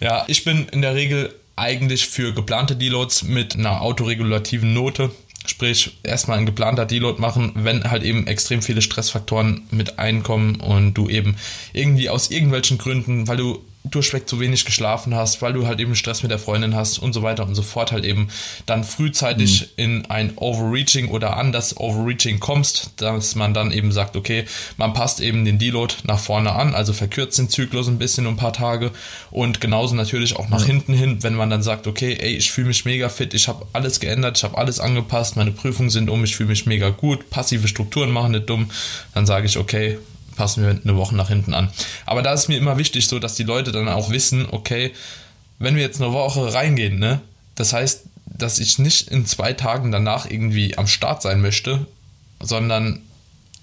Ja, 0.00 0.24
ich 0.28 0.44
bin 0.44 0.68
in 0.68 0.82
der 0.82 0.94
Regel 0.94 1.34
eigentlich 1.56 2.06
für 2.06 2.32
geplante 2.32 2.76
Deloads 2.76 3.24
mit 3.24 3.56
einer 3.56 3.80
autoregulativen 3.82 4.74
Note. 4.74 5.10
Sprich, 5.46 5.96
erstmal 6.02 6.36
ein 6.36 6.46
geplanter 6.46 6.84
Deload 6.84 7.20
machen, 7.20 7.52
wenn 7.54 7.90
halt 7.90 8.02
eben 8.02 8.26
extrem 8.26 8.60
viele 8.60 8.82
Stressfaktoren 8.82 9.62
mit 9.70 9.98
einkommen 9.98 10.56
und 10.56 10.94
du 10.94 11.08
eben 11.08 11.36
irgendwie 11.72 12.10
aus 12.10 12.30
irgendwelchen 12.30 12.76
Gründen, 12.76 13.26
weil 13.26 13.38
du 13.38 13.64
durchweg 13.90 14.28
zu 14.28 14.40
wenig 14.40 14.64
geschlafen 14.64 15.14
hast, 15.14 15.42
weil 15.42 15.52
du 15.52 15.66
halt 15.66 15.80
eben 15.80 15.94
Stress 15.94 16.22
mit 16.22 16.30
der 16.30 16.38
Freundin 16.38 16.74
hast 16.74 16.98
und 16.98 17.12
so 17.12 17.22
weiter 17.22 17.46
und 17.46 17.54
so 17.54 17.62
fort, 17.62 17.92
halt 17.92 18.04
eben 18.04 18.28
dann 18.66 18.84
frühzeitig 18.84 19.62
mhm. 19.62 19.66
in 19.76 20.06
ein 20.06 20.32
Overreaching 20.36 21.08
oder 21.08 21.36
an 21.36 21.52
das 21.52 21.76
Overreaching 21.76 22.40
kommst, 22.40 22.92
dass 22.96 23.34
man 23.34 23.54
dann 23.54 23.72
eben 23.72 23.92
sagt, 23.92 24.16
okay, 24.16 24.44
man 24.76 24.92
passt 24.92 25.20
eben 25.20 25.44
den 25.44 25.58
Deload 25.58 25.94
nach 26.04 26.18
vorne 26.18 26.52
an, 26.52 26.74
also 26.74 26.92
verkürzt 26.92 27.38
den 27.38 27.48
Zyklus 27.48 27.88
ein 27.88 27.98
bisschen 27.98 28.26
um 28.26 28.34
ein 28.34 28.36
paar 28.36 28.52
Tage 28.52 28.90
und 29.30 29.60
genauso 29.60 29.94
natürlich 29.94 30.36
auch 30.36 30.48
nach 30.48 30.60
ja. 30.60 30.66
hinten 30.66 30.94
hin, 30.94 31.22
wenn 31.22 31.34
man 31.34 31.50
dann 31.50 31.62
sagt, 31.62 31.86
okay, 31.86 32.16
ey, 32.20 32.36
ich 32.36 32.50
fühle 32.50 32.68
mich 32.68 32.84
mega 32.84 33.08
fit, 33.08 33.34
ich 33.34 33.48
habe 33.48 33.66
alles 33.72 34.00
geändert, 34.00 34.38
ich 34.38 34.44
habe 34.44 34.58
alles 34.58 34.80
angepasst, 34.80 35.36
meine 35.36 35.52
Prüfungen 35.52 35.90
sind 35.90 36.10
um, 36.10 36.24
ich 36.24 36.36
fühle 36.36 36.50
mich 36.50 36.66
mega 36.66 36.90
gut, 36.90 37.30
passive 37.30 37.68
Strukturen 37.68 38.10
machen 38.10 38.32
nicht 38.32 38.48
dumm, 38.48 38.70
dann 39.14 39.26
sage 39.26 39.46
ich, 39.46 39.58
okay, 39.58 39.98
passen 40.38 40.62
wir 40.62 40.70
eine 40.70 40.96
Woche 40.96 41.14
nach 41.14 41.28
hinten 41.28 41.52
an. 41.52 41.68
Aber 42.06 42.22
da 42.22 42.32
ist 42.32 42.48
mir 42.48 42.56
immer 42.56 42.78
wichtig, 42.78 43.08
so 43.08 43.18
dass 43.18 43.34
die 43.34 43.42
Leute 43.42 43.72
dann 43.72 43.88
auch 43.88 44.10
wissen, 44.10 44.46
okay, 44.50 44.92
wenn 45.58 45.74
wir 45.74 45.82
jetzt 45.82 46.00
eine 46.00 46.12
Woche 46.12 46.54
reingehen, 46.54 46.98
ne, 46.98 47.20
das 47.56 47.72
heißt, 47.72 48.04
dass 48.24 48.60
ich 48.60 48.78
nicht 48.78 49.08
in 49.08 49.26
zwei 49.26 49.52
Tagen 49.52 49.90
danach 49.90 50.30
irgendwie 50.30 50.78
am 50.78 50.86
Start 50.86 51.22
sein 51.22 51.40
möchte, 51.40 51.86
sondern 52.40 53.00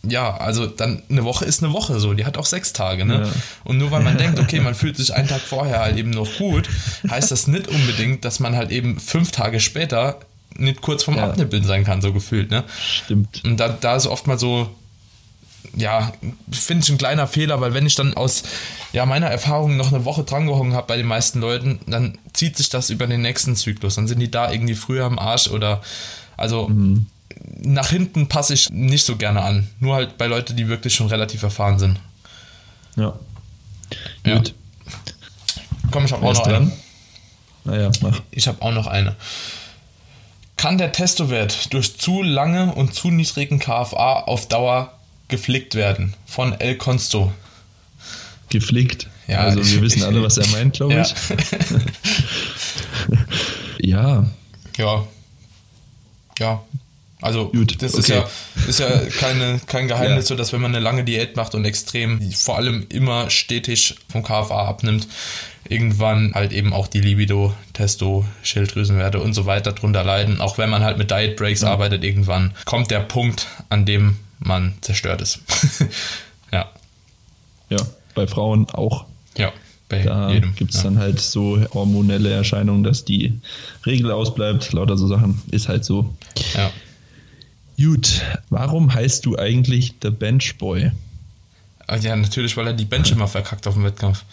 ja, 0.04 0.38
also 0.38 0.68
dann 0.68 1.02
eine 1.10 1.24
Woche 1.24 1.46
ist 1.46 1.64
eine 1.64 1.74
Woche 1.74 2.00
so, 2.00 2.14
die 2.14 2.26
hat 2.26 2.38
auch 2.38 2.46
sechs 2.46 2.74
Tage, 2.74 3.06
ne? 3.06 3.24
Ja. 3.24 3.32
Und 3.64 3.78
nur 3.78 3.90
weil 3.92 4.04
man 4.04 4.18
denkt, 4.20 4.40
okay, 4.40 4.60
man 4.60 4.76
fühlt 4.76 4.98
sich 4.98 5.16
einen 5.16 5.28
Tag 5.28 5.42
vorher 5.42 5.80
halt 5.80 5.98
eben 5.98 6.12
noch 6.12 6.38
gut, 6.38 6.70
heißt 7.10 7.32
das 7.32 7.48
nicht 7.48 7.70
unbedingt, 7.70 8.26
dass 8.26 8.40
man 8.40 8.56
halt 8.56 8.72
eben 8.72 9.00
fünf 9.00 9.32
Tage 9.32 9.60
später 9.60 10.20
nicht 10.58 10.82
kurz 10.82 11.04
vorm 11.04 11.18
ja. 11.18 11.30
Abnippeln 11.30 11.64
sein 11.64 11.86
kann, 11.86 12.02
so 12.02 12.14
gefühlt, 12.14 12.52
ne? 12.52 12.66
Stimmt. 12.78 13.44
Und 13.46 13.58
da, 13.60 13.70
da 13.70 13.96
ist 13.96 14.08
oft 14.08 14.28
mal 14.28 14.38
so 14.38 14.70
ja, 15.76 16.12
finde 16.52 16.84
ich 16.84 16.92
ein 16.92 16.98
kleiner 16.98 17.28
Fehler, 17.28 17.62
weil 17.62 17.74
wenn 17.74 17.86
ich 17.86 17.96
dann 17.96 18.16
aus 18.16 18.44
ja, 18.94 19.06
meiner 19.06 19.28
Erfahrung 19.28 19.78
noch 19.78 19.92
eine 19.92 20.06
Woche 20.06 20.24
drangehangen 20.24 20.74
habe 20.74 20.88
bei 20.88 20.98
den 20.98 21.06
meisten 21.06 21.40
Leuten, 21.40 21.80
dann 21.88 22.18
zieht 22.34 22.58
sich 22.58 22.70
das 22.70 22.90
über 22.90 23.08
den 23.08 23.22
nächsten 23.22 23.56
Zyklus. 23.56 23.96
Dann 23.96 24.08
sind 24.08 24.20
die 24.20 24.32
da 24.32 24.52
irgendwie 24.52 24.76
früher 24.76 25.06
am 25.06 25.20
Arsch 25.20 25.48
oder 25.48 25.82
also 26.38 26.68
mhm. 26.68 27.08
nach 27.62 27.90
hinten 27.90 28.28
passe 28.28 28.54
ich 28.54 28.70
nicht 28.70 29.06
so 29.06 29.16
gerne 29.16 29.42
an. 29.42 29.68
Nur 29.80 29.96
halt 29.96 30.18
bei 30.18 30.28
Leuten, 30.28 30.56
die 30.56 30.68
wirklich 30.68 30.96
schon 30.96 31.08
relativ 31.08 31.44
erfahren 31.44 31.80
sind. 31.80 32.00
Ja. 32.96 33.14
ja. 34.26 34.38
Gut. 34.38 34.54
Komm, 35.92 36.06
ich 36.06 36.12
habe 36.12 36.26
auch 36.26 36.34
noch 36.34 36.44
dran? 36.44 36.72
eine. 37.64 37.78
Naja, 37.78 37.92
mach. 38.02 38.22
Ich 38.32 38.48
habe 38.48 38.62
auch 38.62 38.74
noch 38.74 38.88
eine. 38.88 39.16
Kann 40.58 40.78
der 40.78 40.92
Testowert 40.92 41.74
durch 41.74 41.98
zu 41.98 42.22
lange 42.22 42.74
und 42.74 42.94
zu 42.94 43.12
niedrigen 43.12 43.60
KFA 43.60 44.22
auf 44.22 44.48
Dauer 44.48 44.94
geflickt 45.28 45.76
werden 45.76 46.14
von 46.26 46.54
El 46.60 46.78
Consto. 46.78 47.34
Geflickt? 48.50 49.10
Ja, 49.28 49.40
also 49.40 49.66
wir 49.66 49.82
wissen 49.82 50.04
alle, 50.04 50.22
was 50.22 50.38
er 50.38 50.48
meint, 50.48 50.76
glaube 50.76 51.02
ich. 51.02 51.14
ja. 53.90 54.26
ja. 54.78 55.08
Ja. 56.38 56.64
Also 57.22 57.48
Gut, 57.50 57.82
das 57.82 57.94
okay. 57.94 58.02
ist 58.02 58.10
ja, 58.10 58.30
ist 58.68 58.80
ja 58.80 59.00
keine, 59.18 59.60
kein 59.66 59.88
Geheimnis, 59.88 60.26
ja. 60.26 60.28
so 60.28 60.36
dass 60.36 60.54
wenn 60.54 60.62
man 60.62 60.76
eine 60.76 60.84
lange 60.84 61.04
Diät 61.04 61.36
macht 61.36 61.56
und 61.56 61.66
extrem, 61.66 62.32
vor 62.32 62.58
allem 62.58 62.86
immer 62.90 63.30
stetig 63.30 63.96
vom 64.10 64.22
KFA 64.22 64.68
abnimmt, 64.68 65.08
irgendwann 65.68 66.34
halt 66.36 66.52
eben 66.52 66.74
auch 66.74 66.88
die 66.88 67.02
Libido, 67.02 67.54
Testo, 67.74 68.26
Schilddrüsenwerte 68.44 69.20
und 69.20 69.34
so 69.34 69.46
weiter 69.46 69.72
drunter 69.72 70.04
leiden. 70.04 70.40
Auch 70.40 70.58
wenn 70.58 70.70
man 70.70 70.84
halt 70.84 70.98
mit 70.98 71.10
Diet 71.10 71.36
Breaks 71.38 71.62
ja. 71.62 71.72
arbeitet, 71.72 72.04
irgendwann 72.04 72.54
kommt 72.66 72.92
der 72.92 73.00
Punkt, 73.00 73.48
an 73.70 73.86
dem 73.86 74.18
man 74.40 74.74
zerstört 74.82 75.22
ist. 75.22 75.40
ja. 76.52 76.70
Ja, 77.70 77.78
bei 78.14 78.28
Frauen 78.28 78.70
auch. 78.70 79.06
Ja. 79.38 79.52
Bei 79.88 80.02
da 80.02 80.34
gibt 80.56 80.72
es 80.72 80.78
ja. 80.78 80.84
dann 80.84 80.98
halt 80.98 81.20
so 81.20 81.64
hormonelle 81.74 82.32
Erscheinungen, 82.32 82.84
dass 82.84 83.06
die 83.06 83.40
Regel 83.86 84.12
ausbleibt, 84.12 84.74
lauter 84.74 84.98
so 84.98 85.08
Sachen. 85.08 85.42
Ist 85.52 85.68
halt 85.68 85.86
so. 85.86 86.14
Ja. 86.56 86.72
Gut, 87.78 88.24
warum 88.50 88.94
heißt 88.94 89.26
du 89.26 89.38
eigentlich 89.38 89.94
The 90.02 90.10
Bench 90.10 90.58
Boy? 90.58 90.92
Ah, 91.88 91.98
ja, 91.98 92.16
natürlich, 92.16 92.56
weil 92.58 92.68
er 92.68 92.74
die 92.74 92.86
Bench 92.86 93.12
immer 93.12 93.28
verkackt 93.28 93.68
auf 93.68 93.76
dem 93.76 93.84
Wettkampf. 93.84 94.24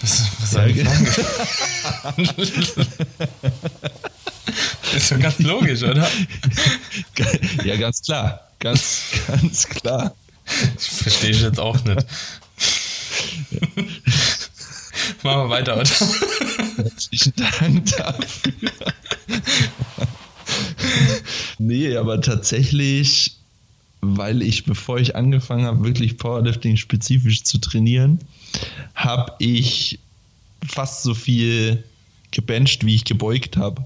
Was, 0.00 0.22
was 0.40 0.52
ja, 0.52 0.64
ist 4.96 5.12
doch 5.12 5.18
ganz 5.18 5.38
logisch, 5.40 5.82
oder? 5.82 6.08
Ja, 7.64 7.76
ganz 7.76 8.00
klar. 8.02 8.49
Ganz, 8.60 9.04
ganz 9.26 9.68
klar. 9.68 10.14
Das 10.74 10.86
verstehe 10.86 11.30
ich 11.30 11.42
jetzt 11.42 11.58
auch 11.58 11.82
nicht. 11.84 12.06
Machen 15.22 15.42
wir 15.42 15.50
weiter, 15.50 15.74
oder? 15.76 15.90
Herzlichen 16.76 17.32
Dank 17.36 17.86
dafür. 17.96 18.70
nee, 21.58 21.96
aber 21.96 22.20
tatsächlich, 22.20 23.36
weil 24.00 24.42
ich, 24.42 24.64
bevor 24.64 24.98
ich 24.98 25.16
angefangen 25.16 25.66
habe, 25.66 25.84
wirklich 25.84 26.16
Powerlifting 26.18 26.76
spezifisch 26.76 27.44
zu 27.44 27.58
trainieren, 27.58 28.18
habe 28.94 29.34
ich 29.38 29.98
fast 30.66 31.02
so 31.02 31.14
viel 31.14 31.84
gebencht, 32.30 32.84
wie 32.84 32.94
ich 32.94 33.04
gebeugt 33.04 33.56
habe. 33.56 33.84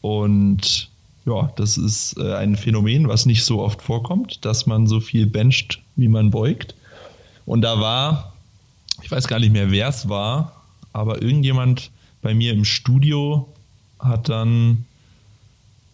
Und 0.00 0.88
ja, 1.24 1.52
das 1.56 1.78
ist 1.78 2.16
äh, 2.18 2.34
ein 2.34 2.56
Phänomen, 2.56 3.08
was 3.08 3.26
nicht 3.26 3.44
so 3.44 3.60
oft 3.60 3.80
vorkommt, 3.80 4.44
dass 4.44 4.66
man 4.66 4.86
so 4.86 5.00
viel 5.00 5.26
bencht, 5.26 5.80
wie 5.96 6.08
man 6.08 6.30
beugt. 6.30 6.74
Und 7.46 7.62
da 7.62 7.80
war, 7.80 8.32
ich 9.02 9.10
weiß 9.10 9.28
gar 9.28 9.38
nicht 9.38 9.52
mehr, 9.52 9.70
wer 9.70 9.88
es 9.88 10.08
war, 10.08 10.62
aber 10.92 11.22
irgendjemand 11.22 11.90
bei 12.22 12.34
mir 12.34 12.52
im 12.52 12.64
Studio 12.64 13.48
hat 13.98 14.28
dann 14.28 14.84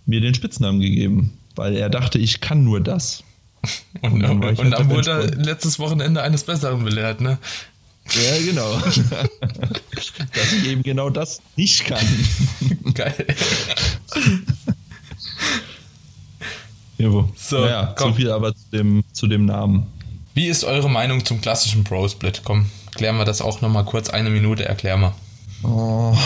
mir 0.07 0.21
den 0.21 0.35
Spitznamen 0.35 0.81
gegeben, 0.81 1.39
weil 1.57 1.77
er 1.77 1.91
dachte, 1.91 2.19
ich 2.19 2.41
kann 2.41 2.65
nur 2.65 2.81
das. 2.81 3.23
Und, 4.03 4.13
und 4.13 4.23
dann, 4.23 4.37
und 4.37 4.59
halt 4.59 4.73
dann 4.73 4.89
wurde 4.91 5.11
er 5.11 5.27
letztes 5.35 5.81
Wochenende 5.81 6.23
eines 6.23 6.45
Besseren 6.45 6.85
belehrt, 6.85 7.21
ne? 7.21 7.39
Ja, 8.13 8.39
genau. 8.45 8.77
Dass 9.91 10.53
ich 10.53 10.67
eben 10.69 10.85
genau 10.85 11.11
das 11.11 11.43
nicht 11.57 11.85
kann. 11.85 12.07
Geil. 12.95 13.27
Jo. 16.99 17.29
So, 17.37 17.61
naja, 17.61 17.95
komm. 17.97 18.11
so 18.11 18.17
viel 18.17 18.31
aber 18.31 18.55
zu 18.55 18.65
dem, 18.73 19.05
zu 19.13 19.27
dem 19.29 19.47
Namen. 19.47 19.87
Wie 20.35 20.47
ist 20.47 20.65
eure 20.65 20.91
Meinung 20.91 21.25
zum 21.25 21.41
klassischen 21.41 21.85
Pro-Split? 21.85 22.43
Komm, 22.45 22.67
klären 22.95 23.17
wir 23.17 23.25
das 23.25 23.41
auch 23.41 23.61
nochmal 23.61 23.85
kurz. 23.85 24.11
Eine 24.11 24.31
Minute, 24.31 24.65
erklär 24.65 24.97
mal. 24.97 25.15
Oh, 25.63 26.17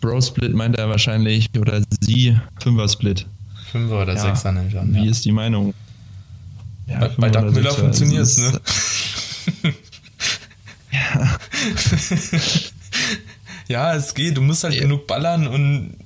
Bro-Split 0.00 0.54
meint 0.54 0.76
er 0.76 0.88
wahrscheinlich, 0.88 1.48
oder 1.58 1.82
sie, 2.00 2.36
Fünfer-Split. 2.60 3.26
Fünfer 3.70 4.02
oder 4.02 4.14
ja. 4.14 4.20
Sechser 4.20 4.52
nenne 4.52 4.68
ich 4.68 4.78
an. 4.78 4.94
Wie 4.94 5.04
ja. 5.04 5.10
ist 5.10 5.24
die 5.24 5.32
Meinung? 5.32 5.72
Ja, 6.86 6.98
bei, 6.98 7.08
bei 7.08 7.30
Doug 7.30 7.52
Miller 7.52 7.72
funktioniert 7.72 8.22
es, 8.22 8.36
ne? 8.38 8.60
ja. 10.90 11.38
ja, 13.68 13.94
es 13.94 14.14
geht. 14.14 14.36
Du 14.36 14.42
musst 14.42 14.64
halt 14.64 14.74
ja. 14.74 14.82
genug 14.82 15.06
ballern 15.06 15.46
und 15.46 15.96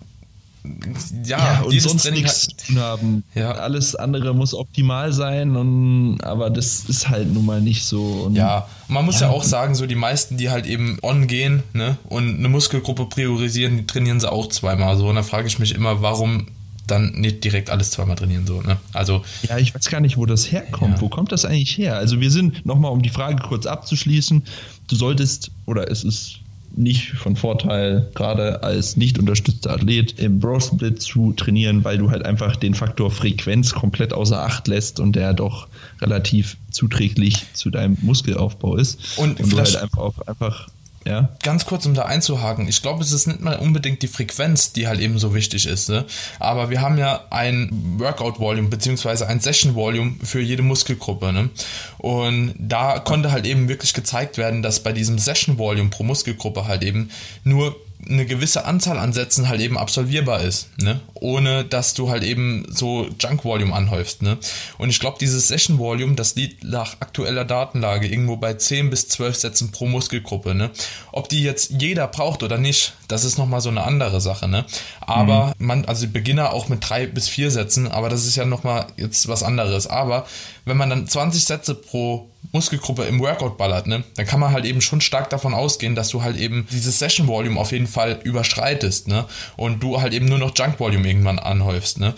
ja, 1.24 1.38
ja 1.38 1.60
und 1.62 1.80
sonst 1.80 2.02
Training 2.02 2.22
nichts 2.22 2.48
hat, 2.48 2.60
zu 2.60 2.66
tun 2.66 2.78
haben. 2.78 3.24
Ja. 3.34 3.52
Alles 3.52 3.94
andere 3.94 4.34
muss 4.34 4.54
optimal 4.54 5.12
sein, 5.12 5.56
und, 5.56 6.20
aber 6.22 6.50
das 6.50 6.84
ist 6.88 7.08
halt 7.08 7.32
nun 7.32 7.46
mal 7.46 7.60
nicht 7.60 7.84
so. 7.84 8.02
Und, 8.26 8.34
ja, 8.36 8.66
man 8.88 9.04
muss 9.04 9.20
ja. 9.20 9.28
ja. 9.28 9.32
auch 9.32 9.44
sagen, 9.44 9.74
so 9.74 9.86
die 9.86 9.94
meisten, 9.94 10.36
die 10.36 10.50
halt 10.50 10.66
eben 10.66 10.98
on 11.02 11.26
gehen 11.26 11.62
ne, 11.72 11.96
und 12.08 12.38
eine 12.38 12.48
Muskelgruppe 12.48 13.06
priorisieren, 13.06 13.78
die 13.78 13.86
trainieren 13.86 14.20
sie 14.20 14.30
auch 14.30 14.48
zweimal 14.48 14.96
so. 14.96 15.08
Und 15.08 15.16
da 15.16 15.22
frage 15.22 15.48
ich 15.48 15.58
mich 15.58 15.74
immer, 15.74 16.02
warum 16.02 16.46
dann 16.86 17.12
nicht 17.12 17.42
direkt 17.42 17.70
alles 17.70 17.90
zweimal 17.90 18.16
trainieren 18.16 18.46
so, 18.46 18.62
ne? 18.62 18.76
Also 18.92 19.24
ja, 19.42 19.58
ich 19.58 19.74
weiß 19.74 19.90
gar 19.90 20.00
nicht, 20.00 20.16
wo 20.16 20.26
das 20.26 20.50
herkommt. 20.52 20.96
Ja. 20.96 21.00
Wo 21.00 21.08
kommt 21.08 21.32
das 21.32 21.44
eigentlich 21.44 21.76
her? 21.76 21.96
Also 21.96 22.20
wir 22.20 22.30
sind 22.30 22.64
nochmal, 22.64 22.92
um 22.92 23.02
die 23.02 23.10
Frage 23.10 23.42
kurz 23.42 23.66
abzuschließen. 23.66 24.44
Du 24.86 24.96
solltest 24.96 25.50
oder 25.66 25.90
es 25.90 26.04
ist 26.04 26.40
nicht 26.76 27.12
von 27.12 27.36
Vorteil, 27.36 28.10
gerade 28.14 28.62
als 28.62 28.96
nicht 28.96 29.18
unterstützter 29.18 29.72
Athlet 29.72 30.18
im 30.18 30.40
Bro 30.40 30.60
Split 30.60 31.00
zu 31.00 31.32
trainieren, 31.32 31.84
weil 31.84 31.98
du 31.98 32.10
halt 32.10 32.24
einfach 32.24 32.56
den 32.56 32.74
Faktor 32.74 33.10
Frequenz 33.10 33.72
komplett 33.72 34.12
außer 34.12 34.42
Acht 34.42 34.68
lässt 34.68 35.00
und 35.00 35.16
der 35.16 35.34
doch 35.34 35.68
relativ 36.00 36.56
zuträglich 36.70 37.46
zu 37.54 37.70
deinem 37.70 37.96
Muskelaufbau 38.02 38.76
ist. 38.76 39.18
Und, 39.18 39.40
und 39.40 39.52
du 39.52 39.58
halt 39.58 39.76
einfach 39.76 39.98
auch 39.98 40.26
einfach 40.26 40.68
ja. 41.06 41.28
Ganz 41.42 41.66
kurz, 41.66 41.86
um 41.86 41.94
da 41.94 42.02
einzuhaken. 42.02 42.66
Ich 42.68 42.82
glaube, 42.82 43.02
es 43.02 43.12
ist 43.12 43.28
nicht 43.28 43.40
mal 43.40 43.56
unbedingt 43.56 44.02
die 44.02 44.08
Frequenz, 44.08 44.72
die 44.72 44.88
halt 44.88 45.00
eben 45.00 45.18
so 45.18 45.34
wichtig 45.34 45.66
ist. 45.66 45.88
Ne? 45.88 46.04
Aber 46.40 46.68
wir 46.68 46.80
haben 46.80 46.98
ja 46.98 47.24
ein 47.30 47.70
Workout-Volume 47.98 48.68
beziehungsweise 48.68 49.28
ein 49.28 49.38
Session-Volume 49.38 50.16
für 50.24 50.40
jede 50.40 50.62
Muskelgruppe. 50.62 51.32
Ne? 51.32 51.50
Und 51.98 52.54
da 52.58 52.98
konnte 52.98 53.30
halt 53.30 53.46
eben 53.46 53.68
wirklich 53.68 53.94
gezeigt 53.94 54.36
werden, 54.36 54.62
dass 54.62 54.80
bei 54.80 54.92
diesem 54.92 55.18
Session-Volume 55.18 55.90
pro 55.90 56.02
Muskelgruppe 56.02 56.66
halt 56.66 56.82
eben 56.82 57.10
nur 57.44 57.76
eine 58.08 58.26
gewisse 58.26 58.64
Anzahl 58.64 58.98
an 58.98 59.12
Sätzen 59.12 59.48
halt 59.48 59.60
eben 59.60 59.76
absolvierbar 59.76 60.40
ist, 60.42 60.68
ne? 60.78 61.00
ohne 61.14 61.64
dass 61.64 61.94
du 61.94 62.08
halt 62.08 62.22
eben 62.22 62.66
so 62.70 63.08
Junk 63.18 63.44
Volume 63.44 63.74
anhäufst. 63.74 64.22
Ne? 64.22 64.38
Und 64.78 64.90
ich 64.90 65.00
glaube, 65.00 65.18
dieses 65.20 65.48
Session 65.48 65.78
Volume, 65.78 66.14
das 66.14 66.36
liegt 66.36 66.64
nach 66.64 66.96
aktueller 67.00 67.44
Datenlage 67.44 68.06
irgendwo 68.06 68.36
bei 68.36 68.54
10 68.54 68.90
bis 68.90 69.08
12 69.08 69.36
Sätzen 69.36 69.72
pro 69.72 69.86
Muskelgruppe. 69.86 70.54
Ne? 70.54 70.70
Ob 71.12 71.28
die 71.28 71.42
jetzt 71.42 71.70
jeder 71.78 72.06
braucht 72.06 72.42
oder 72.42 72.58
nicht, 72.58 72.94
das 73.08 73.24
ist 73.24 73.38
nochmal 73.38 73.60
so 73.60 73.70
eine 73.70 73.82
andere 73.84 74.20
Sache. 74.20 74.46
Ne? 74.46 74.64
Aber 75.00 75.54
mhm. 75.58 75.66
man, 75.66 75.84
also 75.86 76.06
Beginner 76.06 76.52
auch 76.52 76.68
mit 76.68 76.88
drei 76.88 77.06
bis 77.06 77.28
vier 77.28 77.50
Sätzen, 77.50 77.88
aber 77.90 78.08
das 78.08 78.24
ist 78.24 78.36
ja 78.36 78.44
nochmal 78.44 78.86
jetzt 78.96 79.26
was 79.28 79.42
anderes. 79.42 79.86
Aber 79.86 80.26
wenn 80.64 80.76
man 80.76 80.90
dann 80.90 81.08
20 81.08 81.44
Sätze 81.44 81.74
pro 81.74 82.28
Muskelgruppe 82.52 83.04
im 83.04 83.20
Workout 83.20 83.58
ballert, 83.58 83.86
ne, 83.86 84.04
dann 84.16 84.26
kann 84.26 84.40
man 84.40 84.52
halt 84.52 84.64
eben 84.64 84.80
schon 84.80 85.00
stark 85.00 85.30
davon 85.30 85.54
ausgehen, 85.54 85.94
dass 85.94 86.08
du 86.08 86.22
halt 86.22 86.36
eben 86.36 86.66
dieses 86.70 86.98
Session 86.98 87.26
Volume 87.26 87.58
auf 87.58 87.72
jeden 87.72 87.86
Fall 87.86 88.20
überschreitest, 88.22 89.08
ne, 89.08 89.24
und 89.56 89.82
du 89.82 90.00
halt 90.00 90.12
eben 90.14 90.26
nur 90.26 90.38
noch 90.38 90.52
Junk 90.56 90.78
Volume 90.80 91.08
irgendwann 91.08 91.38
anhäufst, 91.38 91.98
ne. 92.00 92.14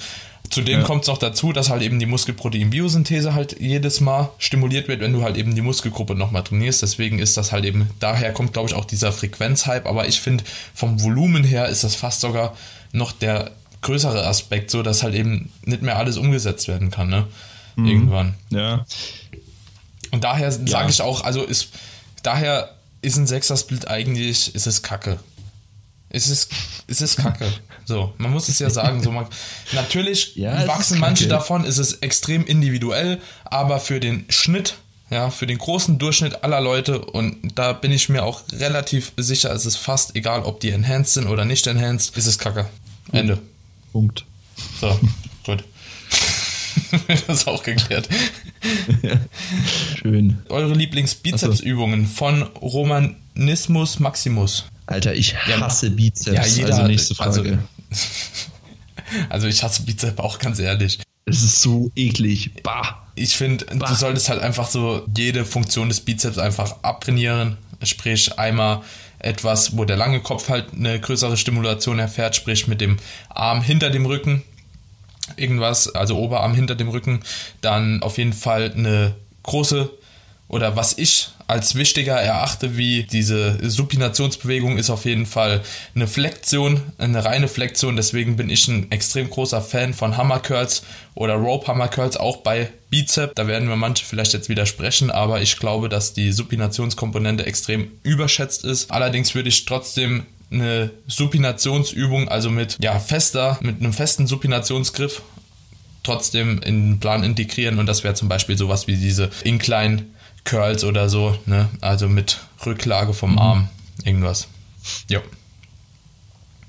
Zudem 0.50 0.80
ja. 0.80 0.86
kommt 0.86 1.02
es 1.02 1.08
noch 1.08 1.18
dazu, 1.18 1.52
dass 1.52 1.68
halt 1.68 1.82
eben 1.82 1.98
die 1.98 2.06
Muskelprotein-Biosynthese 2.06 3.34
halt 3.34 3.60
jedes 3.60 4.00
Mal 4.00 4.30
stimuliert 4.38 4.88
wird, 4.88 5.00
wenn 5.00 5.12
du 5.12 5.22
halt 5.22 5.36
eben 5.36 5.54
die 5.54 5.60
Muskelgruppe 5.60 6.14
nochmal 6.14 6.42
trainierst. 6.42 6.80
Deswegen 6.82 7.18
ist 7.18 7.36
das 7.36 7.52
halt 7.52 7.64
eben, 7.64 7.90
daher 8.00 8.32
kommt 8.32 8.54
glaube 8.54 8.68
ich 8.68 8.74
auch 8.74 8.86
dieser 8.86 9.12
Frequenzhype. 9.12 9.86
Aber 9.86 10.08
ich 10.08 10.20
finde, 10.20 10.44
vom 10.74 11.02
Volumen 11.02 11.44
her 11.44 11.68
ist 11.68 11.84
das 11.84 11.94
fast 11.94 12.22
sogar 12.22 12.56
noch 12.92 13.12
der 13.12 13.50
größere 13.82 14.26
Aspekt, 14.26 14.70
so 14.70 14.82
dass 14.82 15.02
halt 15.02 15.14
eben 15.14 15.52
nicht 15.64 15.82
mehr 15.82 15.98
alles 15.98 16.16
umgesetzt 16.16 16.66
werden 16.66 16.90
kann, 16.90 17.10
ne? 17.10 17.26
Mhm. 17.76 17.86
Irgendwann. 17.86 18.34
Ja. 18.50 18.86
Und 20.12 20.24
daher 20.24 20.48
ja. 20.48 20.66
sage 20.66 20.90
ich 20.90 21.02
auch, 21.02 21.24
also 21.24 21.42
ist, 21.42 21.68
daher 22.22 22.74
ist 23.02 23.16
ein 23.16 23.26
Sechser-Split 23.26 23.88
eigentlich, 23.88 24.54
ist 24.54 24.66
es 24.66 24.82
kacke. 24.82 25.18
Es 26.10 26.28
ist, 26.28 26.50
es 26.86 27.00
ist 27.00 27.16
kacke. 27.16 27.52
So, 27.84 28.12
man 28.18 28.30
muss 28.30 28.48
es 28.48 28.58
ja 28.58 28.70
sagen. 28.70 29.02
So, 29.02 29.10
man, 29.10 29.26
natürlich 29.72 30.32
ja, 30.36 30.66
wachsen 30.66 30.98
manche 30.98 31.28
davon, 31.28 31.64
ist 31.64 31.78
es 31.78 31.94
extrem 31.94 32.44
individuell, 32.44 33.20
aber 33.44 33.80
für 33.80 34.00
den 34.00 34.24
Schnitt, 34.28 34.76
ja, 35.10 35.30
für 35.30 35.46
den 35.46 35.58
großen 35.58 35.98
Durchschnitt 35.98 36.44
aller 36.44 36.60
Leute, 36.60 37.00
und 37.00 37.36
da 37.54 37.72
bin 37.72 37.92
ich 37.92 38.08
mir 38.08 38.24
auch 38.24 38.42
relativ 38.52 39.12
sicher, 39.16 39.52
es 39.52 39.64
ist 39.64 39.76
fast 39.76 40.16
egal, 40.16 40.42
ob 40.42 40.60
die 40.60 40.70
enhanced 40.70 41.14
sind 41.14 41.28
oder 41.28 41.44
nicht 41.44 41.66
enhanced, 41.66 42.16
ist 42.16 42.26
es 42.26 42.38
kacke. 42.38 42.66
Ende. 43.12 43.38
Punkt. 43.92 44.24
So, 44.80 44.98
gut. 45.44 45.64
das 47.26 47.40
ist 47.40 47.48
auch 47.48 47.62
geklärt. 47.62 48.08
Schön. 49.96 50.38
Eure 50.48 50.74
Lieblings-Bizepsübungen 50.74 52.06
von 52.06 52.42
Romanismus 52.42 54.00
Maximus. 54.00 54.64
Alter, 54.86 55.14
ich 55.14 55.36
hasse 55.36 55.88
ja, 55.88 55.94
Bizeps. 55.94 56.36
Ja, 56.36 56.46
jeder, 56.46 56.74
also 56.74 56.86
nächste 56.86 57.14
Frage. 57.14 57.40
Also, 57.40 57.58
also 59.28 59.46
ich 59.46 59.62
hasse 59.62 59.82
Bizeps 59.82 60.18
auch 60.18 60.38
ganz 60.38 60.58
ehrlich. 60.58 60.98
Es 61.26 61.42
ist 61.42 61.60
so 61.60 61.90
eklig. 61.94 62.62
Bah. 62.62 63.06
Ich 63.14 63.36
finde, 63.36 63.66
du 63.66 63.94
solltest 63.94 64.28
halt 64.28 64.40
einfach 64.40 64.70
so 64.70 65.06
jede 65.14 65.44
Funktion 65.44 65.88
des 65.88 66.00
Bizeps 66.00 66.38
einfach 66.38 66.76
abtrainieren. 66.82 67.58
Sprich, 67.82 68.38
einmal 68.38 68.82
etwas, 69.18 69.76
wo 69.76 69.84
der 69.84 69.96
lange 69.96 70.20
Kopf 70.20 70.48
halt 70.48 70.72
eine 70.72 70.98
größere 71.00 71.36
Stimulation 71.36 71.98
erfährt, 71.98 72.36
sprich 72.36 72.66
mit 72.66 72.80
dem 72.80 72.96
Arm 73.28 73.62
hinter 73.62 73.90
dem 73.90 74.06
Rücken 74.06 74.42
irgendwas, 75.36 75.94
also 75.94 76.18
Oberarm 76.18 76.54
hinter 76.54 76.74
dem 76.74 76.88
Rücken, 76.88 77.20
dann 77.60 78.02
auf 78.02 78.18
jeden 78.18 78.32
Fall 78.32 78.72
eine 78.74 79.14
große 79.42 79.90
oder 80.48 80.76
was 80.76 80.96
ich 80.96 81.28
als 81.46 81.74
wichtiger 81.74 82.16
erachte 82.16 82.76
wie 82.76 83.04
diese 83.04 83.58
Supinationsbewegung 83.68 84.76
ist 84.76 84.90
auf 84.90 85.06
jeden 85.06 85.24
Fall 85.24 85.62
eine 85.94 86.06
Flexion, 86.06 86.82
eine 86.98 87.24
reine 87.24 87.48
Flexion. 87.48 87.96
Deswegen 87.96 88.36
bin 88.36 88.50
ich 88.50 88.68
ein 88.68 88.90
extrem 88.90 89.30
großer 89.30 89.62
Fan 89.62 89.94
von 89.94 90.18
Hammer 90.18 90.40
Curls 90.40 90.82
oder 91.14 91.34
Rope 91.34 91.66
Hammer 91.66 91.88
Curls, 91.88 92.18
auch 92.18 92.38
bei 92.38 92.68
Bizep. 92.90 93.34
Da 93.34 93.46
werden 93.46 93.68
wir 93.68 93.76
manche 93.76 94.04
vielleicht 94.04 94.34
jetzt 94.34 94.50
widersprechen, 94.50 95.10
aber 95.10 95.40
ich 95.40 95.58
glaube, 95.58 95.88
dass 95.88 96.12
die 96.12 96.32
Supinationskomponente 96.32 97.46
extrem 97.46 97.90
überschätzt 98.02 98.64
ist. 98.64 98.90
Allerdings 98.90 99.34
würde 99.34 99.48
ich 99.48 99.64
trotzdem 99.64 100.26
eine 100.50 100.90
Supinationsübung, 101.06 102.28
also 102.28 102.50
mit 102.50 102.78
ja 102.82 102.98
fester, 102.98 103.58
mit 103.60 103.80
einem 103.80 103.92
festen 103.92 104.26
Supinationsgriff 104.26 105.22
trotzdem 106.02 106.60
in 106.62 106.92
den 106.92 107.00
Plan 107.00 107.22
integrieren 107.22 107.78
und 107.78 107.86
das 107.86 108.04
wäre 108.04 108.14
zum 108.14 108.28
Beispiel 108.28 108.56
sowas 108.56 108.86
wie 108.86 108.96
diese 108.96 109.30
Incline 109.44 110.06
Curls 110.44 110.84
oder 110.84 111.08
so, 111.08 111.36
ne? 111.46 111.68
Also 111.80 112.08
mit 112.08 112.38
Rücklage 112.64 113.12
vom 113.12 113.32
mhm. 113.32 113.38
Arm, 113.38 113.68
irgendwas. 114.04 114.48
Jo. 115.08 115.20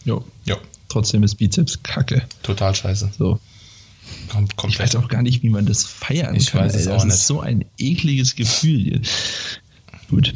Jo. 0.03 0.25
Jo. 0.45 0.57
Trotzdem 0.89 1.23
ist 1.23 1.35
Bizeps 1.35 1.81
kacke. 1.83 2.23
Total 2.43 2.75
scheiße. 2.75 3.11
So. 3.17 3.39
Kommt, 4.29 4.55
kommt 4.55 4.73
ich 4.73 4.79
weiß 4.79 4.95
auch 4.95 5.07
gar 5.07 5.21
nicht, 5.21 5.43
wie 5.43 5.49
man 5.49 5.65
das 5.65 5.83
feiern 5.83 6.35
ich 6.35 6.51
kann. 6.51 6.65
Weiß 6.65 6.75
es 6.75 6.87
ey. 6.87 6.93
auch 6.93 6.97
das 6.97 7.05
nicht. 7.05 7.13
ist 7.15 7.27
so 7.27 7.41
ein 7.41 7.65
ekliges 7.77 8.35
Gefühl. 8.35 9.01
Gut. 10.09 10.35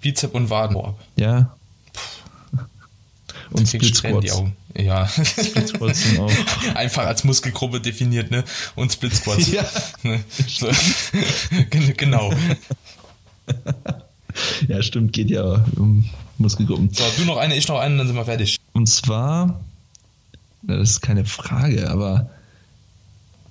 Bizep 0.00 0.34
und 0.34 0.50
Waden. 0.50 0.76
Ja. 1.16 1.56
Und 3.56 3.66
Split 3.66 3.96
Squats. 3.96 4.24
Die 4.24 4.32
Augen. 4.32 4.56
Ja. 4.76 5.06
Split 5.08 5.68
Squats 5.68 6.02
sind 6.02 6.20
auch. 6.20 6.32
Einfach 6.74 7.06
als 7.06 7.24
Muskelgruppe 7.24 7.80
definiert, 7.80 8.30
ne? 8.30 8.44
Und 8.74 8.92
Split 8.92 9.14
Squats. 9.14 9.48
Ja. 9.52 9.64
Ne? 10.02 10.22
So. 10.46 10.68
genau. 11.96 12.32
Ja, 14.68 14.82
stimmt, 14.82 15.12
geht 15.12 15.30
ja 15.30 15.64
um 15.76 16.04
Muskelgruppen. 16.38 16.90
So, 16.92 17.04
du 17.16 17.24
noch 17.24 17.38
eine, 17.38 17.56
ich 17.56 17.68
noch 17.68 17.78
eine, 17.78 17.96
dann 17.96 18.06
sind 18.06 18.16
wir 18.16 18.24
fertig. 18.24 18.58
Und 18.72 18.88
zwar, 18.88 19.60
das 20.62 20.90
ist 20.90 21.00
keine 21.00 21.24
Frage, 21.24 21.88
aber 21.90 22.28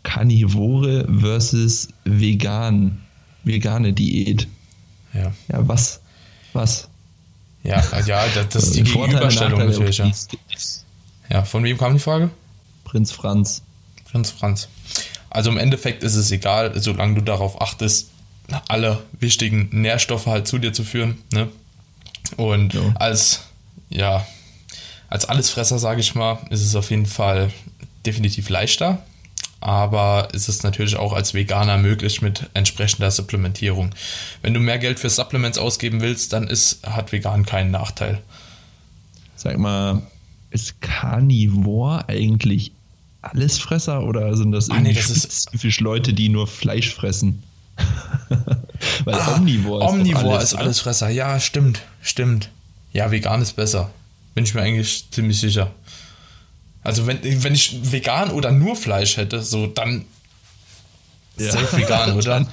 Karnivore 0.04 1.08
versus 1.20 1.88
vegan, 2.04 3.02
vegane 3.44 3.94
Diät. 3.94 4.48
Ja. 5.14 5.34
Ja, 5.48 5.68
was? 5.68 6.02
Was? 6.54 6.88
Ja, 7.66 7.84
ja, 8.06 8.26
das, 8.28 8.50
das 8.50 8.64
ist 8.66 8.76
die 8.76 8.84
Gegenüberstellung 8.84 9.60
natürlich. 9.66 9.98
Ja. 9.98 10.12
ja, 11.30 11.44
von 11.44 11.64
wem 11.64 11.78
kam 11.78 11.94
die 11.94 12.00
Frage? 12.00 12.30
Prinz 12.84 13.12
Franz. 13.12 13.64
Prinz 14.12 14.32
Franz. 14.32 14.70
Also 15.30 15.50
im 15.50 15.58
Endeffekt 15.58 16.04
ist 16.04 16.16
es 16.16 16.32
egal, 16.32 16.80
solange 16.80 17.16
du 17.16 17.22
darauf 17.22 17.62
achtest, 17.62 18.10
alle 18.68 19.02
wichtigen 19.20 19.70
Nährstoffe 19.72 20.28
halt 20.28 20.48
zu 20.48 20.60
dir 20.60 20.74
zu 20.74 20.84
führen. 20.84 21.18
Ne? 21.34 21.50
Und 22.38 22.74
ja. 22.74 22.82
als, 22.96 23.42
ja, 23.90 24.26
als 25.10 25.26
Allesfresser, 25.26 25.80
sage 25.80 26.02
ich 26.02 26.14
mal, 26.14 26.38
ist 26.52 26.62
es 26.62 26.76
auf 26.76 26.92
jeden 26.92 27.08
Fall 27.08 27.52
definitiv 28.06 28.50
leichter 28.50 29.04
aber 29.66 30.28
es 30.32 30.48
ist 30.48 30.64
natürlich 30.64 30.96
auch 30.96 31.12
als 31.12 31.34
Veganer 31.34 31.80
möglich 31.80 32.22
mit 32.22 32.52
entsprechender 32.54 33.10
Supplementierung. 33.10 33.96
Wenn 34.44 34.54
du 34.54 34.60
mehr 34.60 34.78
Geld 34.78 35.00
für 35.00 35.10
Supplements 35.10 35.58
ausgeben 35.58 36.02
willst, 36.02 36.34
dann 36.34 36.48
ist, 36.48 36.86
hat 36.86 37.12
vegan 37.12 37.48
keinen 37.48 37.72
Nachteil. 37.72 38.22
Sag 39.36 39.58
mal, 39.58 40.04
ist 40.52 40.82
Carnivore 40.82 42.08
eigentlich 42.08 42.74
Allesfresser 43.24 44.04
oder 44.04 44.38
sind 44.38 44.52
das 44.52 44.68
irgendwie 44.68 44.92
ah, 44.92 44.94
nee, 44.94 44.94
das 44.94 45.24
spezifisch 45.24 45.80
Leute, 45.80 46.14
die 46.14 46.30
nur 46.30 46.46
Fleisch 46.46 46.94
fressen? 46.94 47.42
Weil 49.04 49.16
ah, 49.16 49.36
Omnivore 49.36 49.84
ist 49.84 49.92
Omnivore 49.92 50.38
alles, 50.38 50.54
ist 50.54 50.60
Allesfresser, 50.60 51.10
ja, 51.10 51.40
stimmt, 51.40 51.82
stimmt. 52.04 52.52
Ja, 52.94 53.10
vegan 53.10 53.42
ist 53.42 53.54
besser. 53.54 53.90
Bin 54.36 54.44
ich 54.44 54.54
mir 54.54 54.62
eigentlich 54.62 55.10
ziemlich 55.10 55.40
sicher. 55.40 55.72
Also 56.86 57.08
wenn, 57.08 57.20
wenn 57.44 57.54
ich 57.54 57.92
vegan 57.92 58.32
oder 58.32 58.52
nur 58.52 58.76
Fleisch 58.76 59.18
hätte, 59.18 59.42
so 59.42 59.68
dann 59.68 60.06
ja. 61.38 61.52
safe 61.52 61.78
vegan, 61.78 62.14
oder? 62.18 62.46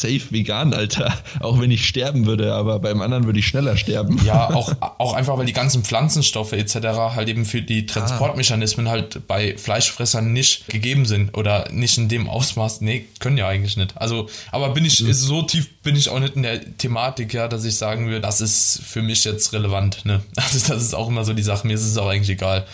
safe 0.00 0.30
vegan, 0.30 0.72
Alter. 0.72 1.12
Auch 1.40 1.60
wenn 1.60 1.70
ich 1.70 1.86
sterben 1.86 2.26
würde, 2.26 2.54
aber 2.54 2.78
beim 2.78 3.00
anderen 3.02 3.24
würde 3.24 3.38
ich 3.38 3.46
schneller 3.46 3.76
sterben. 3.76 4.20
Ja, 4.24 4.50
auch, 4.54 4.72
auch 4.98 5.12
einfach, 5.12 5.36
weil 5.38 5.46
die 5.46 5.52
ganzen 5.52 5.84
Pflanzenstoffe 5.84 6.52
etc. 6.52 6.74
halt 7.14 7.28
eben 7.28 7.44
für 7.44 7.62
die 7.62 7.86
Transportmechanismen 7.86 8.86
ah. 8.86 8.90
halt 8.90 9.26
bei 9.26 9.56
Fleischfressern 9.56 10.32
nicht 10.32 10.68
gegeben 10.68 11.06
sind 11.06 11.36
oder 11.36 11.70
nicht 11.70 11.98
in 11.98 12.08
dem 12.08 12.28
Ausmaß. 12.28 12.80
Nee, 12.80 13.06
können 13.18 13.36
ja 13.36 13.48
eigentlich 13.48 13.76
nicht. 13.76 13.96
Also, 13.96 14.28
aber 14.50 14.70
bin 14.70 14.84
ich, 14.84 15.00
mhm. 15.00 15.12
so 15.12 15.42
tief 15.42 15.68
bin 15.82 15.96
ich 15.96 16.08
auch 16.08 16.20
nicht 16.20 16.36
in 16.36 16.42
der 16.42 16.76
Thematik, 16.78 17.34
ja, 17.34 17.48
dass 17.48 17.64
ich 17.64 17.76
sagen 17.76 18.06
würde, 18.06 18.20
das 18.20 18.40
ist 18.40 18.80
für 18.84 19.02
mich 19.02 19.24
jetzt 19.24 19.52
relevant, 19.52 20.04
ne? 20.04 20.22
Also, 20.36 20.72
das 20.72 20.82
ist 20.82 20.94
auch 20.94 21.08
immer 21.08 21.24
so 21.24 21.32
die 21.32 21.42
Sache. 21.42 21.66
Mir 21.66 21.74
ist 21.74 21.84
es 21.84 21.96
auch 21.98 22.08
eigentlich 22.08 22.30
egal 22.30 22.66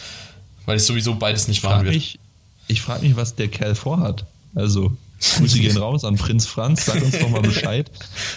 weil 0.66 0.76
ich 0.76 0.82
sowieso 0.82 1.14
beides 1.14 1.48
nicht 1.48 1.62
machen 1.62 1.86
will. 1.86 2.02
ich 2.68 2.82
frage 2.82 3.06
mich, 3.06 3.16
was 3.16 3.34
der 3.34 3.48
Kerl 3.48 3.74
vorhat. 3.74 4.26
Also, 4.54 4.92
Grüße 5.20 5.58
gehen 5.58 5.76
raus 5.76 6.04
an 6.04 6.16
Prinz 6.16 6.46
Franz. 6.46 6.86
Sag 6.86 7.02
uns 7.02 7.18
doch 7.18 7.30
mal 7.30 7.40
Bescheid, 7.42 7.90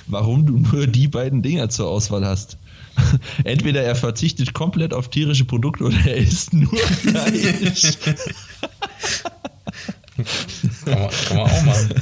warum 0.08 0.46
du 0.46 0.58
nur 0.58 0.88
die 0.88 1.08
beiden 1.08 1.42
Dinger 1.42 1.70
zur 1.70 1.90
Auswahl 1.90 2.26
hast. 2.26 2.58
Entweder 3.44 3.84
er 3.84 3.96
verzichtet 3.96 4.54
komplett 4.54 4.94
auf 4.94 5.10
tierische 5.10 5.46
Produkte 5.46 5.86
oder 5.86 5.98
er 6.06 6.18
isst 6.18 6.54
nur 6.54 6.76
Fleisch. 6.78 7.98
kann, 10.86 11.00
man, 11.00 11.10
kann 11.10 11.38
man 11.38 11.52
auch 11.52 11.64
machen. 11.64 11.94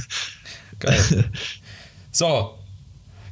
Geil. 0.79 1.31
So, 2.11 2.56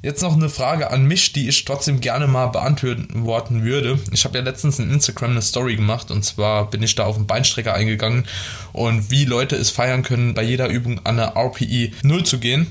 Jetzt 0.06 0.22
noch 0.22 0.36
eine 0.36 0.49
Frage 0.49 0.91
an 0.91 1.06
mich, 1.06 1.34
die 1.34 1.49
ich 1.49 1.66
trotzdem 1.66 1.99
gerne 1.99 2.28
mal 2.28 2.45
beantworten 2.45 3.64
würde. 3.64 3.97
Ich 4.12 4.24
habe 4.24 4.38
ja 4.38 4.43
letztens 4.43 4.78
in 4.78 4.91
Instagram 4.91 5.32
eine 5.32 5.41
Story 5.41 5.78
gemacht 5.78 6.12
und 6.12 6.24
zwar 6.24 6.70
bin 6.70 6.84
ich 6.84 6.93
da 6.93 7.06
auf 7.06 7.16
den 7.16 7.26
Beinstrecker 7.26 7.74
eingegangen 7.74 8.28
und 8.72 9.10
wie 9.10 9.26
Leute 9.26 9.56
es 9.56 9.72
feiern 9.72 10.03
können, 10.03 10.36
bei 10.36 10.43
jeder 10.43 10.68
Übung 10.68 10.99
an 11.06 11.20
eine 11.20 11.36
RPI 11.36 11.91
0 12.03 12.24
zu 12.24 12.38
gehen, 12.38 12.68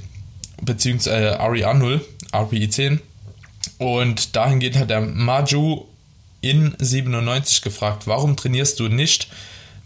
beziehungsweise 0.63 1.37
REA 1.41 1.75
0, 1.75 2.07
RPI 2.33 2.69
10. 2.69 3.01
Und 3.79 4.37
dahingehend 4.37 4.77
hat 4.77 4.91
der 4.91 5.01
Maju 5.01 5.89
in 6.41 6.77
97 6.79 7.63
gefragt, 7.63 8.07
warum 8.07 8.37
trainierst 8.37 8.79
du 8.79 8.87
nicht 8.87 9.27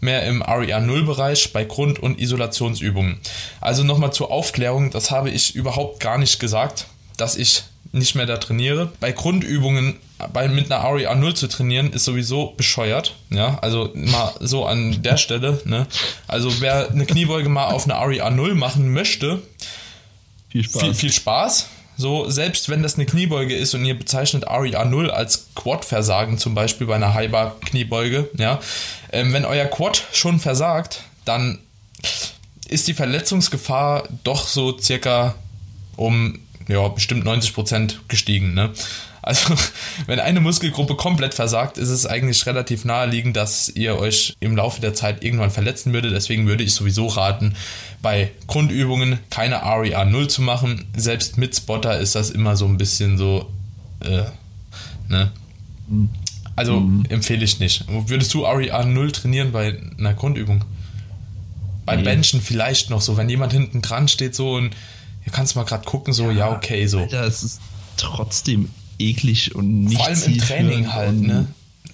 mehr 0.01 0.21
im 0.27 0.43
REA 0.43 0.81
0 0.81 1.03
Bereich 1.03 1.51
bei 1.51 1.65
Grund- 1.65 1.97
und 1.97 2.21
Isolationsübungen? 2.21 3.17
Also 3.59 3.83
nochmal 3.83 4.13
zur 4.13 4.29
Aufklärung, 4.29 4.91
das 4.91 5.09
habe 5.09 5.31
ich 5.31 5.55
überhaupt 5.55 5.99
gar 5.99 6.19
nicht 6.19 6.39
gesagt 6.39 6.85
dass 7.19 7.35
ich 7.35 7.63
nicht 7.91 8.15
mehr 8.15 8.25
da 8.25 8.37
trainiere. 8.37 8.91
Bei 8.99 9.11
Grundübungen 9.11 9.97
bei, 10.33 10.47
mit 10.47 10.71
einer 10.71 10.83
REA 10.83 11.15
0 11.15 11.33
zu 11.33 11.47
trainieren, 11.47 11.93
ist 11.93 12.05
sowieso 12.05 12.53
bescheuert. 12.57 13.15
Ja, 13.29 13.57
also 13.61 13.91
mal 13.93 14.33
so 14.39 14.65
an 14.65 15.01
der 15.01 15.17
Stelle. 15.17 15.61
Ne? 15.65 15.87
Also 16.27 16.61
wer 16.61 16.89
eine 16.89 17.05
Kniebeuge 17.05 17.49
mal 17.49 17.67
auf 17.67 17.85
einer 17.85 17.99
REA 18.05 18.29
0 18.29 18.55
machen 18.55 18.91
möchte, 18.91 19.41
viel 20.49 20.63
Spaß. 20.63 20.81
Viel, 20.81 20.93
viel 20.93 21.11
Spaß. 21.11 21.67
So, 21.97 22.29
selbst 22.29 22.69
wenn 22.69 22.81
das 22.81 22.95
eine 22.95 23.05
Kniebeuge 23.05 23.55
ist 23.55 23.73
und 23.73 23.83
ihr 23.85 23.97
bezeichnet 23.97 24.45
REA 24.47 24.85
0 24.85 25.11
als 25.11 25.47
Quad-Versagen, 25.55 26.37
zum 26.37 26.55
Beispiel 26.55 26.87
bei 26.87 26.95
einer 26.95 27.13
Highbar-Kniebeuge, 27.13 28.29
ja, 28.37 28.59
ähm, 29.11 29.33
wenn 29.33 29.45
euer 29.45 29.65
Quad 29.65 30.03
schon 30.13 30.39
versagt, 30.39 31.03
dann 31.25 31.59
ist 32.67 32.87
die 32.87 32.93
Verletzungsgefahr 32.93 34.07
doch 34.23 34.47
so 34.47 34.77
circa 34.77 35.35
um 35.95 36.39
ja, 36.69 36.87
bestimmt 36.87 37.25
90 37.25 37.53
Prozent 37.53 37.99
gestiegen. 38.07 38.53
Ne? 38.53 38.69
Also, 39.21 39.55
wenn 40.05 40.19
eine 40.19 40.39
Muskelgruppe 40.39 40.95
komplett 40.95 41.33
versagt, 41.33 41.77
ist 41.77 41.89
es 41.89 42.05
eigentlich 42.05 42.45
relativ 42.45 42.85
naheliegend, 42.85 43.35
dass 43.35 43.67
ihr 43.69 43.97
euch 43.97 44.35
im 44.39 44.55
Laufe 44.55 44.79
der 44.79 44.93
Zeit 44.93 45.23
irgendwann 45.23 45.51
verletzen 45.51 45.91
würdet. 45.91 46.13
Deswegen 46.13 46.47
würde 46.47 46.63
ich 46.63 46.73
sowieso 46.73 47.07
raten, 47.07 47.55
bei 48.01 48.31
Grundübungen 48.47 49.19
keine 49.29 49.61
REA 49.63 50.05
0 50.05 50.29
zu 50.29 50.41
machen. 50.41 50.85
Selbst 50.95 51.37
mit 51.37 51.55
Spotter 51.55 51.99
ist 51.99 52.15
das 52.15 52.29
immer 52.29 52.55
so 52.55 52.65
ein 52.65 52.77
bisschen 52.77 53.17
so, 53.17 53.51
äh, 54.01 54.23
ne? 55.09 55.31
Also 56.55 56.79
mhm. 56.79 57.05
empfehle 57.09 57.43
ich 57.43 57.59
nicht. 57.59 57.85
Würdest 57.87 58.33
du 58.33 58.45
REA 58.45 58.85
0 58.85 59.11
trainieren 59.11 59.51
bei 59.51 59.79
einer 59.97 60.13
Grundübung? 60.13 60.63
Bei 61.85 61.95
nee. 61.95 62.03
Benchen 62.03 62.41
vielleicht 62.41 62.91
noch 62.91 63.01
so, 63.01 63.17
wenn 63.17 63.27
jemand 63.27 63.53
hinten 63.53 63.81
dran 63.81 64.07
steht 64.07 64.35
so 64.35 64.53
und 64.53 64.75
Du 65.29 65.35
kannst 65.35 65.55
mal 65.55 65.63
gerade 65.63 65.85
gucken, 65.85 66.11
so, 66.11 66.31
ja, 66.31 66.37
ja, 66.37 66.51
okay, 66.51 66.87
so. 66.87 67.01
Alter, 67.01 67.23
es 67.23 67.43
ist 67.43 67.61
trotzdem 67.97 68.71
eklig 68.97 69.53
und 69.53 69.83
nicht 69.83 69.97
Vor 69.97 70.07
allem 70.07 70.23
im 70.23 70.37
Training 70.39 70.91
halt, 70.91 71.21
ne? 71.21 71.45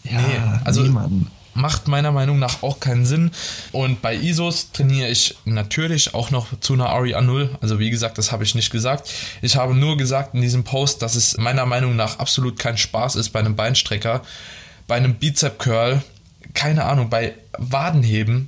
Ja, 0.06 0.22
nee, 0.22 0.60
also 0.64 0.84
niemanden. 0.84 1.30
macht 1.54 1.90
meiner 1.90 2.14
Meinung 2.14 2.40
nach 2.40 2.64
auch 2.64 2.80
keinen 2.80 3.06
Sinn. 3.06 3.32
Und 3.74 4.02
bei 4.02 4.16
ISOs 4.16 4.72
trainiere 4.72 5.10
ich 5.10 5.36
natürlich 5.44 6.14
auch 6.14 6.32
noch 6.32 6.58
zu 6.62 6.76
einer 6.76 6.86
REA 6.86 7.20
0. 7.20 7.58
Also 7.60 7.78
wie 7.78 7.90
gesagt, 7.90 8.18
das 8.18 8.32
habe 8.32 8.46
ich 8.46 8.56
nicht 8.56 8.70
gesagt. 8.70 9.12
Ich 9.42 9.58
habe 9.58 9.76
nur 9.76 9.98
gesagt 9.98 10.34
in 10.34 10.42
diesem 10.42 10.64
Post, 10.64 11.02
dass 11.02 11.16
es 11.16 11.36
meiner 11.36 11.66
Meinung 11.66 11.98
nach 11.98 12.20
absolut 12.20 12.58
kein 12.58 12.78
Spaß 12.78 13.18
ist 13.18 13.32
bei 13.32 13.40
einem 13.40 13.58
Beinstrecker, 13.58 14.22
bei 14.88 14.96
einem 14.96 15.16
Bizep 15.16 15.60
Curl, 15.60 16.02
keine 16.54 16.86
Ahnung, 16.86 17.10
bei 17.10 17.34
Wadenheben 17.58 18.48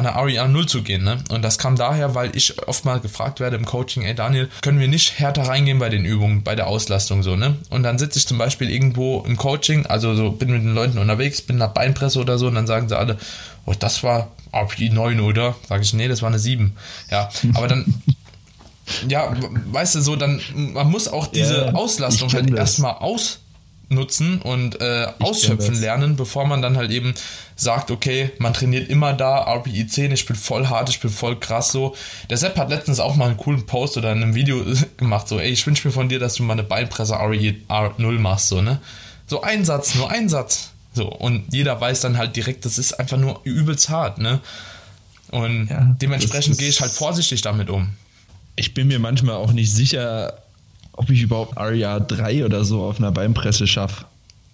an 0.00 0.04
der 0.04 0.16
REA 0.16 0.48
0 0.48 0.66
zu 0.66 0.82
gehen. 0.82 1.04
Ne? 1.04 1.18
Und 1.30 1.42
das 1.42 1.58
kam 1.58 1.76
daher, 1.76 2.14
weil 2.14 2.34
ich 2.34 2.66
oft 2.66 2.84
mal 2.84 3.00
gefragt 3.00 3.38
werde 3.40 3.56
im 3.56 3.66
Coaching, 3.66 4.02
ey 4.02 4.14
Daniel, 4.14 4.48
können 4.62 4.80
wir 4.80 4.88
nicht 4.88 5.18
härter 5.18 5.42
reingehen 5.42 5.78
bei 5.78 5.90
den 5.90 6.04
Übungen, 6.04 6.42
bei 6.42 6.54
der 6.54 6.66
Auslastung 6.66 7.22
so, 7.22 7.36
ne? 7.36 7.56
Und 7.68 7.82
dann 7.82 7.98
sitze 7.98 8.18
ich 8.18 8.26
zum 8.26 8.38
Beispiel 8.38 8.70
irgendwo 8.70 9.22
im 9.26 9.36
Coaching, 9.36 9.86
also 9.86 10.14
so 10.14 10.30
bin 10.30 10.50
mit 10.50 10.62
den 10.62 10.74
Leuten 10.74 10.98
unterwegs, 10.98 11.42
bin 11.42 11.56
nach 11.56 11.72
Beinpresse 11.72 12.18
oder 12.18 12.38
so 12.38 12.46
und 12.46 12.54
dann 12.54 12.66
sagen 12.66 12.88
sie 12.88 12.96
alle, 12.96 13.18
oh, 13.66 13.74
das 13.78 14.02
war 14.02 14.30
RPE 14.52 14.90
9, 14.90 15.20
oder? 15.20 15.54
Sage 15.68 15.82
ich, 15.82 15.92
nee, 15.92 16.08
das 16.08 16.22
war 16.22 16.28
eine 16.28 16.38
7. 16.38 16.76
Ja, 17.10 17.28
aber 17.54 17.68
dann 17.68 18.02
ja, 19.08 19.32
weißt 19.72 19.96
du, 19.96 20.00
so 20.00 20.16
dann, 20.16 20.40
man 20.54 20.90
muss 20.90 21.08
auch 21.08 21.26
diese 21.26 21.66
ja, 21.66 21.74
Auslastung 21.74 22.32
halt 22.32 22.50
erstmal 22.50 22.94
ausnutzen 22.94 24.40
und 24.40 24.80
äh, 24.80 25.08
ausschöpfen 25.18 25.78
lernen, 25.78 26.16
bevor 26.16 26.46
man 26.46 26.62
dann 26.62 26.76
halt 26.76 26.90
eben 26.90 27.14
sagt, 27.60 27.90
okay, 27.90 28.30
man 28.38 28.54
trainiert 28.54 28.88
immer 28.88 29.12
da, 29.12 29.44
RPI 29.54 29.86
10, 29.86 30.12
ich 30.12 30.26
bin 30.26 30.36
voll 30.36 30.68
hart, 30.68 30.88
ich 30.88 31.00
bin 31.00 31.10
voll 31.10 31.38
krass 31.38 31.72
so. 31.72 31.94
Der 32.28 32.36
Sepp 32.36 32.56
hat 32.56 32.70
letztens 32.70 33.00
auch 33.00 33.16
mal 33.16 33.28
einen 33.28 33.36
coolen 33.36 33.66
Post 33.66 33.96
oder 33.96 34.12
in 34.12 34.22
einem 34.22 34.34
Video 34.34 34.64
gemacht, 34.96 35.28
so, 35.28 35.38
ey, 35.38 35.50
ich 35.50 35.66
wünsche 35.66 35.86
mir 35.86 35.92
von 35.92 36.08
dir, 36.08 36.18
dass 36.18 36.34
du 36.34 36.42
mal 36.42 36.54
eine 36.54 36.62
Beinpresse 36.62 37.14
RE 37.14 37.54
0 37.98 38.18
machst, 38.18 38.48
so, 38.48 38.62
ne? 38.62 38.80
So 39.26 39.42
ein 39.42 39.64
Satz, 39.64 39.94
nur 39.94 40.10
ein 40.10 40.28
Satz. 40.28 40.70
So, 40.92 41.08
und 41.08 41.52
jeder 41.52 41.80
weiß 41.80 42.00
dann 42.00 42.18
halt 42.18 42.34
direkt, 42.34 42.64
das 42.64 42.78
ist 42.78 42.98
einfach 42.98 43.16
nur 43.16 43.40
übelst 43.44 43.88
hart, 43.88 44.18
ne? 44.18 44.40
Und 45.30 45.68
ja, 45.68 45.94
dementsprechend 46.00 46.58
gehe 46.58 46.68
ich 46.68 46.80
halt 46.80 46.90
vorsichtig 46.90 47.42
damit 47.42 47.70
um 47.70 47.90
ich 48.60 48.74
bin 48.74 48.88
mir 48.88 48.98
manchmal 48.98 49.36
auch 49.36 49.52
nicht 49.52 49.72
sicher, 49.72 50.34
ob 50.92 51.08
ich 51.08 51.22
überhaupt 51.22 51.56
Aria 51.56 51.98
3 51.98 52.44
oder 52.44 52.64
so 52.64 52.82
auf 52.82 52.98
einer 52.98 53.10
Beinpresse 53.10 53.66
schaffe. 53.66 54.04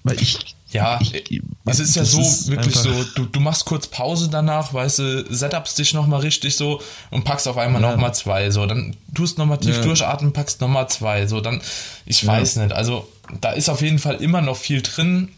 Weil 0.04 0.20
ich. 0.22 0.54
Ja, 0.76 0.98
ich, 1.00 1.42
es 1.64 1.80
ist 1.80 1.96
ja 1.96 2.04
so, 2.04 2.20
ist 2.20 2.48
wirklich 2.48 2.76
so, 2.76 2.90
du, 3.14 3.26
du 3.26 3.40
machst 3.40 3.64
kurz 3.64 3.86
Pause 3.88 4.28
danach, 4.30 4.72
weißt 4.72 4.98
du, 5.00 5.26
setupst 5.28 5.78
dich 5.78 5.94
nochmal 5.94 6.20
richtig 6.20 6.56
so 6.56 6.80
und 7.10 7.24
packst 7.24 7.48
auf 7.48 7.58
einmal 7.58 7.82
ja. 7.82 7.90
nochmal 7.90 8.14
zwei, 8.14 8.50
so, 8.50 8.66
dann 8.66 8.96
tust 9.14 9.38
nochmal 9.38 9.58
tief 9.58 9.76
ja. 9.76 9.82
durchatmen, 9.82 10.32
packst 10.32 10.60
nochmal 10.60 10.88
zwei, 10.88 11.26
so, 11.26 11.40
dann, 11.40 11.60
ich 12.04 12.22
ja. 12.22 12.28
weiß 12.28 12.56
nicht, 12.56 12.72
also 12.72 13.08
da 13.40 13.52
ist 13.52 13.68
auf 13.68 13.82
jeden 13.82 13.98
Fall 13.98 14.16
immer 14.16 14.40
noch 14.40 14.56
viel 14.56 14.82
drin 14.82 15.30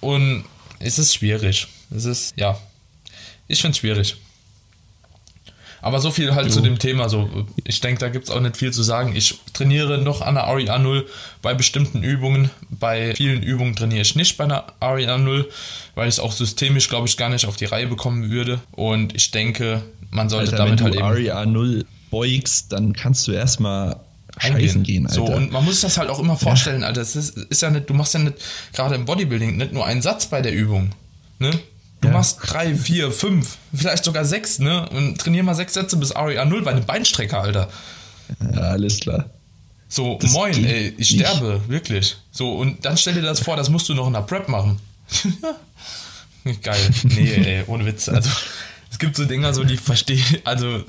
und 0.00 0.44
es 0.80 0.98
ist 0.98 1.14
schwierig. 1.14 1.68
Es 1.94 2.04
ist, 2.04 2.32
ja, 2.36 2.58
ich 3.46 3.60
finde 3.60 3.72
es 3.72 3.78
schwierig. 3.78 4.16
Aber 5.82 6.00
so 6.00 6.10
viel 6.10 6.34
halt 6.34 6.48
jo. 6.48 6.52
zu 6.52 6.60
dem 6.60 6.78
Thema. 6.78 7.08
So, 7.08 7.46
ich 7.64 7.80
denke, 7.80 8.00
da 8.00 8.08
gibt 8.08 8.24
es 8.24 8.30
auch 8.30 8.40
nicht 8.40 8.56
viel 8.56 8.72
zu 8.72 8.82
sagen. 8.82 9.14
Ich 9.16 9.38
trainiere 9.52 9.98
noch 9.98 10.20
an 10.20 10.34
der 10.34 10.44
REA 10.44 10.78
0 10.78 11.06
bei 11.42 11.54
bestimmten 11.54 12.02
Übungen. 12.02 12.50
Bei 12.68 13.14
vielen 13.14 13.42
Übungen 13.42 13.74
trainiere 13.74 14.02
ich 14.02 14.14
nicht 14.14 14.36
bei 14.36 14.44
einer 14.44 14.66
REA 14.82 15.18
0, 15.18 15.48
weil 15.94 16.08
ich 16.08 16.14
es 16.14 16.20
auch 16.20 16.32
systemisch, 16.32 16.88
glaube 16.88 17.08
ich, 17.08 17.16
gar 17.16 17.30
nicht 17.30 17.46
auf 17.46 17.56
die 17.56 17.64
Reihe 17.64 17.86
bekommen 17.86 18.30
würde. 18.30 18.60
Und 18.72 19.14
ich 19.14 19.30
denke, 19.30 19.82
man 20.10 20.28
sollte 20.28 20.52
Alter, 20.52 20.64
damit 20.64 20.80
wenn 20.80 20.84
halt 20.86 20.94
du 20.94 20.98
eben. 20.98 21.08
REA 21.08 21.46
0 21.46 21.84
beugst, 22.10 22.72
dann 22.72 22.92
kannst 22.92 23.26
du 23.26 23.32
erstmal 23.32 23.96
scheißen 24.38 24.82
gehen, 24.82 25.06
Alter. 25.06 25.14
So, 25.14 25.24
und 25.24 25.52
man 25.52 25.64
muss 25.64 25.74
sich 25.74 25.82
das 25.82 25.98
halt 25.98 26.10
auch 26.10 26.18
immer 26.18 26.36
vorstellen. 26.36 26.84
Alter. 26.84 27.00
Es 27.00 27.16
ist, 27.16 27.36
ist 27.36 27.62
ja 27.62 27.70
nicht, 27.70 27.88
du 27.88 27.94
machst 27.94 28.14
ja 28.14 28.20
nicht, 28.20 28.36
gerade 28.72 28.94
im 28.94 29.04
Bodybuilding, 29.04 29.56
nicht 29.56 29.72
nur 29.72 29.86
einen 29.86 30.02
Satz 30.02 30.26
bei 30.26 30.42
der 30.42 30.52
Übung. 30.52 30.90
Ne? 31.38 31.58
Du 32.00 32.08
ja. 32.08 32.14
machst 32.14 32.38
drei, 32.46 32.74
vier, 32.74 33.12
fünf, 33.12 33.58
vielleicht 33.74 34.04
sogar 34.04 34.24
sechs, 34.24 34.58
ne? 34.58 34.88
Und 34.90 35.18
trainier 35.18 35.42
mal 35.42 35.54
sechs 35.54 35.74
Sätze 35.74 35.96
bis 35.96 36.14
REA 36.14 36.44
0 36.44 36.62
bei 36.62 36.70
einem 36.70 36.84
Beinstrecker, 36.84 37.40
Alter. 37.40 37.68
Ja, 38.40 38.60
alles 38.60 39.00
klar. 39.00 39.28
So, 39.88 40.18
das 40.20 40.30
moin, 40.32 40.64
ey, 40.64 40.94
ich 40.96 41.12
nicht. 41.12 41.26
sterbe, 41.26 41.60
wirklich. 41.68 42.16
So, 42.30 42.54
und 42.54 42.84
dann 42.84 42.96
stell 42.96 43.14
dir 43.14 43.22
das 43.22 43.40
vor, 43.40 43.56
das 43.56 43.68
musst 43.68 43.88
du 43.88 43.94
noch 43.94 44.06
in 44.06 44.12
der 44.12 44.20
Prep 44.20 44.48
machen. 44.48 44.78
Geil. 46.62 46.90
Nee, 47.02 47.32
ey, 47.34 47.64
ohne 47.66 47.84
Witz. 47.84 48.08
Also, 48.08 48.30
es 48.90 48.98
gibt 48.98 49.16
so 49.16 49.24
Dinger, 49.24 49.52
so 49.52 49.64
die 49.64 49.76
verstehe, 49.76 50.22
also, 50.44 50.84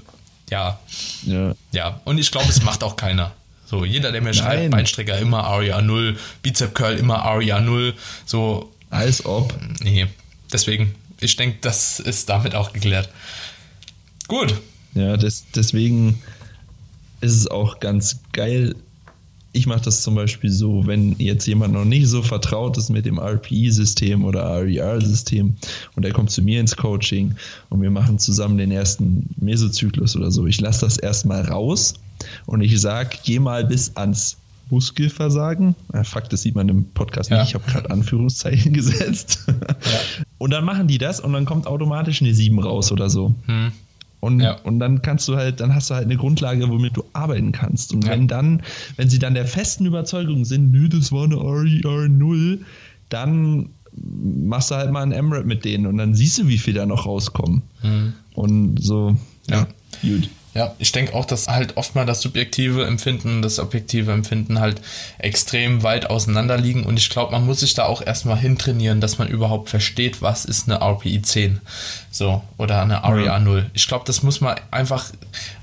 ja. 0.50 0.80
Ja. 1.24 1.56
Ja, 1.72 2.00
und 2.06 2.20
ich 2.20 2.32
glaube, 2.32 2.48
es 2.50 2.62
macht 2.62 2.84
auch 2.84 2.96
keiner. 2.96 3.34
So, 3.66 3.86
jeder, 3.86 4.12
der 4.12 4.22
mir 4.22 4.28
Nein. 4.28 4.34
schreibt, 4.36 4.72
Beinstrecker 4.72 5.18
immer 5.18 5.44
REA 5.60 5.82
0, 5.82 6.18
Bizep 6.42 6.76
Curl 6.76 6.98
immer 6.98 7.24
REA 7.26 7.60
0, 7.60 7.94
so. 8.26 8.72
Als 8.90 9.26
ob. 9.26 9.58
Nee, 9.80 10.08
deswegen 10.52 10.94
ich 11.22 11.36
denke, 11.36 11.58
das 11.62 12.00
ist 12.00 12.30
damit 12.30 12.56
auch 12.56 12.74
geklärt. 12.74 13.10
Gut. 14.28 14.54
Ja, 14.94 15.16
das, 15.16 15.46
deswegen 15.56 16.22
ist 17.22 17.36
es 17.36 17.48
auch 17.48 17.80
ganz 17.80 18.20
geil. 18.34 18.76
Ich 19.54 19.68
mache 19.68 19.82
das 19.82 20.02
zum 20.02 20.16
Beispiel 20.16 20.50
so, 20.50 20.88
wenn 20.88 21.16
jetzt 21.20 21.46
jemand 21.46 21.74
noch 21.74 21.86
nicht 21.86 22.08
so 22.08 22.22
vertraut 22.22 22.78
ist 22.78 22.90
mit 22.90 23.06
dem 23.06 23.20
RPE-System 23.20 24.24
oder 24.24 24.62
RER-System 24.62 25.56
und 25.96 26.06
er 26.06 26.14
kommt 26.14 26.32
zu 26.32 26.42
mir 26.42 26.60
ins 26.60 26.76
Coaching 26.76 27.36
und 27.70 27.82
wir 27.82 27.92
machen 27.92 28.18
zusammen 28.18 28.58
den 28.58 28.72
ersten 28.72 29.30
Mesozyklus 29.38 30.16
oder 30.16 30.32
so. 30.32 30.48
Ich 30.48 30.60
lasse 30.62 30.82
das 30.82 30.98
erstmal 30.98 31.42
raus 31.44 31.94
und 32.46 32.62
ich 32.62 32.80
sage, 32.80 33.18
geh 33.26 33.40
mal 33.40 33.66
bis 33.66 33.96
ans 33.98 34.38
Muskelversagen. 34.72 35.76
Fakt, 36.04 36.34
das 36.34 36.42
sieht 36.42 36.56
man 36.56 36.70
im 36.70 36.86
Podcast 36.86 37.30
ja. 37.30 37.40
nicht. 37.40 37.50
Ich 37.50 37.56
habe 37.56 37.70
gerade 37.70 37.92
Anführungszeichen 37.92 38.74
gesetzt. 38.74 39.46
Ja. 39.48 39.54
Und 40.38 40.52
dann 40.52 40.66
machen 40.66 40.88
die 40.88 40.98
das 40.98 41.20
und 41.20 41.34
dann 41.34 41.46
kommt 41.46 41.68
automatisch 41.68 42.22
eine 42.22 42.34
7 42.34 42.58
raus 42.60 42.92
oder 42.92 43.10
so. 43.10 43.36
Hm. 43.46 43.72
Und, 44.22 44.40
ja. 44.40 44.56
und 44.62 44.80
dann 44.80 45.02
kannst 45.02 45.28
du 45.28 45.36
halt, 45.36 45.60
dann 45.60 45.74
hast 45.74 45.90
du 45.90 45.96
halt 45.96 46.06
eine 46.06 46.16
Grundlage, 46.16 46.70
womit 46.70 46.96
du 46.96 47.04
arbeiten 47.14 47.52
kannst. 47.52 47.92
Und 47.92 48.08
wenn 48.08 48.28
dann, 48.28 48.62
wenn 48.96 49.10
sie 49.10 49.20
dann 49.20 49.34
der 49.34 49.46
festen 49.46 49.86
Überzeugung 49.86 50.46
sind, 50.46 50.72
nö, 50.72 50.88
das 50.88 51.12
war 51.12 51.24
eine 51.24 51.38
RER 51.38 52.08
0, 52.08 52.60
dann 53.10 53.70
machst 53.94 54.72
du 54.72 54.76
halt 54.76 54.92
mal 54.92 55.02
ein 55.02 55.12
Emirate 55.12 55.48
mit 55.48 55.66
denen 55.66 55.86
und 55.86 55.98
dann 55.98 56.14
siehst 56.14 56.38
du, 56.38 56.48
wie 56.48 56.60
viel 56.60 56.76
da 56.76 56.86
noch 56.86 57.06
rauskommen. 57.06 57.64
Hm. 57.82 58.14
Und 58.36 58.82
so, 58.82 59.18
ja, 59.50 59.68
gut. 60.02 60.30
Ja, 60.54 60.76
ich 60.80 60.92
denke 60.92 61.14
auch, 61.14 61.24
dass 61.24 61.48
halt 61.48 61.78
oft 61.78 61.96
mal 61.96 62.06
das 62.06 62.20
subjektive 62.22 62.86
Empfinden 62.86 63.42
das 63.42 63.58
objektive 63.58 64.12
Empfinden 64.12 64.60
halt 64.60 64.82
extrem 65.18 65.82
weit 65.84 66.10
auseinander 66.10 66.58
liegen. 66.58 66.84
Und 66.84 66.98
ich 66.98 67.10
glaube, 67.10 67.32
man 67.32 67.46
muss 67.46 67.62
sich 67.62 67.74
da 67.74 67.86
auch 67.86 68.02
erstmal 68.02 68.38
hintrainieren, 68.38 69.00
dass 69.00 69.18
man 69.18 69.30
überhaupt 69.30 69.70
versteht, 69.70 70.22
was 70.22 70.44
ist 70.44 70.70
eine 70.70 70.82
RPI 70.82 71.22
10 71.22 71.62
so 72.12 72.44
oder 72.58 72.82
eine 72.82 73.04
REA 73.04 73.40
0. 73.40 73.70
Ich 73.74 73.88
glaube, 73.88 74.04
das 74.06 74.22
muss 74.22 74.42
man 74.42 74.60
einfach 74.70 75.06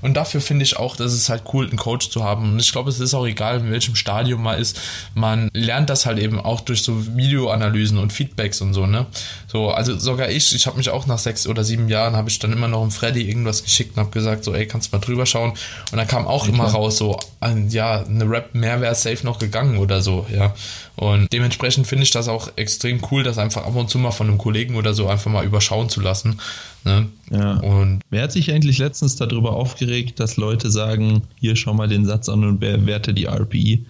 und 0.01 0.15
dafür 0.15 0.41
finde 0.41 0.63
ich 0.63 0.77
auch, 0.77 0.95
dass 0.95 1.13
es 1.13 1.29
halt 1.29 1.43
cool, 1.53 1.67
einen 1.67 1.77
Coach 1.77 2.09
zu 2.09 2.23
haben 2.23 2.53
und 2.53 2.59
ich 2.59 2.71
glaube, 2.71 2.89
es 2.89 2.99
ist 2.99 3.13
auch 3.13 3.27
egal, 3.27 3.59
in 3.59 3.71
welchem 3.71 3.95
Stadium 3.95 4.41
man 4.41 4.57
ist, 4.57 4.79
man 5.13 5.49
lernt 5.53 5.89
das 5.89 6.07
halt 6.07 6.17
eben 6.17 6.39
auch 6.39 6.61
durch 6.61 6.81
so 6.81 7.15
Videoanalysen 7.15 7.99
und 7.99 8.11
Feedbacks 8.11 8.61
und 8.61 8.73
so, 8.73 8.87
ne? 8.87 9.05
So, 9.47 9.69
also 9.69 9.97
sogar 9.97 10.29
ich, 10.29 10.55
ich 10.55 10.65
habe 10.65 10.77
mich 10.77 10.89
auch 10.89 11.05
nach 11.05 11.19
sechs 11.19 11.47
oder 11.47 11.63
sieben 11.63 11.87
Jahren, 11.87 12.15
habe 12.15 12.29
ich 12.29 12.39
dann 12.39 12.51
immer 12.51 12.67
noch 12.67 12.83
im 12.83 12.91
Freddy 12.91 13.27
irgendwas 13.27 13.63
geschickt 13.63 13.95
und 13.95 14.01
habe 14.01 14.11
gesagt, 14.11 14.43
so, 14.43 14.53
ey, 14.53 14.65
kann 14.65 14.79
kannst 14.79 14.93
mal 14.93 14.99
drüber 14.99 15.25
schauen. 15.25 15.51
Und 15.91 15.97
dann 15.97 16.07
kam 16.07 16.25
auch 16.25 16.47
ja, 16.47 16.53
immer 16.53 16.65
raus, 16.65 16.97
so, 16.97 17.19
ja, 17.67 18.03
eine 18.03 18.29
Rap 18.29 18.55
mehr 18.55 18.79
wäre 18.79 18.95
safe 18.95 19.25
noch 19.25 19.39
gegangen 19.39 19.77
oder 19.77 20.01
so, 20.01 20.25
ja. 20.33 20.53
Und 20.95 21.31
dementsprechend 21.31 21.87
finde 21.87 22.03
ich 22.03 22.11
das 22.11 22.27
auch 22.27 22.49
extrem 22.55 23.01
cool, 23.11 23.23
das 23.23 23.37
einfach 23.37 23.65
ab 23.65 23.75
und 23.75 23.89
zu 23.89 23.97
mal 23.99 24.11
von 24.11 24.27
einem 24.27 24.37
Kollegen 24.37 24.75
oder 24.75 24.93
so 24.93 25.07
einfach 25.07 25.31
mal 25.31 25.45
überschauen 25.45 25.89
zu 25.89 26.01
lassen. 26.01 26.38
Ne? 26.85 27.07
Ja. 27.31 27.57
Und 27.57 28.01
Wer 28.09 28.23
hat 28.23 28.31
sich 28.31 28.51
eigentlich 28.51 28.77
letztens 28.77 29.15
darüber 29.15 29.53
aufgeregt, 29.53 30.19
dass 30.19 30.37
Leute 30.37 30.71
sagen, 30.71 31.23
hier 31.39 31.55
schau 31.55 31.73
mal 31.73 31.87
den 31.87 32.05
Satz 32.05 32.29
an 32.29 32.43
und 32.43 32.59
bewerte 32.59 33.13
die 33.13 33.25
RPI? 33.25 33.85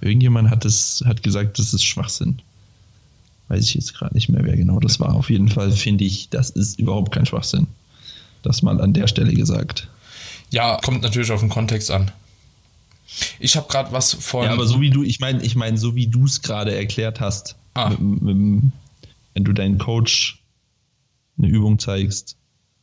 Irgendjemand 0.00 0.50
hat 0.50 0.64
es, 0.64 1.04
hat 1.06 1.22
gesagt, 1.22 1.58
das 1.58 1.74
ist 1.74 1.84
Schwachsinn. 1.84 2.40
Weiß 3.48 3.64
ich 3.64 3.74
jetzt 3.74 3.94
gerade 3.94 4.14
nicht 4.14 4.28
mehr, 4.28 4.44
wer 4.44 4.56
genau 4.56 4.80
das 4.80 5.00
war. 5.00 5.14
Auf 5.14 5.28
jeden 5.28 5.48
Fall 5.48 5.72
finde 5.72 6.04
ich, 6.04 6.28
das 6.30 6.50
ist 6.50 6.78
überhaupt 6.78 7.12
kein 7.12 7.26
Schwachsinn. 7.26 7.66
Das 8.42 8.62
mal 8.62 8.80
an 8.80 8.94
der 8.94 9.06
Stelle 9.06 9.34
gesagt. 9.34 9.88
Ja, 10.50 10.78
kommt 10.82 11.02
natürlich 11.02 11.30
auf 11.30 11.40
den 11.40 11.50
Kontext 11.50 11.90
an. 11.90 12.10
Ich 13.38 13.56
habe 13.56 13.68
gerade 13.68 13.92
was 13.92 14.14
von. 14.14 14.44
Ja, 14.44 14.52
aber 14.52 14.66
so 14.66 14.80
wie 14.80 14.90
du, 14.90 15.02
ich 15.02 15.20
meine, 15.20 15.42
ich 15.42 15.56
meine, 15.56 15.76
so 15.78 15.94
wie 15.94 16.06
du 16.06 16.24
es 16.24 16.42
gerade 16.42 16.74
erklärt 16.74 17.20
hast, 17.20 17.56
ah. 17.74 17.90
mit, 17.90 18.22
mit, 18.22 18.62
wenn 19.34 19.44
du 19.44 19.52
deinen 19.52 19.78
Coach 19.78 20.39
eine 21.42 21.52
Übung 21.52 21.78
zeigst 21.78 22.36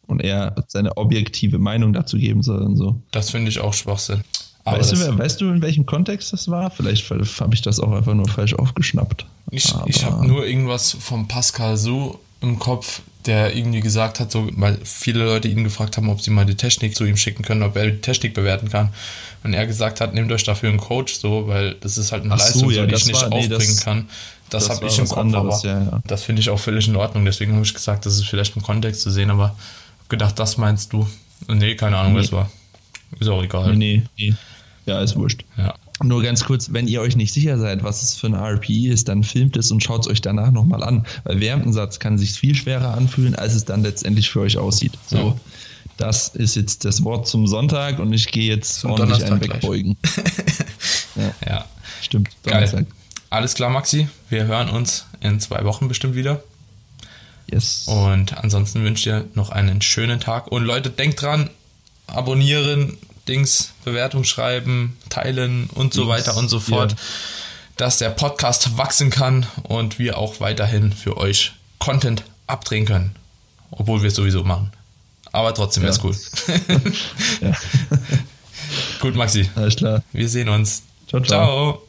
und 0.08 0.22
er 0.22 0.56
seine 0.68 0.98
objektive 0.98 1.60
Meinung 1.60 1.94
dazu 1.94 2.18
geben 2.18 2.42
soll 2.42 2.62
und 2.62 2.78
so. 2.78 3.02
Das 3.12 3.30
finde 3.30 3.50
ich 3.50 3.60
auch 3.60 3.74
Schwachsinn. 3.74 4.22
weißt, 4.66 4.94
du, 4.94 5.18
weißt 5.18 5.42
du, 5.42 5.50
in 5.50 5.62
welchem 5.62 5.86
Kontext 5.86 6.34
das 6.34 6.50
war? 6.50 6.72
Vielleicht 6.72 7.10
habe 7.10 7.54
ich 7.54 7.62
das 7.62 7.80
auch 7.80 7.92
einfach 7.92 8.14
nur 8.14 8.28
falsch 8.28 8.54
aufgeschnappt. 8.54 9.26
Ich, 9.52 9.74
ich 9.86 10.04
habe 10.04 10.28
nur 10.28 10.46
irgendwas 10.46 10.92
vom 10.92 11.28
Pascal 11.28 11.78
so 11.78 12.20
im 12.42 12.60
Kopf, 12.60 13.02
der 13.26 13.56
irgendwie 13.56 13.82
gesagt 13.82 14.20
hat, 14.20 14.32
so, 14.32 14.48
weil 14.54 14.78
viele 14.84 15.26
Leute 15.26 15.48
ihn 15.48 15.64
gefragt 15.64 15.98
haben, 15.98 16.10
ob 16.10 16.22
sie 16.22 16.32
mal 16.32 16.46
die 16.46 16.56
Technik 16.56 16.96
zu 16.96 17.06
ihm 17.06 17.18
schicken 17.18 17.44
können, 17.44 17.64
ob 17.64 17.76
er 17.76 17.92
die 17.92 18.02
Technik 18.02 18.34
bewerten 18.34 18.70
kann. 18.70 18.90
Und 19.44 19.54
er 19.54 19.68
gesagt 19.68 20.02
hat, 20.02 20.14
nehmt 20.14 20.32
euch 20.32 20.44
dafür 20.44 20.70
einen 20.70 20.80
Coach, 20.80 21.16
so, 21.16 21.48
weil 21.48 21.76
das 21.76 21.98
ist 21.98 22.12
halt 22.12 22.24
eine 22.24 22.34
Ach 22.34 22.40
Leistung, 22.40 22.64
so, 22.64 22.72
ja, 22.72 22.86
die 22.86 22.96
ich 22.96 23.06
nicht 23.06 23.22
war, 23.22 23.30
nee, 23.30 23.36
aufbringen 23.36 23.76
das, 23.76 23.84
kann. 23.84 24.10
Das, 24.50 24.68
das 24.68 24.78
habe 24.78 24.88
ich 24.88 24.98
im 24.98 25.08
Kopf, 25.08 25.18
anderes, 25.18 25.66
aber 25.66 25.68
ja, 25.68 25.84
ja. 25.84 26.02
das 26.08 26.24
finde 26.24 26.42
ich 26.42 26.50
auch 26.50 26.60
völlig 26.60 26.88
in 26.88 26.96
Ordnung. 26.96 27.26
Deswegen 27.26 27.54
habe 27.54 27.64
ich 27.64 27.74
gesagt, 27.74 28.06
das 28.06 28.16
ist 28.16 28.26
vielleicht 28.26 28.56
im 28.56 28.62
Kontext 28.62 29.02
zu 29.02 29.12
sehen, 29.12 29.30
aber 29.30 29.56
gedacht, 30.10 30.40
das 30.40 30.58
meinst 30.58 30.94
du. 30.94 31.08
Nee, 31.48 31.76
keine 31.76 31.98
Ahnung, 31.98 32.14
nee. 32.14 32.20
was 32.20 32.32
war. 32.32 32.50
Ist 33.20 33.28
auch 33.28 33.44
egal. 33.44 33.76
Nee, 33.76 34.04
nee. 34.18 34.34
Ja, 34.86 35.02
ist 35.02 35.16
wurscht. 35.18 35.44
Ja. 35.58 35.76
Nur 36.02 36.22
ganz 36.22 36.46
kurz, 36.46 36.72
wenn 36.72 36.88
ihr 36.88 37.02
euch 37.02 37.16
nicht 37.16 37.34
sicher 37.34 37.58
seid, 37.58 37.84
was 37.84 38.04
es 38.04 38.16
für 38.16 38.28
ein 38.28 38.36
RPE 38.36 38.92
ist, 38.92 39.10
dann 39.10 39.24
filmt 39.24 39.58
es 39.58 39.72
und 39.72 39.84
schaut 39.84 40.02
es 40.02 40.08
euch 40.08 40.22
danach 40.22 40.52
nochmal 40.52 40.84
an. 40.84 41.06
Weil 41.24 41.40
während 41.40 41.66
dem 41.66 41.74
Satz 41.74 42.00
kann 42.00 42.16
es 42.16 42.22
sich 42.22 42.34
viel 42.34 42.56
schwerer 42.56 42.94
anfühlen, 42.94 43.36
als 43.36 43.56
es 43.56 43.66
dann 43.66 43.82
letztendlich 43.82 44.30
für 44.30 44.42
euch 44.42 44.58
aussieht. 44.58 44.94
So, 45.08 45.18
ja. 45.18 45.36
das 45.98 46.30
ist 46.30 46.56
jetzt 46.56 46.86
das 46.86 47.04
Wort 47.04 47.28
zum 47.28 47.48
Sonntag 47.48 48.00
und 48.00 48.14
ich 48.14 48.28
gehe 48.28 48.48
jetzt 48.48 48.80
zum 48.80 48.92
ordentlich 48.92 49.26
einen 49.26 49.42
wegbeugen. 49.42 49.98
ja. 51.16 51.32
ja. 51.46 51.66
Stimmt, 52.02 52.30
Donnerstag. 52.44 52.86
Geil. 52.86 52.88
Alles 53.30 53.56
klar, 53.56 53.70
Maxi. 53.70 54.08
Wir 54.30 54.46
hören 54.46 54.70
uns 54.70 55.06
in 55.20 55.40
zwei 55.40 55.66
Wochen 55.66 55.88
bestimmt 55.88 56.16
wieder. 56.16 56.42
Yes. 57.52 57.86
Und 57.88 58.38
ansonsten 58.38 58.84
wünsche 58.84 59.00
ich 59.00 59.16
dir 59.16 59.30
noch 59.36 59.50
einen 59.50 59.82
schönen 59.82 60.20
Tag. 60.20 60.48
Und 60.48 60.64
Leute, 60.64 60.90
denkt 60.90 61.22
dran, 61.22 61.50
abonnieren, 62.08 62.98
Dings, 63.28 63.74
Bewertung 63.84 64.24
schreiben, 64.24 64.98
teilen 65.10 65.70
und 65.74 65.94
so 65.94 66.08
weiter 66.08 66.38
und 66.38 66.50
so 66.50 66.60
fort, 66.60 66.92
yeah. 66.92 67.02
dass 67.76 67.98
der 67.98 68.10
Podcast 68.10 68.78
wachsen 68.78 69.10
kann 69.10 69.46
und 69.64 70.00
wir 70.00 70.18
auch 70.18 70.40
weiterhin 70.40 70.94
für 70.94 71.18
euch 71.18 71.54
Content 71.80 72.24
abdrehen 72.48 72.86
können. 72.86 73.16
Obwohl 73.72 74.02
wir 74.02 74.08
es 74.08 74.16
sowieso 74.16 74.44
machen. 74.44 74.72
Aber 75.34 75.54
trotzdem 75.54 75.84
ja. 75.84 75.90
wäre 75.90 76.14
es 76.14 76.32
cool. 77.42 77.54
Gut, 79.02 79.16
Maxi. 79.16 79.50
Alles 79.56 79.76
klar. 79.76 80.04
Wir 80.14 80.30
sehen 80.30 80.48
uns. 80.48 80.84
ciao. 81.08 81.22
ciao. 81.22 81.26
ciao. 81.26 81.88